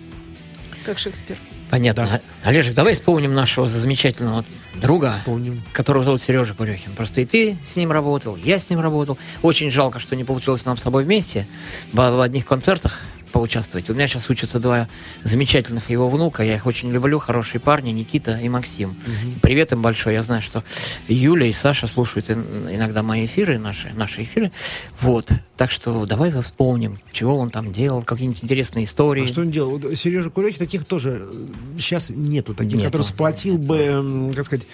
как 0.86 1.00
Шекспир. 1.00 1.38
Понятно. 1.69 2.21
Олежек, 2.43 2.73
давай 2.73 2.93
вспомним 2.95 3.34
нашего 3.34 3.67
замечательного 3.67 4.45
друга, 4.75 5.12
Вспомним. 5.12 5.62
которого 5.73 6.03
зовут 6.03 6.21
Сережа 6.21 6.53
Курехин. 6.53 6.93
Просто 6.93 7.21
и 7.21 7.25
ты 7.25 7.58
с 7.67 7.75
ним 7.75 7.91
работал, 7.91 8.36
я 8.38 8.58
с 8.60 8.69
ним 8.69 8.80
работал. 8.80 9.17
Очень 9.41 9.69
жалко, 9.71 9.99
что 9.99 10.15
не 10.15 10.23
получилось 10.23 10.63
нам 10.65 10.77
с 10.77 10.82
тобой 10.82 11.03
вместе 11.03 11.45
в 11.91 12.21
одних 12.21 12.45
концертах 12.45 13.01
поучаствовать. 13.38 13.88
У 13.91 13.93
меня 13.93 14.08
сейчас 14.08 14.32
учатся 14.32 14.58
два 14.60 14.88
замечательных 15.23 15.91
его 15.91 16.10
внука. 16.10 16.41
Я 16.41 16.56
их 16.56 16.65
очень 16.65 16.91
люблю. 16.91 17.19
Хорошие 17.19 17.62
парни, 17.62 17.91
Никита 17.91 18.36
и 18.36 18.50
Максим. 18.50 18.95
Привет 19.43 19.71
им 19.73 19.84
большой. 19.84 20.13
Я 20.13 20.23
знаю, 20.23 20.41
что 20.41 20.63
Юля 21.08 21.45
и 21.45 21.54
Саша 21.54 21.86
слушают 21.88 22.32
ин- 22.32 22.67
иногда 22.71 23.04
мои 23.04 23.28
эфиры, 23.28 23.60
наши, 23.60 23.93
наши 23.93 24.23
эфиры. 24.23 24.52
Вот. 25.00 25.30
Так 25.56 25.71
что 25.71 26.06
давай 26.06 26.32
вспомним, 26.41 27.00
чего 27.12 27.36
он 27.38 27.50
там 27.52 27.71
делал, 27.71 28.02
какие-нибудь 28.04 28.43
интересные 28.43 28.86
истории. 28.86 29.23
А 29.23 29.28
что 29.28 29.41
он 29.41 29.50
делал? 29.52 29.78
Вот 29.78 29.95
Сережа 29.97 30.30
Курехин, 30.30 30.60
таких 30.60 30.86
тоже 30.86 31.28
сейчас 31.78 32.10
нету 32.12 32.54
таких, 32.56 32.73
Нету. 32.78 32.86
который 32.91 33.02
сплотил 33.04 33.58
бы, 33.58 33.78
м, 33.78 34.34
как 34.34 34.45
сказать, 34.45 34.67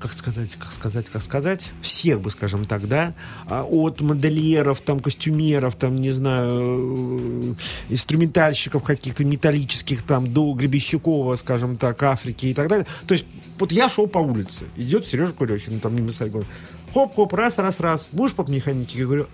как 0.00 0.12
сказать, 0.12 0.56
как 0.56 0.70
сказать, 0.72 1.06
как 1.10 1.22
сказать, 1.22 1.66
всех 1.80 2.20
бы, 2.20 2.30
скажем 2.30 2.64
так, 2.64 2.86
да, 2.88 3.14
А 3.46 3.64
от 3.64 4.00
модельеров, 4.02 4.80
там, 4.82 5.00
костюмеров, 5.00 5.74
там, 5.76 6.00
не 6.00 6.10
знаю, 6.12 7.54
э, 7.83 7.83
инструментальщиков 7.88 8.82
каких-то 8.82 9.24
металлических, 9.24 10.02
там, 10.02 10.32
до 10.32 10.52
Гребещукова, 10.52 11.34
скажем 11.36 11.76
так, 11.76 12.02
Африки 12.02 12.46
и 12.46 12.54
так 12.54 12.68
далее. 12.68 12.86
То 13.06 13.14
есть, 13.14 13.26
вот 13.58 13.72
я 13.72 13.88
шел 13.88 14.06
по 14.06 14.18
улице, 14.18 14.66
идет 14.76 15.06
Сережа 15.06 15.32
Курехин, 15.32 15.80
там, 15.80 15.94
мимо 15.94 16.12
Сайгона, 16.12 16.46
хоп-хоп, 16.92 17.32
раз, 17.32 17.58
раз, 17.58 17.80
раз, 17.80 18.08
будешь 18.12 18.34
поп-механики? 18.34 18.96
Я 18.96 19.04
говорю, 19.04 19.26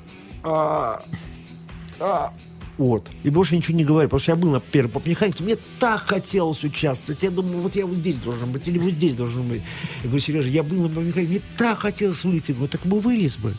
«А, 0.42 1.02
а, 1.98 2.32
вот. 2.80 3.08
И 3.24 3.28
больше 3.28 3.56
ничего 3.56 3.76
не 3.76 3.84
говорю, 3.84 4.08
потому 4.08 4.20
что 4.20 4.32
я 4.32 4.36
был 4.36 4.52
на 4.52 4.60
первой 4.60 4.90
поп-механике, 4.90 5.44
мне 5.44 5.56
так 5.78 6.08
хотелось 6.08 6.64
участвовать. 6.64 7.22
Я 7.22 7.30
думаю, 7.30 7.60
вот 7.60 7.76
я 7.76 7.84
вот 7.84 7.96
здесь 7.96 8.16
должен 8.16 8.50
быть, 8.52 8.66
или 8.66 8.78
вот 8.78 8.92
здесь 8.92 9.14
должен 9.14 9.46
быть. 9.46 9.60
Я 9.96 10.04
говорю, 10.04 10.20
Сережа, 10.20 10.48
я 10.48 10.62
был 10.62 10.80
на 10.80 10.88
поп-механике, 10.88 11.30
мне 11.30 11.40
так 11.58 11.80
хотелось 11.80 12.24
выйти. 12.24 12.52
Я 12.52 12.54
говорю, 12.54 12.70
так 12.70 12.86
бы 12.86 12.98
вылез 12.98 13.36
бы. 13.36 13.54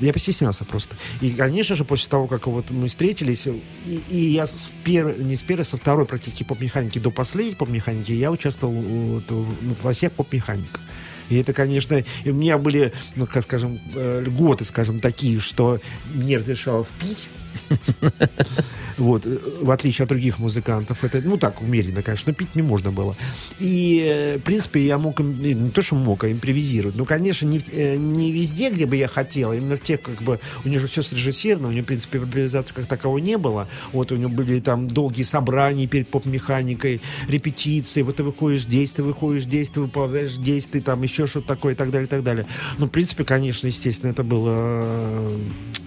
Я 0.00 0.12
постеснялся 0.12 0.64
просто. 0.64 0.96
И, 1.20 1.30
конечно 1.30 1.74
же, 1.74 1.84
после 1.84 2.08
того, 2.08 2.26
как 2.26 2.46
вот 2.46 2.70
мы 2.70 2.88
встретились, 2.88 3.46
и, 3.46 4.00
и 4.08 4.18
я 4.30 4.46
с 4.46 4.68
пер- 4.84 5.22
не 5.22 5.36
с 5.36 5.42
первой, 5.42 5.64
со 5.64 5.76
второй 5.76 6.06
практически 6.06 6.44
поп-механики 6.44 6.98
до 6.98 7.10
последней 7.10 7.54
поп-механики, 7.54 8.12
я 8.12 8.30
участвовал 8.30 8.74
вот 8.74 9.30
в 9.30 9.82
во 9.82 9.92
всех 9.92 10.12
поп-механиках. 10.12 10.80
И 11.28 11.36
это, 11.36 11.52
конечно, 11.52 12.04
и 12.24 12.30
у 12.30 12.34
меня 12.34 12.58
были, 12.58 12.92
ну, 13.16 13.26
как 13.26 13.42
скажем, 13.42 13.80
э, 13.94 14.22
льготы, 14.24 14.64
скажем, 14.64 15.00
такие, 15.00 15.40
что 15.40 15.80
мне 16.14 16.38
разрешалось 16.38 16.92
пить. 17.00 17.28
Вот, 18.98 19.26
э, 19.26 19.38
в 19.60 19.70
отличие 19.70 20.04
от 20.04 20.08
других 20.08 20.38
музыкантов, 20.38 21.04
это, 21.04 21.20
ну 21.20 21.36
так, 21.36 21.60
умеренно, 21.60 22.02
конечно, 22.02 22.32
но 22.32 22.34
пить 22.34 22.54
не 22.54 22.62
можно 22.62 22.90
было. 22.90 23.14
И, 23.58 24.02
э, 24.02 24.38
в 24.38 24.42
принципе, 24.42 24.80
я 24.86 24.96
мог, 24.98 25.20
э, 25.20 25.22
не 25.22 25.70
то, 25.70 25.82
что 25.82 25.96
мог, 25.96 26.24
а 26.24 26.32
импровизировать. 26.32 26.96
Ну, 26.96 27.04
конечно, 27.04 27.46
не, 27.46 27.58
э, 27.72 27.96
не 27.96 28.32
везде, 28.32 28.70
где 28.70 28.86
бы 28.86 28.96
я 28.96 29.06
хотел, 29.06 29.50
а 29.50 29.56
именно 29.56 29.76
в 29.76 29.82
тех, 29.82 30.00
как 30.00 30.22
бы, 30.22 30.40
у 30.64 30.68
него 30.68 30.80
же 30.80 30.86
все 30.86 31.02
срежиссировано, 31.02 31.68
у 31.68 31.72
него, 31.72 31.82
в 31.82 31.86
принципе, 31.86 32.18
импровизации 32.18 32.74
как 32.74 32.86
такового 32.86 33.18
не 33.18 33.36
было. 33.36 33.68
Вот, 33.92 34.12
у 34.12 34.16
него 34.16 34.30
были 34.30 34.60
там 34.60 34.88
долгие 34.88 35.24
собрания 35.24 35.86
перед 35.86 36.08
поп-механикой, 36.08 37.02
репетиции, 37.28 38.02
вот 38.02 38.16
ты 38.16 38.22
выходишь 38.22 38.62
здесь, 38.62 38.92
ты 38.92 39.02
выходишь 39.02 39.42
здесь, 39.42 39.68
ты 39.68 39.80
выползаешь 39.80 40.32
здесь, 40.32 40.66
ты 40.66 40.80
там 40.80 41.02
еще 41.02 41.26
что-то 41.26 41.48
такое 41.48 41.74
и 41.74 41.76
так 41.76 41.90
далее, 41.90 42.06
и 42.06 42.10
так 42.10 42.22
далее. 42.22 42.46
Ну, 42.78 42.86
в 42.86 42.90
принципе, 42.90 43.24
конечно, 43.24 43.66
естественно, 43.66 44.10
это 44.10 44.22
было 44.22 44.50
э, 44.50 45.38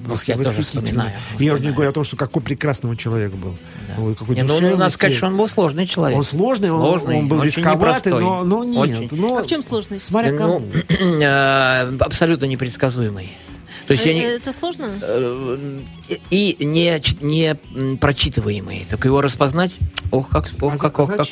Вот 0.06 0.24
я 0.24 0.36
тоже 0.36 0.50
восхитительно. 0.50 0.84
вспоминаю, 0.84 1.14
Я 1.40 1.54
уже 1.60 1.68
не 1.70 1.74
говорю 1.74 1.90
о 1.90 1.94
том, 1.94 2.04
что 2.04 2.16
какой 2.16 2.42
прекрасный 2.42 2.96
человек 2.98 3.34
был. 3.34 3.56
Вот, 3.98 4.18
какой 4.18 4.36
Не, 4.36 4.44
ну, 4.44 4.60
надо 4.78 4.90
сказать, 4.90 5.16
что 5.18 5.28
он 5.28 5.38
был 5.38 5.48
сложный 5.48 5.86
человек. 5.88 6.18
Он 6.18 6.24
сложный, 6.24 6.72
он- 6.72 6.82
Сложный, 6.82 7.18
он, 7.20 7.28
был 7.28 7.40
очень 7.40 7.64
рисковатый, 7.64 8.14
но, 8.14 8.44
но 8.44 8.64
нет. 8.64 8.78
Очень. 8.78 9.10
но 9.20 9.38
А 9.38 9.44
в 9.44 9.48
чем 9.48 9.64
сложность? 9.64 10.04
Смотря 10.04 10.36
кому. 10.38 10.60
Ну, 10.60 11.22
э, 11.22 11.98
абсолютно 12.00 12.46
непредсказуемый. 12.46 13.32
То 13.90 13.94
есть 13.94 14.06
я 14.06 14.14
не, 14.14 14.22
Э, 14.22 14.36
Это 14.38 14.52
сложно? 14.52 14.88
э, 15.02 15.80
и 16.30 16.56
не, 16.64 17.02
не 17.22 17.56
прочитываемый. 17.98 18.86
Так 18.88 19.04
его 19.06 19.20
распознать, 19.20 19.80
ох, 20.12 20.30
как, 20.30 20.48
ох, 20.62 20.74
А 20.76 20.78
как, 20.78 21.00
ох, 21.00 21.16
как. 21.16 21.26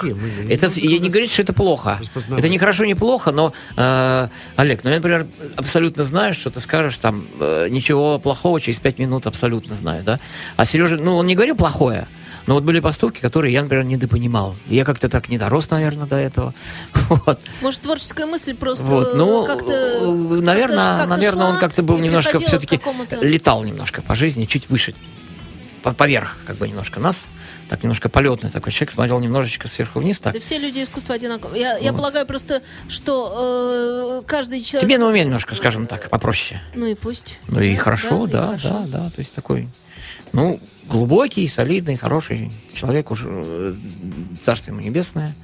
Это, 0.50 0.72
ну, 0.76 0.89
я 0.89 0.98
не 0.98 1.10
говорю, 1.10 1.28
что 1.28 1.43
это 1.43 1.54
плохо. 1.54 2.00
Это 2.36 2.50
не 2.50 2.58
хорошо, 2.58 2.86
не 2.86 2.96
плохо, 2.96 3.32
но, 3.32 3.54
э, 3.76 4.28
Олег, 4.56 4.84
ну 4.84 4.89
я, 4.89 4.96
например, 4.96 5.28
абсолютно 5.56 6.04
знаю, 6.04 6.34
что 6.34 6.50
ты 6.50 6.60
скажешь, 6.60 6.98
там, 6.98 7.28
э, 7.39 7.67
ничего 7.70 8.17
плохого 8.17 8.60
через 8.60 8.80
пять 8.80 8.98
минут 8.98 9.28
абсолютно 9.28 9.76
знаю, 9.76 10.04
да? 10.04 10.20
А 10.56 10.65
Сережа, 10.65 10.98
ну, 10.98 11.15
он 11.17 11.28
не 11.28 11.36
говорил 11.36 11.56
плохое, 11.56 12.08
но 12.48 12.54
вот 12.56 12.64
были 12.64 12.80
поступки, 12.80 13.20
которые 13.22 13.54
я, 13.54 13.62
например, 13.62 13.86
недопонимал. 13.86 14.56
Я 14.68 14.86
как-то 14.86 15.10
так 15.10 15.30
не 15.30 15.38
дорос, 15.38 15.70
наверное, 15.70 16.08
до 16.08 16.16
этого. 16.16 16.54
Вот. 17.10 17.40
Может, 17.62 17.82
творческая 17.82 18.26
мысль 18.26 18.54
просто 18.54 18.84
Вот, 18.86 19.16
ну, 19.16 19.44
э, 19.44 19.48
как-то... 19.48 19.72
э, 19.74 20.06
наверное, 20.42 20.78
как-то- 20.78 20.98
как-то 20.98 21.10
наверное, 21.10 21.46
он 21.46 21.52
шла 21.54 21.60
как-то 21.60 21.84
был 21.84 21.98
и 21.98 22.02
немножко 22.02 22.40
все-таки 22.40 22.80
летал 23.22 23.64
немножко 23.64 24.02
по 24.02 24.14
жизни, 24.16 24.46
чуть 24.46 24.70
выше, 24.70 24.94
по- 25.84 25.94
поверх, 25.94 26.38
как 26.46 26.58
бы 26.58 26.68
немножко 26.68 27.00
нас, 27.00 27.18
так 27.70 27.84
немножко 27.84 28.10
полетный 28.10 28.50
такой 28.50 28.72
человек, 28.74 28.91
смотрел 28.91 29.20
немножечко 29.20 29.68
сверху 29.70 30.00
вниз, 30.00 30.20
так. 30.20 30.34
Да 30.34 30.39
все 30.41 30.58
люди 30.58 30.84
искусства 30.84 31.16
одинаковые. 31.16 31.62
Я, 31.62 31.78
я 31.78 31.93
полагаю 31.93 32.26
просто, 32.26 32.62
что 32.89 34.22
э, 34.24 34.28
каждый 34.28 34.62
человек... 34.62 34.88
Тебе 34.89 34.98
на 34.98 35.08
уме 35.08 35.24
немножко, 35.24 35.56
скажем 35.56 35.88
так, 35.88 36.10
попроще. 36.10 36.62
Ну 36.76 36.86
и 36.86 36.95
пусть. 36.95 37.39
Ну 37.48 37.60
и 37.62 37.74
хорошо, 37.76 38.26
и 38.26 38.30
да, 38.30 38.48
хорошо. 38.48 38.70
да, 38.70 39.00
да, 39.00 39.10
то 39.10 39.20
есть 39.20 39.34
такой, 39.34 39.70
ну, 40.34 40.60
глубокий, 40.88 41.48
солидный, 41.48 41.98
хороший 41.98 42.52
человек, 42.74 43.12
уже 43.12 43.28
э, 43.30 43.74
царство 44.42 44.72
ему 44.72 44.82
небесное. 44.82 45.36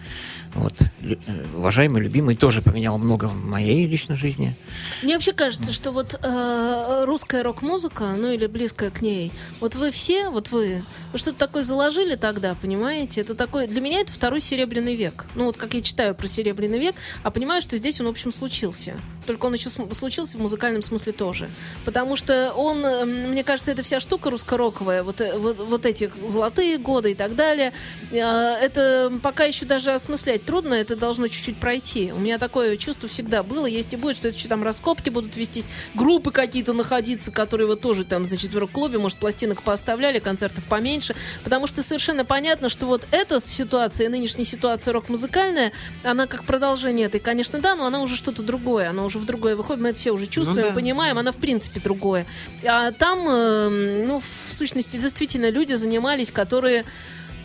Вот, 0.56 0.74
э, 1.01 1.16
уважаемый, 1.56 2.01
любимый, 2.01 2.36
тоже 2.36 2.62
поменял 2.62 2.97
много 2.99 3.26
в 3.26 3.36
моей 3.36 3.88
личной 3.88 4.16
жизни. 4.16 4.56
Мне 5.01 5.16
вообще 5.16 5.34
кажется, 5.34 5.72
что 5.72 5.91
вот 5.91 6.20
э, 6.22 7.04
русская 7.06 7.41
рок-музыка, 7.41 8.14
ну 8.16 8.32
или 8.32 8.45
близкая 8.45 8.91
к 8.91 9.01
ней, 9.01 9.32
вот 9.60 9.74
вы 9.74 9.89
все, 9.89 10.30
вот 10.30 10.51
вы, 10.51 10.86
вы 11.12 11.18
что-то 11.18 11.39
такое 11.39 11.64
заложили 11.64 12.16
тогда, 12.16 12.56
понимаете? 12.56 13.22
Это 13.22 13.34
такой, 13.34 13.68
для 13.68 13.82
меня 13.82 14.01
это 14.01 14.14
второй 14.14 14.41
серебряный 14.41 14.95
век. 14.95 15.26
Ну 15.34 15.45
вот 15.45 15.58
как 15.58 15.74
я 15.74 15.82
читаю 15.82 16.14
про 16.14 16.28
серебряный 16.28 16.80
век, 16.80 16.95
а 17.24 17.32
понимаю, 17.32 17.62
что 17.62 17.78
здесь 17.78 17.99
он, 17.99 18.08
в 18.08 18.10
общем, 18.12 18.32
случился. 18.32 18.93
Только 19.26 19.47
он 19.47 19.54
еще 19.54 19.70
случился 19.70 20.38
в 20.38 20.41
музыкальном 20.41 20.84
смысле 20.84 21.14
тоже. 21.14 21.49
Потому 21.86 22.16
что 22.16 22.54
он, 22.54 22.86
э, 22.86 23.06
мне 23.06 23.43
кажется, 23.43 23.72
эта 23.72 23.82
вся 23.82 23.99
штука 23.99 24.30
русско-роковая, 24.30 25.04
вот, 25.04 25.22
э, 25.22 25.38
вот, 25.38 25.60
вот 25.60 25.86
этих 25.86 26.14
золотые 26.28 26.78
годы 26.78 27.12
и 27.12 27.16
так 27.16 27.36
далее, 27.36 27.74
э, 28.12 28.18
это 28.18 29.12
пока 29.24 29.45
еще 29.45 29.66
даже 29.66 29.91
осмыслять 29.91 30.43
трудно, 30.44 30.74
это 30.74 30.96
должно 30.96 31.28
чуть-чуть 31.28 31.58
пройти. 31.58 32.12
У 32.12 32.20
меня 32.20 32.38
такое 32.38 32.78
чувство 32.78 33.10
всегда 33.10 33.44
было, 33.44 33.66
есть 33.66 33.94
и 33.94 33.98
будет, 33.98 34.18
что 34.18 34.28
это 34.28 34.38
еще 34.38 34.48
там 34.48 34.64
раскопки 34.64 35.10
будут 35.10 35.36
вестись, 35.36 35.70
группы 35.94 36.32
какие-то 36.32 36.74
находиться, 36.74 37.32
которые 37.32 37.68
вот 37.68 37.82
тоже 37.82 38.04
там, 38.04 38.26
значит, 38.26 38.54
в 38.54 38.58
рок-клубе, 38.58 38.98
может, 38.98 39.18
пластинок 39.18 39.64
поставляли, 39.64 40.20
концертов 40.20 40.66
поменьше, 40.66 41.16
потому 41.44 41.68
что 41.68 41.82
совершенно 41.84 42.26
понятно, 42.26 42.70
что 42.70 42.86
вот 42.86 43.08
эта 43.12 43.39
ситуация, 43.39 44.10
нынешняя 44.10 44.46
ситуация 44.46 44.94
рок-музыкальная, 44.94 45.72
она 46.04 46.28
как 46.28 46.44
продолжение 46.44 47.08
этой, 47.08 47.20
конечно, 47.20 47.60
да, 47.60 47.76
но 47.76 47.86
она 47.86 48.02
уже 48.02 48.16
что-то 48.16 48.44
другое, 48.44 48.89
она 48.89 49.04
уже 49.06 49.20
в 49.20 49.26
другое 49.26 49.56
выходит, 49.56 49.82
мы 49.82 49.89
это 49.89 50.00
все 50.00 50.12
уже 50.12 50.28
чувствуем, 50.28 50.68
да. 50.68 50.74
понимаем, 50.74 51.18
она 51.18 51.32
в 51.32 51.38
принципе 51.38 51.80
другое. 51.80 52.26
А 52.66 52.91
там, 52.91 53.28
э, 53.28 54.06
ну, 54.06 54.20
в 54.20 54.54
сущности, 54.54 54.98
действительно 54.98 55.50
люди 55.50 55.74
занимались, 55.74 56.32
которые 56.32 56.86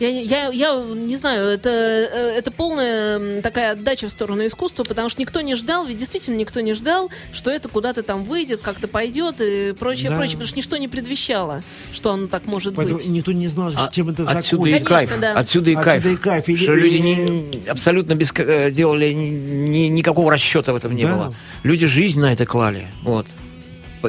я, 0.01 0.13
не- 0.13 0.25
я, 0.25 0.49
я 0.49 0.75
не 0.77 1.17
знаю, 1.17 1.49
это, 1.49 1.71
э, 1.71 2.35
это 2.39 2.51
полная 2.51 3.43
такая 3.43 3.73
отдача 3.73 4.09
в 4.09 4.11
сторону 4.11 4.47
искусства, 4.47 4.85
потому 4.85 5.09
что 5.09 5.21
никто 5.21 5.41
не 5.41 5.55
ждал, 5.55 5.85
ведь 5.87 5.97
действительно 5.97 6.37
никто 6.37 6.61
не 6.61 6.73
ждал, 6.75 7.11
что 7.33 7.51
это 7.51 7.69
куда-то 7.69 8.03
там 8.03 8.25
выйдет, 8.25 8.61
как-то 8.61 8.89
пойдет 8.89 9.41
и 9.41 9.73
прочее, 9.79 10.11
Да. 10.11 10.17
прочее, 10.17 10.33
потому 10.37 10.49
что 10.49 10.57
ничто 10.57 10.77
не 10.77 10.89
предвещало, 10.89 11.63
что 11.93 12.13
оно 12.13 12.27
так 12.29 12.47
может 12.47 12.75
Поэтому 12.75 12.99
быть. 12.99 13.07
никто 13.09 13.33
не 13.33 13.47
знал, 13.49 13.73
А- 13.77 13.91
чем 13.91 14.09
это 14.11 14.23
Отсюда 14.23 14.69
и 14.71 14.73
закончится. 14.75 14.85
Конечно, 14.85 14.89
кайф. 14.89 15.21
да. 15.21 15.33
Отсюда 15.39 15.71
и 15.71 15.75
Отсюда 15.75 15.91
кайф. 15.91 16.07
и 16.07 16.17
кайф. 16.17 16.49
Или- 16.49 16.63
Что 16.65 16.75
люди 16.75 16.95
или- 16.97 17.01
не, 17.01 17.69
абсолютно 17.69 18.15
без, 18.15 18.33
э, 18.37 18.71
делали 18.71 19.13
ни- 19.13 19.29
ни- 19.29 19.89
никакого 19.89 20.33
расчета 20.33 20.73
в 20.73 20.77
этом 20.77 20.95
не 20.95 21.05
Да. 21.05 21.13
было. 21.15 21.35
Люди 21.63 21.87
жизнь 21.87 22.21
на 22.21 22.33
это 22.33 22.47
клали. 22.47 22.87
Вот. 23.03 23.27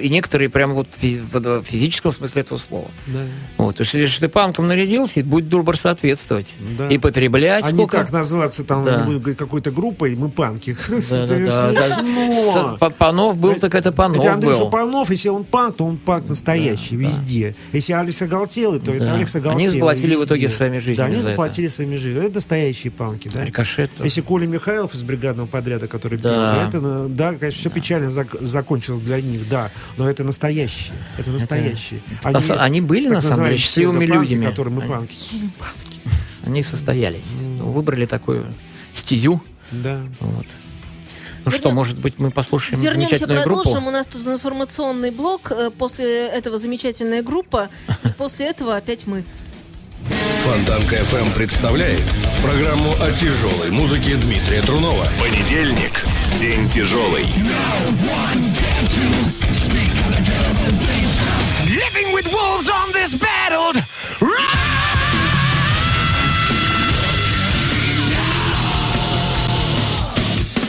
И 0.01 0.09
некоторые 0.09 0.49
прямо 0.49 0.73
вот 0.73 0.87
в 1.01 1.63
физическом 1.63 2.13
смысле 2.13 2.41
этого 2.41 2.57
слова. 2.57 2.89
Да. 3.07 3.21
Вот. 3.57 3.77
То 3.77 3.81
есть, 3.81 3.93
если 3.93 4.19
ты 4.21 4.29
панком 4.29 4.67
нарядился, 4.67 5.23
будь 5.23 5.49
добр 5.49 5.77
соответствовать. 5.77 6.53
Да. 6.77 6.87
И 6.89 6.97
потреблять 6.97 7.63
А 7.63 7.71
не 7.71 7.77
сколько... 7.77 7.97
так 7.97 8.11
назваться 8.11 8.63
там 8.63 8.83
Да. 8.85 9.07
какой-то 9.35 9.71
группой, 9.71 10.15
мы 10.15 10.29
панки. 10.29 10.75
Да, 10.89 10.95
Это 11.25 11.45
да, 11.45 11.71
да, 11.71 11.87
да. 11.89 11.95
смешно. 11.99 12.75
С- 12.75 12.79
Па- 12.79 12.89
Панов 12.89 13.37
был, 13.37 13.55
так 13.55 13.75
это 13.75 13.91
Панов 13.91 14.23
Это 14.23 14.33
Андрюша 14.33 14.59
был. 14.59 14.69
Панов, 14.69 15.09
если 15.09 15.29
он 15.29 15.43
панк, 15.43 15.77
то 15.77 15.85
он 15.85 15.97
панк 15.97 16.27
настоящий 16.27 16.95
Да, 16.97 17.03
да. 17.03 17.09
везде. 17.09 17.55
Если 17.73 17.93
Алекс 17.93 18.21
Оголтелый, 18.21 18.79
то 18.79 18.93
это. 18.93 19.13
Алекс 19.13 19.35
Они 19.35 19.43
Оголтелый 19.45 19.73
заплатили 19.79 20.15
в 20.15 20.25
итоге 20.25 20.49
своими 20.49 20.79
жизнями 20.79 20.95
Да, 20.97 21.05
они 21.05 21.15
за 21.15 21.21
это. 21.21 21.29
заплатили 21.31 21.67
своими 21.67 21.95
жизнями. 21.95 22.25
Это 22.25 22.35
настоящие 22.35 22.91
панки, 22.91 23.29
да. 23.33 23.43
Рикошет. 23.45 23.91
Если 24.03 24.21
Коля 24.21 24.47
Михайлов 24.47 24.93
из 24.93 25.03
бригадного 25.03 25.47
подряда, 25.47 25.87
который 25.87 26.19
Да. 26.19 26.67
это, 26.67 26.79
ну, 26.79 27.09
да, 27.09 27.33
конечно, 27.33 27.59
все 27.59 27.69
печально 27.69 28.07
зак- 28.07 28.43
закончилось 28.43 28.99
для 28.99 29.21
них, 29.21 29.47
да, 29.49 29.71
но 29.97 30.09
это 30.09 30.23
настоящие, 30.23 30.93
это 31.17 31.29
настоящие. 31.31 32.01
на 32.23 32.37
са- 32.39 32.57
они 32.57 32.81
были, 32.81 33.07
на 33.07 33.21
самом 33.21 33.45
деле, 33.45 33.57
счастливыми 33.57 34.05
людьми. 34.05 34.45
которые 34.45 34.73
мы 34.73 34.81
Они- 34.83 34.89
панки. 34.91 35.15
Они 36.45 36.63
состоялись. 36.63 37.25
Ну, 37.41 37.71
Выбрали 37.71 38.05
такую 38.05 38.53
стезю. 38.93 39.41
Да. 39.71 40.01
Вот. 40.19 40.45
Ну 41.45 41.51
Вернем- 41.51 41.55
что, 41.57 41.71
может 41.71 41.99
быть, 41.99 42.17
мы 42.17 42.31
послушаем 42.31 42.81
Вернемся, 42.81 43.17
замечательную 43.17 43.43
продолжим. 43.43 43.73
группу? 43.73 43.87
У 43.87 43.91
нас 43.91 44.07
тут 44.07 44.25
информационный 44.27 45.11
блок. 45.11 45.51
э, 45.51 45.69
После 45.77 46.27
этого 46.27 46.57
замечательная 46.57 47.21
группа. 47.21 47.69
И 48.03 48.09
после 48.09 48.47
этого 48.47 48.75
опять 48.75 49.05
мы. 49.07 49.23
Фонтанка 50.43 50.95
FM 50.95 51.35
представляет 51.35 52.01
программу 52.41 52.91
о 52.99 53.11
тяжелой 53.11 53.69
музыке 53.69 54.15
Дмитрия 54.15 54.61
Трунова. 54.61 55.07
Понедельник. 55.19 56.03
День 56.39 56.67
тяжелый. 56.69 57.25
Living 61.69 62.11
with 62.11 62.27
wolves 62.33 62.69
on 62.69 62.91
this 62.91 63.13
battle. 63.13 63.73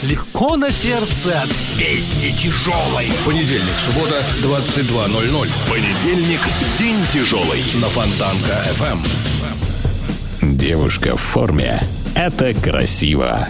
Легко 0.02 0.56
на 0.56 0.70
сердце 0.70 1.40
от 1.40 1.48
песни 1.78 2.30
тяжелой. 2.36 3.10
Понедельник, 3.24 3.72
суббота, 3.86 4.22
22.00. 4.42 5.48
Понедельник. 5.68 6.40
День 6.78 6.98
тяжелый. 7.12 7.62
На 7.80 7.88
Фонтанка 7.88 8.64
FM. 8.78 8.98
Девушка 10.42 11.16
в 11.16 11.20
форме– 11.20 11.82
это 12.14 12.52
красиво. 12.52 13.48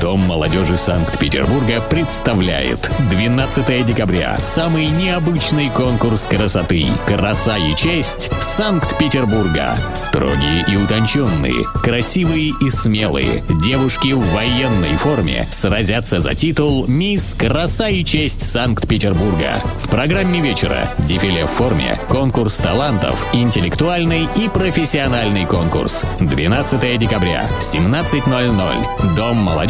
Дом 0.00 0.20
молодежи 0.20 0.76
Санкт-Петербурга 0.76 1.80
представляет 1.80 2.90
12 3.10 3.86
декабря 3.86 4.38
самый 4.38 4.86
необычный 4.88 5.70
конкурс 5.70 6.22
красоты 6.24 6.86
«Краса 7.06 7.56
и 7.56 7.74
честь 7.74 8.30
Санкт-Петербурга». 8.40 9.78
Строгие 9.94 10.64
и 10.68 10.76
утонченные, 10.76 11.64
красивые 11.82 12.52
и 12.60 12.70
смелые 12.70 13.42
девушки 13.62 14.12
в 14.12 14.24
военной 14.32 14.96
форме 14.96 15.48
сразятся 15.50 16.18
за 16.18 16.34
титул 16.34 16.86
«Мисс 16.86 17.34
Краса 17.34 17.88
и 17.88 18.04
честь 18.04 18.42
Санкт-Петербурга». 18.42 19.62
В 19.82 19.88
программе 19.88 20.40
вечера 20.40 20.90
дефиле 20.98 21.46
в 21.46 21.50
форме, 21.50 21.98
конкурс 22.08 22.56
талантов, 22.56 23.18
интеллектуальный 23.32 24.28
и 24.36 24.48
профессиональный 24.48 25.46
конкурс. 25.46 26.04
12 26.20 26.98
декабря, 26.98 27.50
17.00. 27.60 29.16
Дом 29.16 29.36
молодежи 29.38 29.69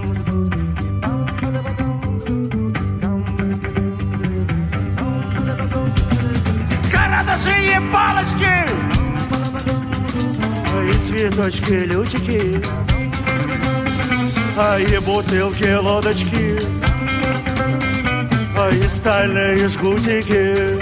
Палочки. 7.91 8.55
И 10.89 10.93
цветочки, 10.93 11.85
лютики 11.85 12.61
А 14.57 14.77
и 14.79 14.99
бутылки, 14.99 15.73
лодочки. 15.75 16.59
А 18.57 18.69
и 18.69 18.87
стальные 18.87 19.67
жгутики. 19.69 20.79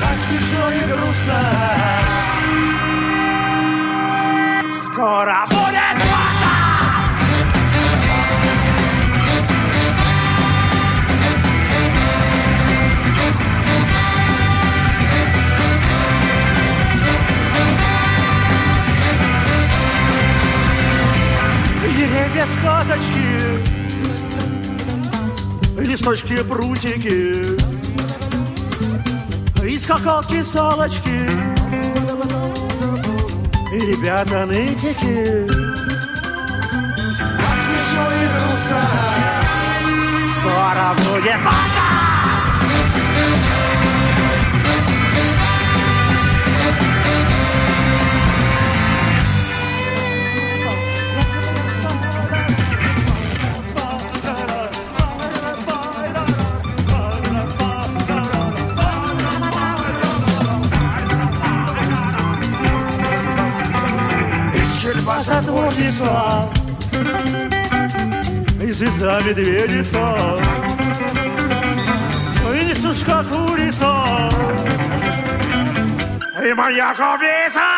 Как 0.00 0.18
смешно 0.18 0.70
и 0.70 0.80
грустно. 0.90 1.40
Скоро 4.72 5.44
будет 5.50 5.83
Деревья 21.96 22.44
с 22.44 22.56
козочки 22.60 23.84
Листочки, 25.78 26.42
прутики. 26.42 27.56
И 29.64 29.78
скакалки, 29.78 30.42
салочки. 30.42 31.30
И 33.72 33.78
ребята 33.92 34.46
нытики. 34.46 35.46
Как 37.38 37.58
смешно 37.62 38.06
и 38.12 38.26
грустно. 38.32 38.82
Скоро 40.32 40.94
будет 40.94 41.38
поздно 41.44 42.13
охотница 65.28 66.48
И 68.62 68.72
звезда 68.72 69.20
медведица 69.20 70.38
И 72.54 72.66
несушка 72.66 73.24
курица. 73.24 74.30
И 76.44 76.52
моя 76.52 76.94
кубица 76.94 77.73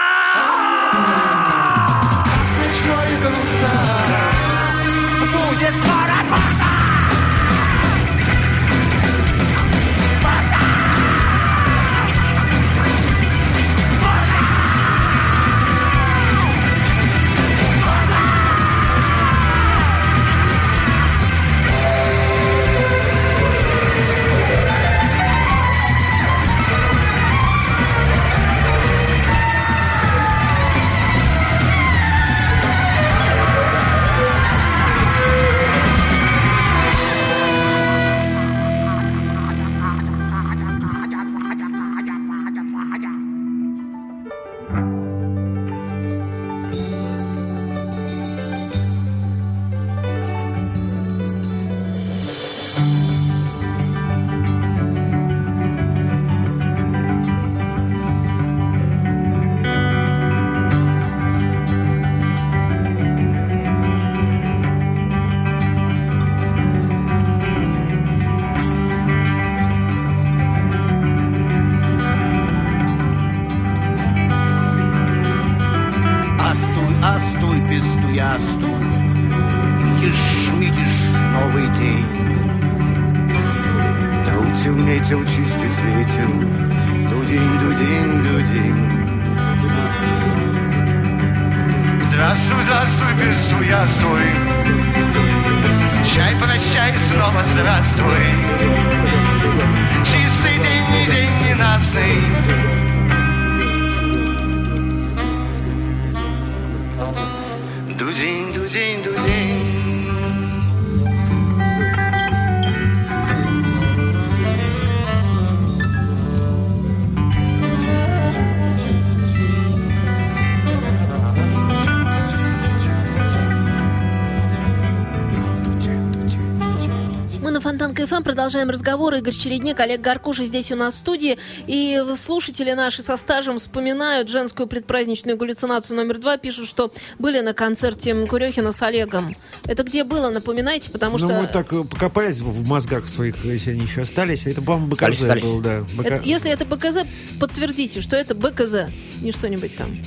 продолжаем 128.67 128.71
разговор. 128.71 129.15
Игорь 129.15 129.33
Чередник, 129.35 129.81
Олег 129.81 130.01
Гаркуша 130.01 130.45
здесь 130.45 130.71
у 130.73 130.77
нас 130.77 130.95
в 130.95 130.99
студии. 130.99 131.39
И 131.67 132.03
слушатели 132.17 132.73
наши 132.73 133.03
со 133.03 133.17
стажем 133.17 133.59
вспоминают 133.59 134.29
женскую 134.29 134.67
предпраздничную 134.67 135.37
галлюцинацию 135.37 135.97
номер 135.97 136.19
два. 136.19 136.37
Пишут, 136.37 136.69
что 136.69 136.93
были 137.19 137.41
на 137.41 137.55
концерте 137.55 138.15
Курехина 138.27 138.73
с 138.73 138.83
Олегом. 138.83 139.37
Это 139.67 139.83
где 139.85 140.05
было, 140.05 140.31
напоминайте, 140.31 140.91
потому 140.91 141.19
Ну, 141.19 141.29
что... 141.29 141.41
мы 141.41 141.47
так 141.47 141.73
э, 141.73 141.85
покопались 141.85 142.41
в 142.41 142.67
мозгах 142.69 143.09
своих, 143.09 143.45
если 143.45 143.73
они 143.73 143.83
еще 143.83 144.03
остались. 144.03 144.47
Это, 144.47 144.61
по-моему, 144.63 144.89
БКЗ 144.89 145.23
остались. 145.23 145.43
был, 145.45 145.61
да. 145.61 145.85
БК- 145.97 146.09
Это- 146.17 146.23
если 146.29 146.51
это 146.51 146.65
БКЗ, 146.65 146.99
подтвердите, 147.41 148.01
что 148.01 148.17
это 148.17 148.35
БКЗ, 148.35 148.87
не 149.21 149.33
что-нибудь 149.33 149.77
там. 149.77 149.99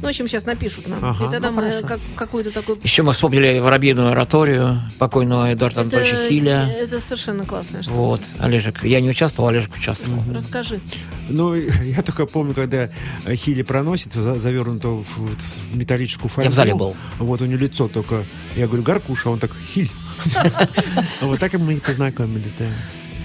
Ну, 0.00 0.06
в 0.06 0.10
общем, 0.10 0.28
сейчас 0.28 0.46
напишут 0.46 0.86
нам. 0.86 1.04
Ага, 1.04 1.26
и 1.26 1.30
тогда 1.30 1.50
ну, 1.50 1.60
мы 1.60 1.82
как- 1.82 2.00
какую-то 2.14 2.52
такую... 2.52 2.78
Еще 2.84 3.02
мы 3.02 3.12
вспомнили 3.12 3.58
воробьиную 3.58 4.12
ораторию 4.12 4.80
покойного 4.98 5.52
Эдуарда 5.52 5.80
Анатольевича 5.80 6.28
Хиля. 6.28 6.68
это 6.68 7.00
совершенно 7.00 7.44
классная 7.44 7.82
штука. 7.82 7.96
Вот, 7.96 8.20
Олежек. 8.38 8.84
Я 8.84 9.00
не 9.00 9.10
участвовал, 9.10 9.48
Олежек 9.48 9.74
участвовал. 9.76 10.22
Расскажи. 10.32 10.80
Ну, 11.28 11.54
я 11.82 12.02
только 12.02 12.26
помню, 12.26 12.54
когда 12.54 12.90
Хили 13.26 13.62
проносит, 13.62 14.12
за- 14.12 14.38
завернутого 14.38 15.02
в, 15.02 15.18
в 15.18 15.76
металлическую 15.76 16.28
фольгу. 16.28 16.44
Я 16.46 16.50
в 16.50 16.54
зале 16.54 16.74
был. 16.74 16.94
Вот 17.18 17.42
у 17.42 17.46
него 17.46 17.58
лицо 17.58 17.88
только... 17.88 18.24
Я 18.54 18.66
говорю, 18.68 18.84
Гаркуша, 18.84 19.30
а 19.30 19.32
он 19.32 19.40
так, 19.40 19.50
Хиль. 19.72 19.90
Вот 21.20 21.38
так 21.40 21.52
мы 21.54 21.74
и 21.74 21.80
познакомились, 21.80 22.54
да. 22.54 22.66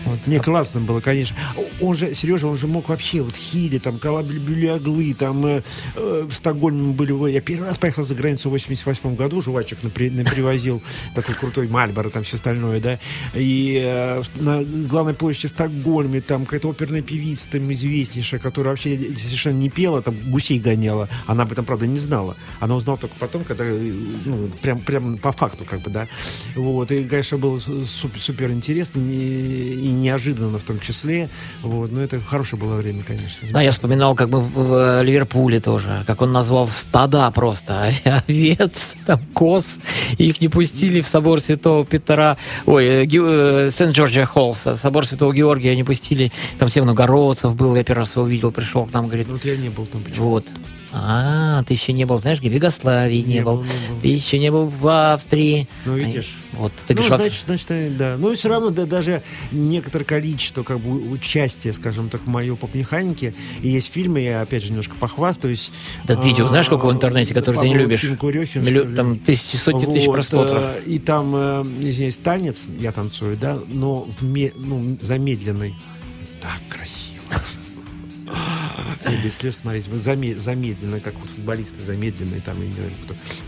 Вот. 0.05 0.19
Не, 0.27 0.39
классно 0.39 0.81
было, 0.81 0.99
конечно. 1.01 1.37
Он 1.79 1.95
же, 1.95 2.13
Сережа, 2.13 2.47
он 2.47 2.57
же 2.57 2.67
мог 2.67 2.89
вообще, 2.89 3.21
вот 3.21 3.35
Хили, 3.35 3.77
там, 3.79 3.97
Калабли-Бюлеглы, 3.97 5.13
там, 5.13 5.45
э, 5.45 5.63
э, 5.95 6.27
в 6.29 6.33
Стокгольме 6.33 6.81
мы 6.81 6.93
были. 6.93 7.13
Я 7.31 7.41
первый 7.41 7.67
раз 7.69 7.77
поехал 7.77 8.03
за 8.03 8.15
границу 8.15 8.49
в 8.49 8.51
88 8.51 9.15
году, 9.15 9.41
жвачек 9.41 9.79
напри- 9.83 10.11
напривозил, 10.11 10.81
такой 11.15 11.35
крутой 11.35 11.67
Мальборо, 11.67 12.09
там 12.09 12.23
все 12.23 12.35
остальное, 12.35 12.79
да. 12.81 12.99
И 13.33 13.79
э, 13.83 14.21
на 14.37 14.63
главной 14.63 15.13
площади 15.13 15.47
в 15.47 15.49
Стокгольме, 15.51 16.21
там, 16.21 16.45
какая-то 16.45 16.69
оперная 16.69 17.01
певица, 17.01 17.49
там, 17.49 17.71
известнейшая, 17.71 18.39
которая 18.39 18.73
вообще 18.73 18.97
совершенно 19.15 19.57
не 19.57 19.69
пела, 19.69 20.01
там, 20.01 20.15
гусей 20.29 20.59
гоняла. 20.59 21.07
Она 21.27 21.43
об 21.43 21.51
этом, 21.51 21.65
правда, 21.65 21.87
не 21.87 21.99
знала. 21.99 22.35
Она 22.59 22.75
узнала 22.75 22.97
только 22.97 23.15
потом, 23.19 23.43
когда, 23.45 23.63
э, 23.65 23.93
ну, 24.25 24.49
прям, 24.61 24.79
прям 24.79 25.17
по 25.17 25.31
факту, 25.31 25.65
как 25.65 25.81
бы, 25.81 25.89
да. 25.89 26.07
Вот, 26.55 26.91
и, 26.91 27.03
конечно, 27.05 27.37
было 27.37 27.57
су- 27.57 27.85
супер, 27.85 28.21
супер 28.21 28.51
интересно 28.51 28.99
и, 28.99 29.73
и 29.73 29.92
неожиданно 30.01 30.57
в 30.59 30.63
том 30.63 30.79
числе. 30.79 31.29
Вот, 31.61 31.91
но 31.91 32.01
это 32.01 32.19
хорошее 32.21 32.61
было 32.61 32.75
время, 32.75 33.03
конечно. 33.03 33.47
Да, 33.51 33.61
я 33.61 33.71
вспоминал, 33.71 34.15
как 34.15 34.29
мы 34.29 34.39
в, 34.41 34.49
в 34.51 35.01
Ливерпуле 35.03 35.59
тоже, 35.59 36.03
как 36.07 36.21
он 36.21 36.31
назвал 36.31 36.67
стада 36.67 37.29
просто, 37.31 37.91
овец, 38.27 38.95
там, 39.05 39.19
коз, 39.33 39.75
их 40.17 40.41
не 40.41 40.47
пустили 40.49 41.01
в 41.01 41.07
собор 41.07 41.39
Святого 41.41 41.85
Петра, 41.85 42.37
ой, 42.65 42.85
э, 42.85 43.05
э, 43.05 43.69
Сент-Джорджия 43.71 44.25
Холл, 44.25 44.55
со- 44.55 44.75
собор 44.77 45.05
Святого 45.05 45.33
Георгия 45.33 45.75
не 45.75 45.83
пустили, 45.83 46.31
там 46.59 46.69
всех 46.69 46.83
многородцев 46.83 47.55
был, 47.55 47.75
я 47.75 47.83
первый 47.83 48.01
раз 48.01 48.15
его 48.15 48.23
увидел, 48.25 48.51
пришел 48.51 48.85
к 48.85 48.93
нам, 48.93 49.07
говорит, 49.07 49.27
Ну, 49.27 49.33
вот 49.33 49.45
я 49.45 49.55
не 49.57 49.69
был 49.69 49.85
там 49.85 50.01
почему? 50.03 50.29
Вот. 50.29 50.45
А, 50.95 51.63
ты 51.63 51.73
еще 51.73 51.91
не 51.91 52.05
был, 52.05 52.19
знаешь? 52.19 52.39
В 52.39 52.43
Югославии 52.43 53.17
не, 53.17 53.35
Не 53.35 53.41
был. 53.41 53.57
был, 53.57 53.63
не 53.63 53.93
был. 53.95 54.01
Ты 54.01 54.07
еще 54.09 54.37
не 54.37 54.51
был 54.51 54.67
в 54.67 54.87
Австрии. 55.13 55.67
Ну, 55.85 55.95
А, 55.95 55.97
видишь. 55.97 56.37
Вот, 56.51 56.71
ты 56.85 56.93
ну, 56.93 57.01
говоришь, 57.07 57.41
значит, 57.43 57.67
значит, 57.67 57.71
э, 57.71 57.89
да. 57.97 58.15
Но 58.19 58.31
все 58.35 58.47
равно 58.47 58.69
да, 58.69 58.85
даже 58.85 59.23
некоторое 59.51 60.05
количество 60.05 60.61
как 60.61 60.79
бы 60.79 60.91
участия, 61.09 61.73
скажем 61.73 62.09
так, 62.09 62.21
в 62.21 62.27
моей 62.27 62.55
поп-механике. 62.55 63.33
И 63.63 63.69
есть 63.69 63.91
фильмы, 63.91 64.19
я 64.21 64.41
опять 64.41 64.61
же 64.61 64.69
немножко 64.69 64.93
похвастаюсь. 64.95 65.71
Да, 66.05 66.13
видео, 66.13 66.47
знаешь, 66.47 66.67
сколько 66.67 66.85
в 66.85 66.91
интернете, 66.91 67.33
которые 67.33 67.61
ты 67.63 67.69
не 67.69 67.75
любишь? 67.75 67.99
фильм 68.01 68.15
Курехин, 68.17 68.61
Миллион- 68.61 68.95
там 68.95 69.17
тысячи, 69.17 69.55
сотни 69.55 69.85
тысяч 69.85 70.05
Вот, 70.05 70.13
просмотров. 70.13 70.61
э, 70.63 70.81
И 70.85 70.99
там, 70.99 71.35
э, 71.35 71.63
извиняюсь, 71.81 72.17
танец, 72.17 72.65
я 72.79 72.91
танцую, 72.91 73.35
да, 73.35 73.57
но 73.67 74.07
в 74.19 74.21
ну, 74.21 74.97
замедленный. 75.01 75.73
Так 76.39 76.61
красиво. 76.69 77.23
Без 79.23 79.37
слез 79.37 79.57
смотреть. 79.57 79.85
Замедленно, 79.85 80.99
как 80.99 81.15
вот 81.15 81.29
футболисты 81.29 81.81
замедленные 81.81 82.41
там. 82.41 82.57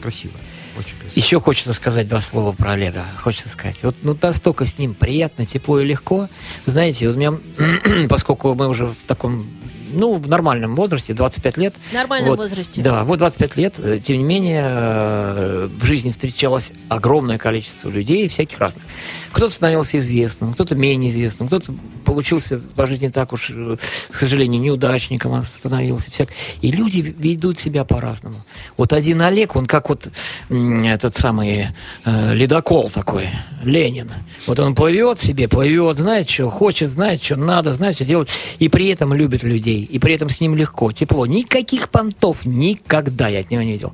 Красиво. 0.01 0.33
Очень 0.77 0.97
красиво. 0.97 1.19
Еще 1.19 1.39
хочется 1.39 1.73
сказать 1.73 2.07
два 2.07 2.21
слова 2.21 2.51
про 2.51 2.71
Олега. 2.71 3.05
Хочется 3.19 3.49
сказать. 3.49 3.77
Вот 3.83 3.97
ну, 4.03 4.17
настолько 4.21 4.65
с 4.65 4.77
ним 4.77 4.93
приятно, 4.93 5.45
тепло 5.45 5.79
и 5.79 5.85
легко. 5.85 6.29
Знаете, 6.65 7.07
вот 7.07 7.17
меня, 7.17 7.33
поскольку 8.09 8.53
мы 8.53 8.67
уже 8.67 8.87
в 8.87 9.03
таком 9.07 9.47
ну, 9.95 10.15
в 10.15 10.27
нормальном 10.27 10.75
возрасте, 10.75 11.13
25 11.13 11.57
лет. 11.57 11.75
В 11.89 11.93
нормальном 11.93 12.29
Вот. 12.29 12.37
возрасте. 12.39 12.81
Да, 12.81 13.03
вот 13.03 13.19
25 13.19 13.57
лет. 13.57 13.75
Э, 13.77 13.99
Тем 14.03 14.17
не 14.17 14.23
менее, 14.23 14.63
э, 14.65 15.69
в 15.79 15.85
жизни 15.85 16.11
встречалось 16.11 16.71
огромное 16.89 17.37
количество 17.37 17.89
людей, 17.89 18.27
всяких 18.29 18.57
разных. 18.59 18.83
Кто-то 19.31 19.53
становился 19.53 19.97
известным, 19.97 20.53
кто-то 20.53 20.75
менее 20.75 21.11
известным, 21.11 21.47
кто-то 21.47 21.73
получился 22.05 22.59
по 22.75 22.87
жизни 22.87 23.07
так 23.07 23.33
уж, 23.33 23.49
э, 23.49 23.77
к 24.09 24.15
сожалению, 24.15 24.61
неудачником 24.61 25.43
становился. 25.43 26.11
Всяк... 26.11 26.29
И 26.61 26.71
люди 26.71 27.15
ведут 27.17 27.57
себя 27.59 27.83
по-разному. 27.83 28.37
Вот 28.77 28.93
один 28.93 29.21
Олег, 29.21 29.55
он 29.55 29.65
как 29.65 29.89
вот 29.89 30.07
этот 30.49 31.15
самый 31.15 31.69
э, 32.05 32.33
ледокол 32.33 32.89
такой, 32.89 33.29
Ленин. 33.63 34.11
Вот 34.47 34.59
он 34.59 34.75
плывет 34.75 35.19
себе, 35.19 35.47
плывет, 35.47 35.97
знает, 35.97 36.29
что 36.29 36.49
хочет, 36.49 36.89
знает, 36.89 37.23
что 37.23 37.35
надо, 37.35 37.73
знает, 37.73 37.95
что 37.95 38.05
делать, 38.05 38.29
и 38.59 38.69
при 38.69 38.87
этом 38.87 39.13
любит 39.13 39.43
людей, 39.43 39.84
и 39.85 39.99
при 39.99 40.13
этом 40.15 40.29
с 40.29 40.39
ним 40.41 40.55
легко, 40.55 40.91
тепло. 40.91 41.25
Никаких 41.25 41.89
понтов 41.89 42.45
никогда 42.45 43.27
я 43.27 43.39
от 43.39 43.51
него 43.51 43.61
не 43.63 43.73
видел. 43.73 43.93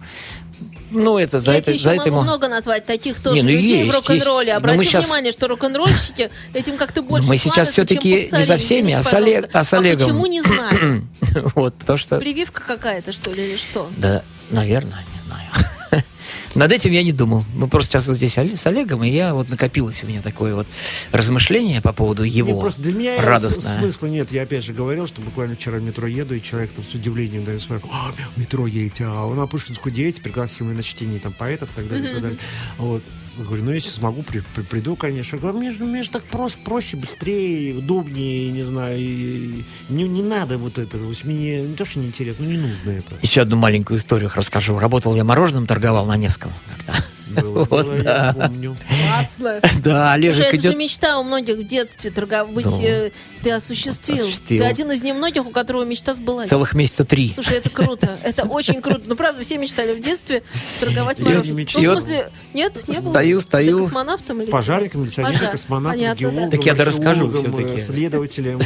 Ну, 0.91 1.17
это 1.17 1.39
за 1.39 1.51
Я 1.53 1.57
это, 1.57 1.67
тебе 1.67 1.75
еще 1.75 1.83
за 1.85 1.89
могу 1.91 2.01
это 2.01 2.09
ему... 2.09 2.21
много 2.21 2.47
назвать 2.49 2.85
таких 2.85 3.19
тоже 3.21 3.37
Не, 3.37 3.43
ну 3.43 3.49
людей 3.49 3.85
есть, 3.85 3.91
в 3.91 3.95
рок-н-ролле. 3.95 4.53
Обрати 4.53 4.83
щас- 4.83 5.05
внимание, 5.05 5.31
что 5.31 5.47
рок-н-ролльщики 5.47 6.29
этим 6.53 6.75
как-то 6.77 7.01
больше 7.01 7.29
мы 7.29 7.37
сейчас 7.37 7.69
все-таки 7.69 8.27
не 8.31 8.43
за 8.43 8.57
всеми, 8.57 8.93
а 8.93 9.01
с, 9.01 9.13
Олег- 9.13 9.49
а 9.53 9.63
с 9.63 9.73
Олегом. 9.73 10.07
почему 10.07 10.25
не 10.25 10.41
знаю? 10.41 11.07
Вот, 11.55 11.75
потому 11.75 11.97
что... 11.97 12.19
Прививка 12.19 12.61
какая-то, 12.61 13.13
что 13.13 13.31
ли, 13.31 13.51
или 13.51 13.57
что? 13.57 13.89
Да, 13.95 14.21
наверное. 14.49 15.05
Над 16.55 16.71
этим 16.71 16.91
я 16.91 17.03
не 17.03 17.11
думал. 17.11 17.43
Мы 17.53 17.67
просто 17.67 17.91
сейчас 17.91 18.07
вот 18.07 18.17
здесь 18.17 18.33
с 18.33 18.65
Олегом, 18.65 19.03
и 19.03 19.09
я 19.09 19.33
вот 19.33 19.49
накопилось 19.49 20.03
у 20.03 20.07
меня 20.07 20.21
такое 20.21 20.55
вот 20.55 20.67
размышление 21.11 21.81
по 21.81 21.93
поводу 21.93 22.23
Не, 22.23 22.29
его 22.29 22.59
просто 22.59 22.81
для 22.81 22.93
меня 22.93 23.21
радостное. 23.21 23.79
смысла 23.79 24.07
нет. 24.07 24.31
Я 24.31 24.43
опять 24.43 24.63
же 24.63 24.73
говорил, 24.73 25.07
что 25.07 25.21
буквально 25.21 25.55
вчера 25.55 25.77
в 25.77 25.83
метро 25.83 26.07
еду, 26.07 26.35
и 26.35 26.41
человек 26.41 26.71
там 26.73 26.83
с 26.83 26.93
удивлением 26.93 27.43
да, 27.43 27.57
смотрит, 27.59 27.85
а, 27.91 28.11
в 28.35 28.37
метро 28.37 28.67
едете, 28.67 29.05
а 29.05 29.25
он 29.25 29.39
опушкин 29.39 29.75
худеете, 29.75 30.21
пригласил 30.21 30.65
меня 30.65 30.77
на 30.77 30.83
чтение 30.83 31.19
там 31.19 31.33
поэтов 31.33 31.69
и 31.71 31.75
так 31.75 31.87
далее, 31.87 32.09
и 32.09 32.13
так 32.13 32.21
далее. 32.21 32.39
Вот. 32.77 33.03
Я 33.37 33.45
говорю, 33.45 33.63
ну 33.63 33.71
если 33.71 33.89
смогу, 33.89 34.23
при- 34.23 34.43
при- 34.53 34.63
приду, 34.63 34.95
конечно. 34.95 35.37
Говорю, 35.37 35.57
мне 35.59 35.71
же, 35.71 35.83
мне 35.85 36.03
же 36.03 36.09
так 36.09 36.23
просто, 36.23 36.59
проще, 36.63 36.97
быстрее, 36.97 37.75
удобнее, 37.75 38.51
не 38.51 38.63
знаю, 38.63 38.97
и 38.99 39.63
не, 39.89 40.03
не 40.03 40.21
надо 40.21 40.57
вот 40.57 40.77
это. 40.77 40.99
То 40.99 41.05
есть 41.09 41.23
мне 41.23 41.61
не 41.61 41.75
то, 41.75 41.85
что 41.85 41.99
неинтересно, 41.99 42.45
но 42.45 42.51
не 42.51 42.57
нужно 42.57 42.91
это. 42.91 43.15
Еще 43.21 43.41
одну 43.41 43.55
маленькую 43.57 43.99
историю 43.99 44.31
расскажу. 44.35 44.77
Работал 44.79 45.15
я 45.15 45.23
мороженым, 45.23 45.65
торговал 45.67 46.05
на 46.05 46.17
Невском. 46.17 46.51
тогда. 46.77 46.93
Было 47.35 47.65
Вот, 47.69 47.85
дело, 47.85 47.93
я 48.03 48.33
помню. 48.33 48.77
Классно. 49.07 49.59
Да, 49.83 50.13
Слушай, 50.13 50.13
Олежек 50.13 50.45
это 50.47 50.55
идет... 50.57 50.71
же 50.73 50.77
мечта 50.77 51.17
у 51.19 51.23
многих 51.23 51.57
в 51.57 51.63
детстве 51.65 52.11
торговать. 52.11 52.53
Быть, 52.53 52.65
Ну. 52.65 52.81
э, 52.83 53.11
ты 53.41 53.51
осуществил. 53.51 54.19
Осуществил. 54.27 54.63
Ты 54.63 54.69
один 54.69 54.91
из 54.91 55.01
немногих, 55.03 55.45
у 55.45 55.49
которого 55.49 55.83
мечта 55.83 56.13
сбылась. 56.13 56.49
Целых 56.49 56.73
месяца 56.73 57.03
три. 57.05 57.31
Слушай, 57.33 57.57
это 57.59 57.69
круто. 57.69 58.17
Это 58.23 58.43
очень 58.43 58.81
круто. 58.81 59.01
Ну, 59.05 59.15
правда, 59.15 59.41
все 59.43 59.57
мечтали 59.57 59.93
в 59.93 59.99
детстве 59.99 60.43
торговать 60.79 61.19
Я 61.19 61.25
мороженым. 61.25 61.45
не 61.45 61.51
Ну, 61.51 61.55
в 61.55 61.59
мечтал. 61.59 61.83
смысле, 61.99 62.31
нет, 62.53 62.87
не 62.87 62.99
было? 62.99 63.09
Стою, 63.11 63.41
стою. 63.41 63.77
Ты 63.79 63.83
космонавтом 63.85 64.41
или? 64.41 64.49
Пожарником, 64.51 65.01
милиционером, 65.01 65.35
Пожар. 65.37 65.51
космонавтом, 65.51 65.99
Понятно, 65.99 66.15
да. 66.15 66.31
геологом, 66.31 66.51
Так 66.51 66.65
я 66.65 66.73
даже 66.75 66.89
расскажу 66.91 67.27
археологом, 67.27 67.65
э, 67.67 67.73
э, 67.73 67.77
Следователем. 67.77 68.59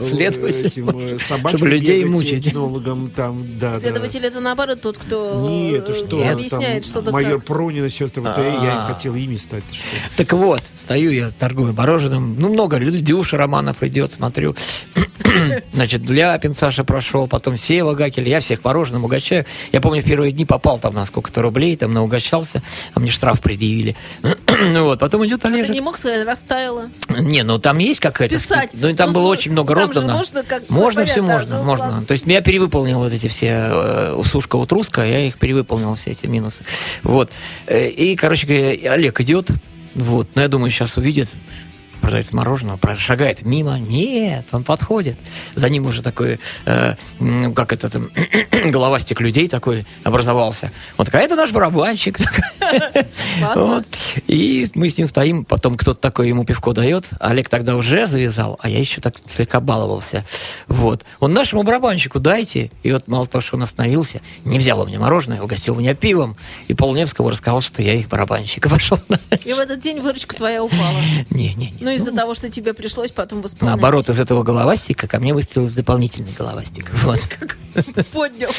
Этим, 0.00 0.90
э, 0.90 1.18
Чтобы 1.18 1.68
людей 1.68 2.04
мучить. 2.04 2.46
этнологом, 2.48 3.10
там, 3.10 3.44
да, 3.58 3.74
да. 3.74 3.80
Следователь 3.80 4.24
это 4.24 4.40
наоборот 4.40 4.80
тот, 4.80 4.98
кто 4.98 5.46
Нет, 5.48 5.86
ты 5.86 5.92
э, 5.92 5.94
что, 5.94 6.28
объясняет 6.30 6.82
там 6.82 6.90
что-то 6.90 7.12
майор 7.12 7.38
как. 7.38 7.46
Пронин 7.46 7.84
и 7.84 7.88
сестры, 7.88 8.22
вот 8.22 8.36
я, 8.36 8.44
А. 8.44 8.88
не 8.88 8.94
хотел 8.94 9.14
ими 9.14 9.36
стать. 9.36 9.64
ты 9.68 9.74
что. 9.74 9.84
Так 10.16 10.32
вот, 10.32 10.62
стою 10.80 11.10
я, 11.10 11.30
торгую 11.30 11.72
мороженым. 11.72 12.36
Ну, 12.38 12.52
много 12.52 12.76
людей. 12.78 13.00
Дюша 13.00 13.36
Романов 13.36 13.82
идет, 13.82 14.12
смотрю. 14.12 14.54
Значит, 15.72 16.08
Ляпин 16.08 16.54
Саша 16.54 16.84
прошел, 16.84 17.26
потом 17.26 17.58
Сева 17.58 17.94
Гакель. 17.94 18.28
Я 18.28 18.40
всех 18.40 18.64
мороженым 18.64 19.04
угощаю. 19.04 19.44
Я 19.72 19.80
помню, 19.80 20.02
в 20.02 20.04
первые 20.04 20.32
дни 20.32 20.44
попал 20.44 20.78
там 20.78 20.94
на 20.94 21.04
сколько-то 21.06 21.42
рублей, 21.42 21.76
там 21.76 21.92
наугощался, 21.92 22.62
а 22.94 23.00
мне 23.00 23.10
штраф 23.10 23.40
предъявили. 23.40 23.96
ну 24.72 24.84
вот, 24.84 24.98
потом 24.98 25.24
идет 25.26 25.42
Ты 25.42 25.48
Олежек. 25.48 25.70
не 25.70 25.80
мог 25.80 25.98
сказать, 25.98 26.26
растаяло. 26.26 26.90
Не, 27.08 27.42
ну 27.42 27.58
там 27.58 27.78
есть 27.78 28.00
какая-то... 28.00 28.38
Списать. 28.38 28.70
спи- 28.70 28.78
Ну, 28.80 28.88
и 28.88 28.94
там 28.94 29.08
Ну, 29.10 29.14
было 29.16 29.22
ну, 29.24 29.28
очень 29.28 29.52
много 29.52 29.74
там 29.88 29.94
же 29.94 30.00
роздано. 30.08 30.16
можно 30.16 30.42
как- 30.44 30.68
Можно 30.70 31.00
ну, 31.02 31.06
все 31.06 31.22
можно, 31.22 31.58
ну, 31.58 31.64
можно. 31.64 31.84
ладно. 31.86 32.04
То 32.06 32.12
есть 32.12 32.26
я 32.26 32.40
перевыполнил 32.40 32.98
вот 32.98 33.12
эти 33.12 33.28
все 33.28 33.68
э, 33.70 34.22
сушка 34.24 34.56
утруска, 34.56 35.04
я 35.04 35.20
их 35.26 35.38
перевыполнил, 35.38 35.94
все 35.94 36.10
эти 36.12 36.26
минусы. 36.26 36.64
Вот. 37.02 37.30
Э, 37.66 37.88
И, 37.88 38.16
короче 38.16 38.46
говоря, 38.46 38.92
Олег 38.92 39.20
идет, 39.20 39.48
вот, 39.94 40.28
но 40.34 40.42
я 40.42 40.48
думаю, 40.48 40.70
сейчас 40.70 40.96
увидит 40.96 41.28
продавец 42.00 42.32
мороженого, 42.32 42.78
шагает 42.98 43.42
мимо. 43.42 43.78
Нет, 43.78 44.46
он 44.52 44.64
подходит. 44.64 45.18
За 45.54 45.68
ним 45.68 45.86
уже 45.86 46.02
такой, 46.02 46.38
э, 46.64 46.94
м, 47.20 47.54
как 47.54 47.72
это 47.72 47.90
там, 47.90 48.10
головастик 48.70 49.20
людей 49.20 49.48
такой 49.48 49.86
образовался. 50.04 50.72
Он 50.96 51.04
такой, 51.06 51.20
а 51.20 51.22
это 51.24 51.36
наш 51.36 51.50
барабанщик. 51.52 52.18
Вот. 53.54 53.86
И 54.26 54.66
мы 54.74 54.88
с 54.88 54.96
ним 54.98 55.08
стоим, 55.08 55.44
потом 55.44 55.76
кто-то 55.76 56.00
такой 56.00 56.28
ему 56.28 56.44
пивко 56.44 56.72
дает. 56.72 57.04
Олег 57.20 57.48
тогда 57.48 57.76
уже 57.76 58.06
завязал, 58.06 58.58
а 58.60 58.68
я 58.68 58.78
еще 58.78 59.00
так 59.00 59.14
слегка 59.26 59.60
баловался. 59.60 60.24
Вот. 60.66 61.04
Он 61.20 61.32
нашему 61.32 61.62
барабанщику 61.62 62.18
дайте. 62.18 62.70
И 62.82 62.92
вот 62.92 63.08
мало 63.08 63.26
того, 63.26 63.42
что 63.42 63.56
он 63.56 63.62
остановился, 63.62 64.20
не 64.44 64.58
взял 64.58 64.80
у 64.80 64.86
меня 64.86 64.98
мороженое, 64.98 65.42
угостил 65.42 65.76
меня 65.76 65.94
пивом. 65.94 66.36
И 66.68 66.74
Полневского 66.74 67.30
рассказал, 67.30 67.60
что 67.60 67.82
я 67.82 67.94
их 67.94 68.08
барабанщика 68.08 68.68
пошел. 68.70 68.98
И 69.44 69.52
в 69.52 69.58
этот 69.58 69.80
день 69.80 70.00
выручка 70.00 70.34
твоя 70.34 70.62
упала. 70.64 70.98
Не-не-не. 71.30 71.76
Ну, 71.86 71.92
из-за 71.92 72.10
того, 72.10 72.34
что 72.34 72.50
тебе 72.50 72.74
пришлось 72.74 73.12
потом 73.12 73.42
восполнять. 73.42 73.76
Наоборот, 73.76 74.08
из 74.08 74.18
этого 74.18 74.42
головастика 74.42 75.06
ко 75.06 75.20
мне 75.20 75.32
выстрелил 75.32 75.68
дополнительный 75.68 76.32
головастик. 76.36 76.90
Вот. 77.04 77.20
Поднял. 78.12 78.50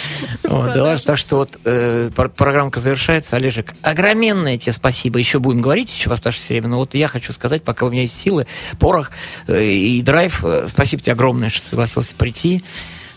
Вот, 0.44 0.74
да, 0.74 0.96
так 1.00 1.18
что 1.18 1.38
вот 1.38 1.60
э, 1.66 2.10
пр- 2.16 2.30
программка 2.30 2.80
завершается. 2.80 3.36
Олежек, 3.36 3.74
огроменное 3.82 4.58
тебе 4.58 4.72
спасибо. 4.72 5.20
Еще 5.20 5.40
будем 5.40 5.62
говорить 5.62 5.94
еще 5.94 6.10
в 6.10 6.14
оставшееся 6.14 6.54
время. 6.54 6.70
Но 6.70 6.78
вот 6.78 6.94
я 6.94 7.10
хочу 7.10 7.34
сказать, 7.34 7.64
пока 7.64 7.86
у 7.86 7.90
меня 7.90 8.04
есть 8.04 8.18
силы, 8.22 8.48
порох 8.80 9.12
э, 9.48 9.62
и 9.62 10.02
драйв, 10.04 10.46
э, 10.46 10.68
спасибо 10.70 11.02
тебе 11.02 11.12
огромное, 11.14 11.50
что 11.50 11.68
согласился 11.68 12.16
прийти. 12.18 12.64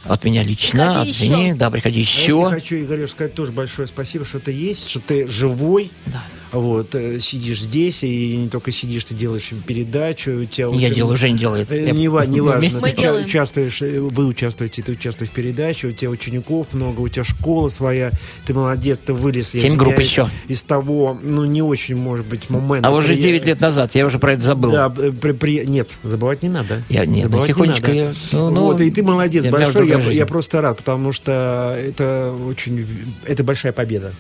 От 0.02 0.24
меня 0.24 0.42
лично, 0.42 0.86
Приходи 0.86 1.10
от 1.10 1.14
еще. 1.14 1.24
Жени. 1.26 1.52
Да, 1.52 1.70
приходи 1.70 1.96
А 1.96 2.00
я 2.00 2.06
тебе 2.06 2.22
еще. 2.24 2.50
хочу, 2.50 2.76
Игорь, 2.76 3.06
сказать 3.06 3.34
тоже 3.34 3.52
большое 3.52 3.86
спасибо, 3.86 4.24
что 4.24 4.40
ты 4.40 4.50
есть, 4.50 4.88
что 4.88 4.98
ты 4.98 5.28
живой. 5.28 5.92
Да. 6.06 6.24
Вот, 6.52 6.94
э, 6.94 7.18
сидишь 7.20 7.62
здесь, 7.62 8.02
и 8.02 8.36
не 8.36 8.48
только 8.48 8.72
сидишь, 8.72 9.04
ты 9.04 9.14
делаешь 9.14 9.50
передачу. 9.66 10.32
У 10.32 10.44
тебя 10.44 10.66
Я 10.66 10.70
очень- 10.70 10.94
делаю, 10.94 11.16
Жень 11.16 11.36
делает. 11.36 11.70
Э, 11.70 11.84
Я- 11.86 11.92
Не, 11.92 12.00
не 12.00 12.08
важно. 12.08 12.80
Ты 12.80 13.12
участвуешь, 13.12 13.82
э, 13.82 14.00
вы 14.00 14.26
участвуете, 14.26 14.82
ты 14.82 14.92
участвуешь 14.92 15.30
в 15.30 15.34
передаче, 15.34 15.88
у 15.88 15.92
тебя 15.92 16.10
учеников 16.10 16.68
много, 16.72 17.00
у 17.00 17.08
тебя 17.08 17.22
школа 17.24 17.68
своя, 17.68 18.10
ты 18.46 18.54
молодец, 18.54 18.98
ты 18.98 19.12
вылез. 19.12 19.54
я 19.54 19.60
Семь 19.60 19.76
групп 19.76 19.94
извиняюсь, 20.00 20.10
еще. 20.10 20.28
Из 20.48 20.62
того, 20.62 21.18
ну, 21.22 21.44
не 21.44 21.62
очень, 21.62 21.94
может 21.96 22.26
быть, 22.26 22.50
момента. 22.50 22.88
А 22.88 22.92
уже 22.92 23.14
9 23.14 23.44
лет 23.44 23.60
назад, 23.60 23.94
я 23.94 24.04
уже 24.06 24.18
про 24.18 24.32
это 24.32 24.42
забыл. 24.42 24.72
Да, 24.72 24.88
при- 24.90 25.32
при- 25.32 25.64
нет, 25.66 25.88
забывать 26.02 26.42
не 26.42 26.48
надо. 26.48 26.82
Я- 26.88 27.06
нет, 27.06 27.26
ну, 27.26 27.38
Забывать 27.44 27.48
не 27.48 27.54
тихонечко 27.54 27.88
надо. 27.88 27.94
я- 28.00 28.12
ну, 28.32 28.50
ну, 28.50 28.60
вот, 28.62 28.80
и 28.80 28.90
ты 28.90 29.02
молодец 29.02 29.44
меня 29.44 29.52
большой, 29.52 29.88
я, 29.88 29.98
я 29.98 30.26
просто 30.26 30.60
рад, 30.60 30.76
потому 30.78 31.12
что 31.12 31.76
это 31.78 32.34
очень, 32.48 32.84
это 33.24 33.44
большая 33.44 33.72
победа. 33.72 34.14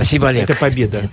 Спасибо, 0.00 0.28
Олег. 0.28 0.44
Это 0.48 0.54
победа. 0.58 1.10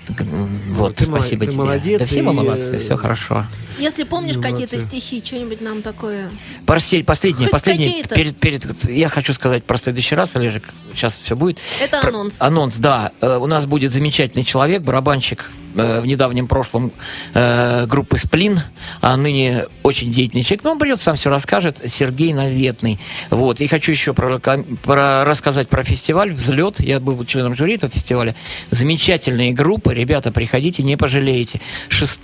Вот, 0.70 0.96
Ты 0.96 1.06
спасибо 1.06 1.46
ты 1.46 1.52
тебе. 1.52 1.58
молодец, 1.62 2.00
Да 2.00 2.06
все 2.06 2.22
мы 2.22 2.32
и, 2.32 2.36
молодцы, 2.36 2.76
э, 2.76 2.80
все 2.80 2.96
хорошо. 2.96 3.46
Если 3.78 4.04
помнишь 4.04 4.38
Ну, 4.38 4.42
какие-то 4.42 4.80
стихи, 4.80 5.22
что-нибудь 5.24 5.60
нам 5.62 5.82
такое. 5.82 6.30
Прости, 6.66 7.04
последнее, 7.04 7.44
Хоть 7.48 7.52
последнее. 7.52 7.90
какие-то. 7.90 8.16
Перед, 8.16 8.40
перед, 8.40 8.90
я 8.90 9.10
хочу 9.10 9.34
сказать 9.34 9.66
про 9.66 9.78
следующий 9.78 10.16
раз, 10.16 10.36
Олежек. 10.36 10.64
Сейчас 10.94 11.18
все 11.22 11.36
будет. 11.36 11.60
Это 11.82 12.00
Про- 12.00 12.10
анонс. 12.10 12.42
Анонс, 12.42 12.76
да. 12.78 13.12
Э, 13.20 13.38
У 13.38 13.46
нас 13.48 13.66
будет 13.66 13.92
замечательный 13.92 14.44
человек, 14.46 14.82
барабанщик 14.84 15.50
э, 15.78 16.02
в 16.02 16.06
недавнем 16.06 16.48
прошлом 16.48 16.92
э, 17.34 17.86
группы 17.86 18.18
«Сплин», 18.18 18.62
а 19.02 19.16
ныне 19.16 19.66
очень 19.84 20.12
деятельный 20.12 20.44
человек. 20.44 20.64
Но 20.64 20.72
он 20.72 20.80
придет, 20.80 21.00
сам 21.00 21.16
все 21.16 21.30
расскажет. 21.30 21.78
Сергей 21.88 22.34
Наветный. 22.34 23.00
Вот. 23.30 23.62
И 23.62 23.68
хочу 23.68 23.92
еще 23.92 24.14
про, 24.14 24.40
про- 24.40 25.26
рассказать 25.26 25.70
про 25.70 25.84
фестиваль 25.84 26.34
«Взлет». 26.34 26.80
Я 26.80 27.00
был 27.00 27.24
членом 27.26 27.56
жюри 27.56 27.76
этого 27.76 27.92
фестиваля. 27.92 28.36
Замечательные 28.72 29.54
группы. 29.54 29.94
Ребята, 29.94 30.32
приходите, 30.32 30.84
не 30.84 30.98
пожалеете. 30.98 31.62
6 31.90 32.22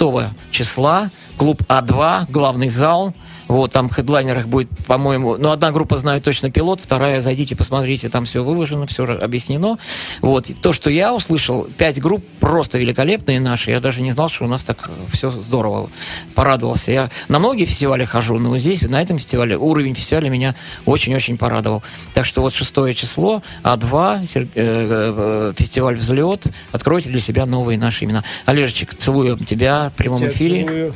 числа 0.51 1.11
клуб 1.37 1.61
А2, 1.67 2.25
главный 2.29 2.69
зал. 2.69 3.13
Вот, 3.53 3.71
там 3.71 3.87
в 3.87 3.93
хедлайнерах 3.93 4.47
будет, 4.47 4.67
по-моему, 4.87 5.37
ну, 5.37 5.51
одна 5.51 5.71
группа 5.71 5.95
знаю 5.95 6.23
точно 6.23 6.49
пилот, 6.49 6.79
вторая, 6.81 7.21
зайдите, 7.21 7.55
посмотрите, 7.55 8.09
там 8.09 8.25
все 8.25 8.43
выложено, 8.43 8.87
все 8.87 9.03
объяснено. 9.03 9.77
Вот, 10.21 10.49
и 10.49 10.55
то, 10.55 10.73
что 10.73 10.89
я 10.89 11.13
услышал, 11.13 11.67
пять 11.77 12.01
групп 12.01 12.25
просто 12.39 12.79
великолепные 12.79 13.39
наши, 13.39 13.69
я 13.69 13.79
даже 13.79 14.01
не 14.01 14.11
знал, 14.11 14.29
что 14.29 14.45
у 14.45 14.47
нас 14.47 14.63
так 14.63 14.89
все 15.11 15.29
здорово, 15.29 15.87
порадовался. 16.33 16.91
Я 16.91 17.11
на 17.27 17.37
многие 17.37 17.65
фестивали 17.65 18.05
хожу, 18.05 18.39
но 18.39 18.57
здесь, 18.57 18.81
на 18.81 18.99
этом 18.99 19.19
фестивале, 19.19 19.55
уровень 19.55 19.93
фестиваля 19.93 20.29
меня 20.29 20.55
очень-очень 20.85 21.37
порадовал. 21.37 21.83
Так 22.15 22.25
что 22.25 22.41
вот 22.41 22.55
шестое 22.55 22.95
число, 22.95 23.43
А2, 23.61 24.25
сер- 24.33 24.49
э, 24.55 25.53
э, 25.53 25.53
фестиваль 25.55 25.97
«Взлет», 25.97 26.41
откройте 26.71 27.09
для 27.09 27.21
себя 27.21 27.45
новые 27.45 27.77
наши 27.77 28.05
имена. 28.05 28.23
Олежечек, 28.47 28.95
целую 28.95 29.37
тебя 29.37 29.91
в 29.91 29.93
прямом 29.93 30.27
эфире. 30.27 30.65
целую. 30.65 30.95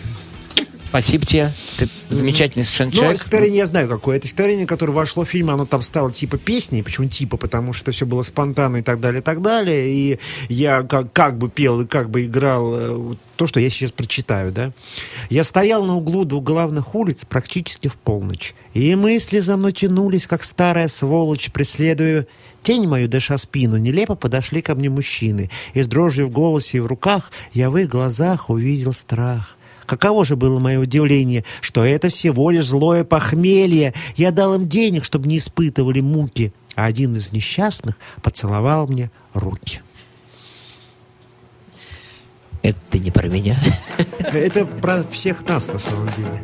Спасибо 0.90 1.26
тебе. 1.26 1.52
Ты 1.78 1.88
замечательный 2.10 2.64
совершенно 2.64 2.92
Ну, 2.92 2.98
человек. 2.98 3.18
стихотворение 3.18 3.58
я 3.58 3.66
знаю 3.66 3.90
какое. 3.90 4.18
Это 4.18 4.28
стихотворение, 4.28 4.66
которое 4.66 4.94
вошло 4.94 5.26
в 5.26 5.30
фильм, 5.30 5.50
оно 5.52 5.66
там 5.66 5.82
стало 5.82 6.12
типа 6.12 6.38
песни. 6.38 6.82
Почему 6.82 7.08
типа? 7.08 7.38
Потому 7.38 7.74
что 7.74 7.92
все 7.92 8.06
было 8.06 8.22
спонтанно 8.22 8.78
и 8.78 8.82
так 8.82 9.02
далее, 9.02 9.22
и 9.22 9.24
так 9.24 9.42
далее. 9.42 9.90
И 9.90 10.20
я 10.48 10.84
как, 10.84 11.12
как 11.12 11.38
бы 11.38 11.50
пел 11.50 11.82
и 11.82 11.86
как 11.86 12.10
бы 12.10 12.26
играл 12.26 12.74
э, 12.74 13.16
то, 13.36 13.46
что 13.48 13.60
я 13.60 13.70
сейчас 13.70 13.92
прочитаю, 13.92 14.52
да. 14.52 14.72
Я 15.30 15.44
стоял 15.44 15.84
на 15.84 15.96
углу 15.98 16.24
двух 16.24 16.44
главных 16.44 16.96
улиц 16.96 17.26
практически 17.26 17.90
в 17.90 17.96
полночь. 17.96 18.56
И 18.74 18.96
мысли 18.96 19.40
за 19.40 19.58
мной 19.58 19.74
тянулись, 19.74 20.26
как 20.26 20.44
старая 20.44 20.88
сволочь, 20.88 21.52
преследуя 21.52 22.28
тень 22.64 22.88
мою, 22.88 23.08
дыша 23.08 23.38
спину. 23.38 23.78
Нелепо 23.78 24.16
подошли 24.16 24.62
ко 24.62 24.74
мне 24.76 24.90
мужчины. 24.90 25.50
И 25.74 25.84
с 25.84 25.88
дрожью 25.88 26.28
в 26.28 26.32
голосе 26.32 26.78
и 26.78 26.82
в 26.82 26.86
руках 26.86 27.32
я 27.54 27.70
в 27.70 27.78
их 27.78 27.90
глазах 27.90 28.50
увидел 28.50 28.94
страх. 28.94 29.57
Каково 29.88 30.26
же 30.26 30.36
было 30.36 30.60
мое 30.60 30.80
удивление, 30.80 31.46
что 31.62 31.84
это 31.84 32.10
всего 32.10 32.52
лишь 32.52 32.66
злое 32.66 33.06
похмелье. 33.06 33.94
Я 34.18 34.32
дал 34.32 34.54
им 34.54 34.68
денег, 34.68 35.06
чтобы 35.06 35.28
не 35.28 35.38
испытывали 35.38 36.02
муки. 36.02 36.54
А 36.76 36.86
один 36.86 37.16
из 37.16 37.32
несчастных 37.32 37.98
поцеловал 38.22 38.86
мне 38.88 39.10
руки. 39.34 39.80
Это 42.62 43.00
не 43.00 43.12
про 43.12 43.28
меня. 43.30 43.58
Это 44.20 44.66
про 44.66 45.04
всех 45.06 45.48
нас 45.48 45.68
на 45.68 45.80
самом 45.80 46.10
деле. 46.18 46.44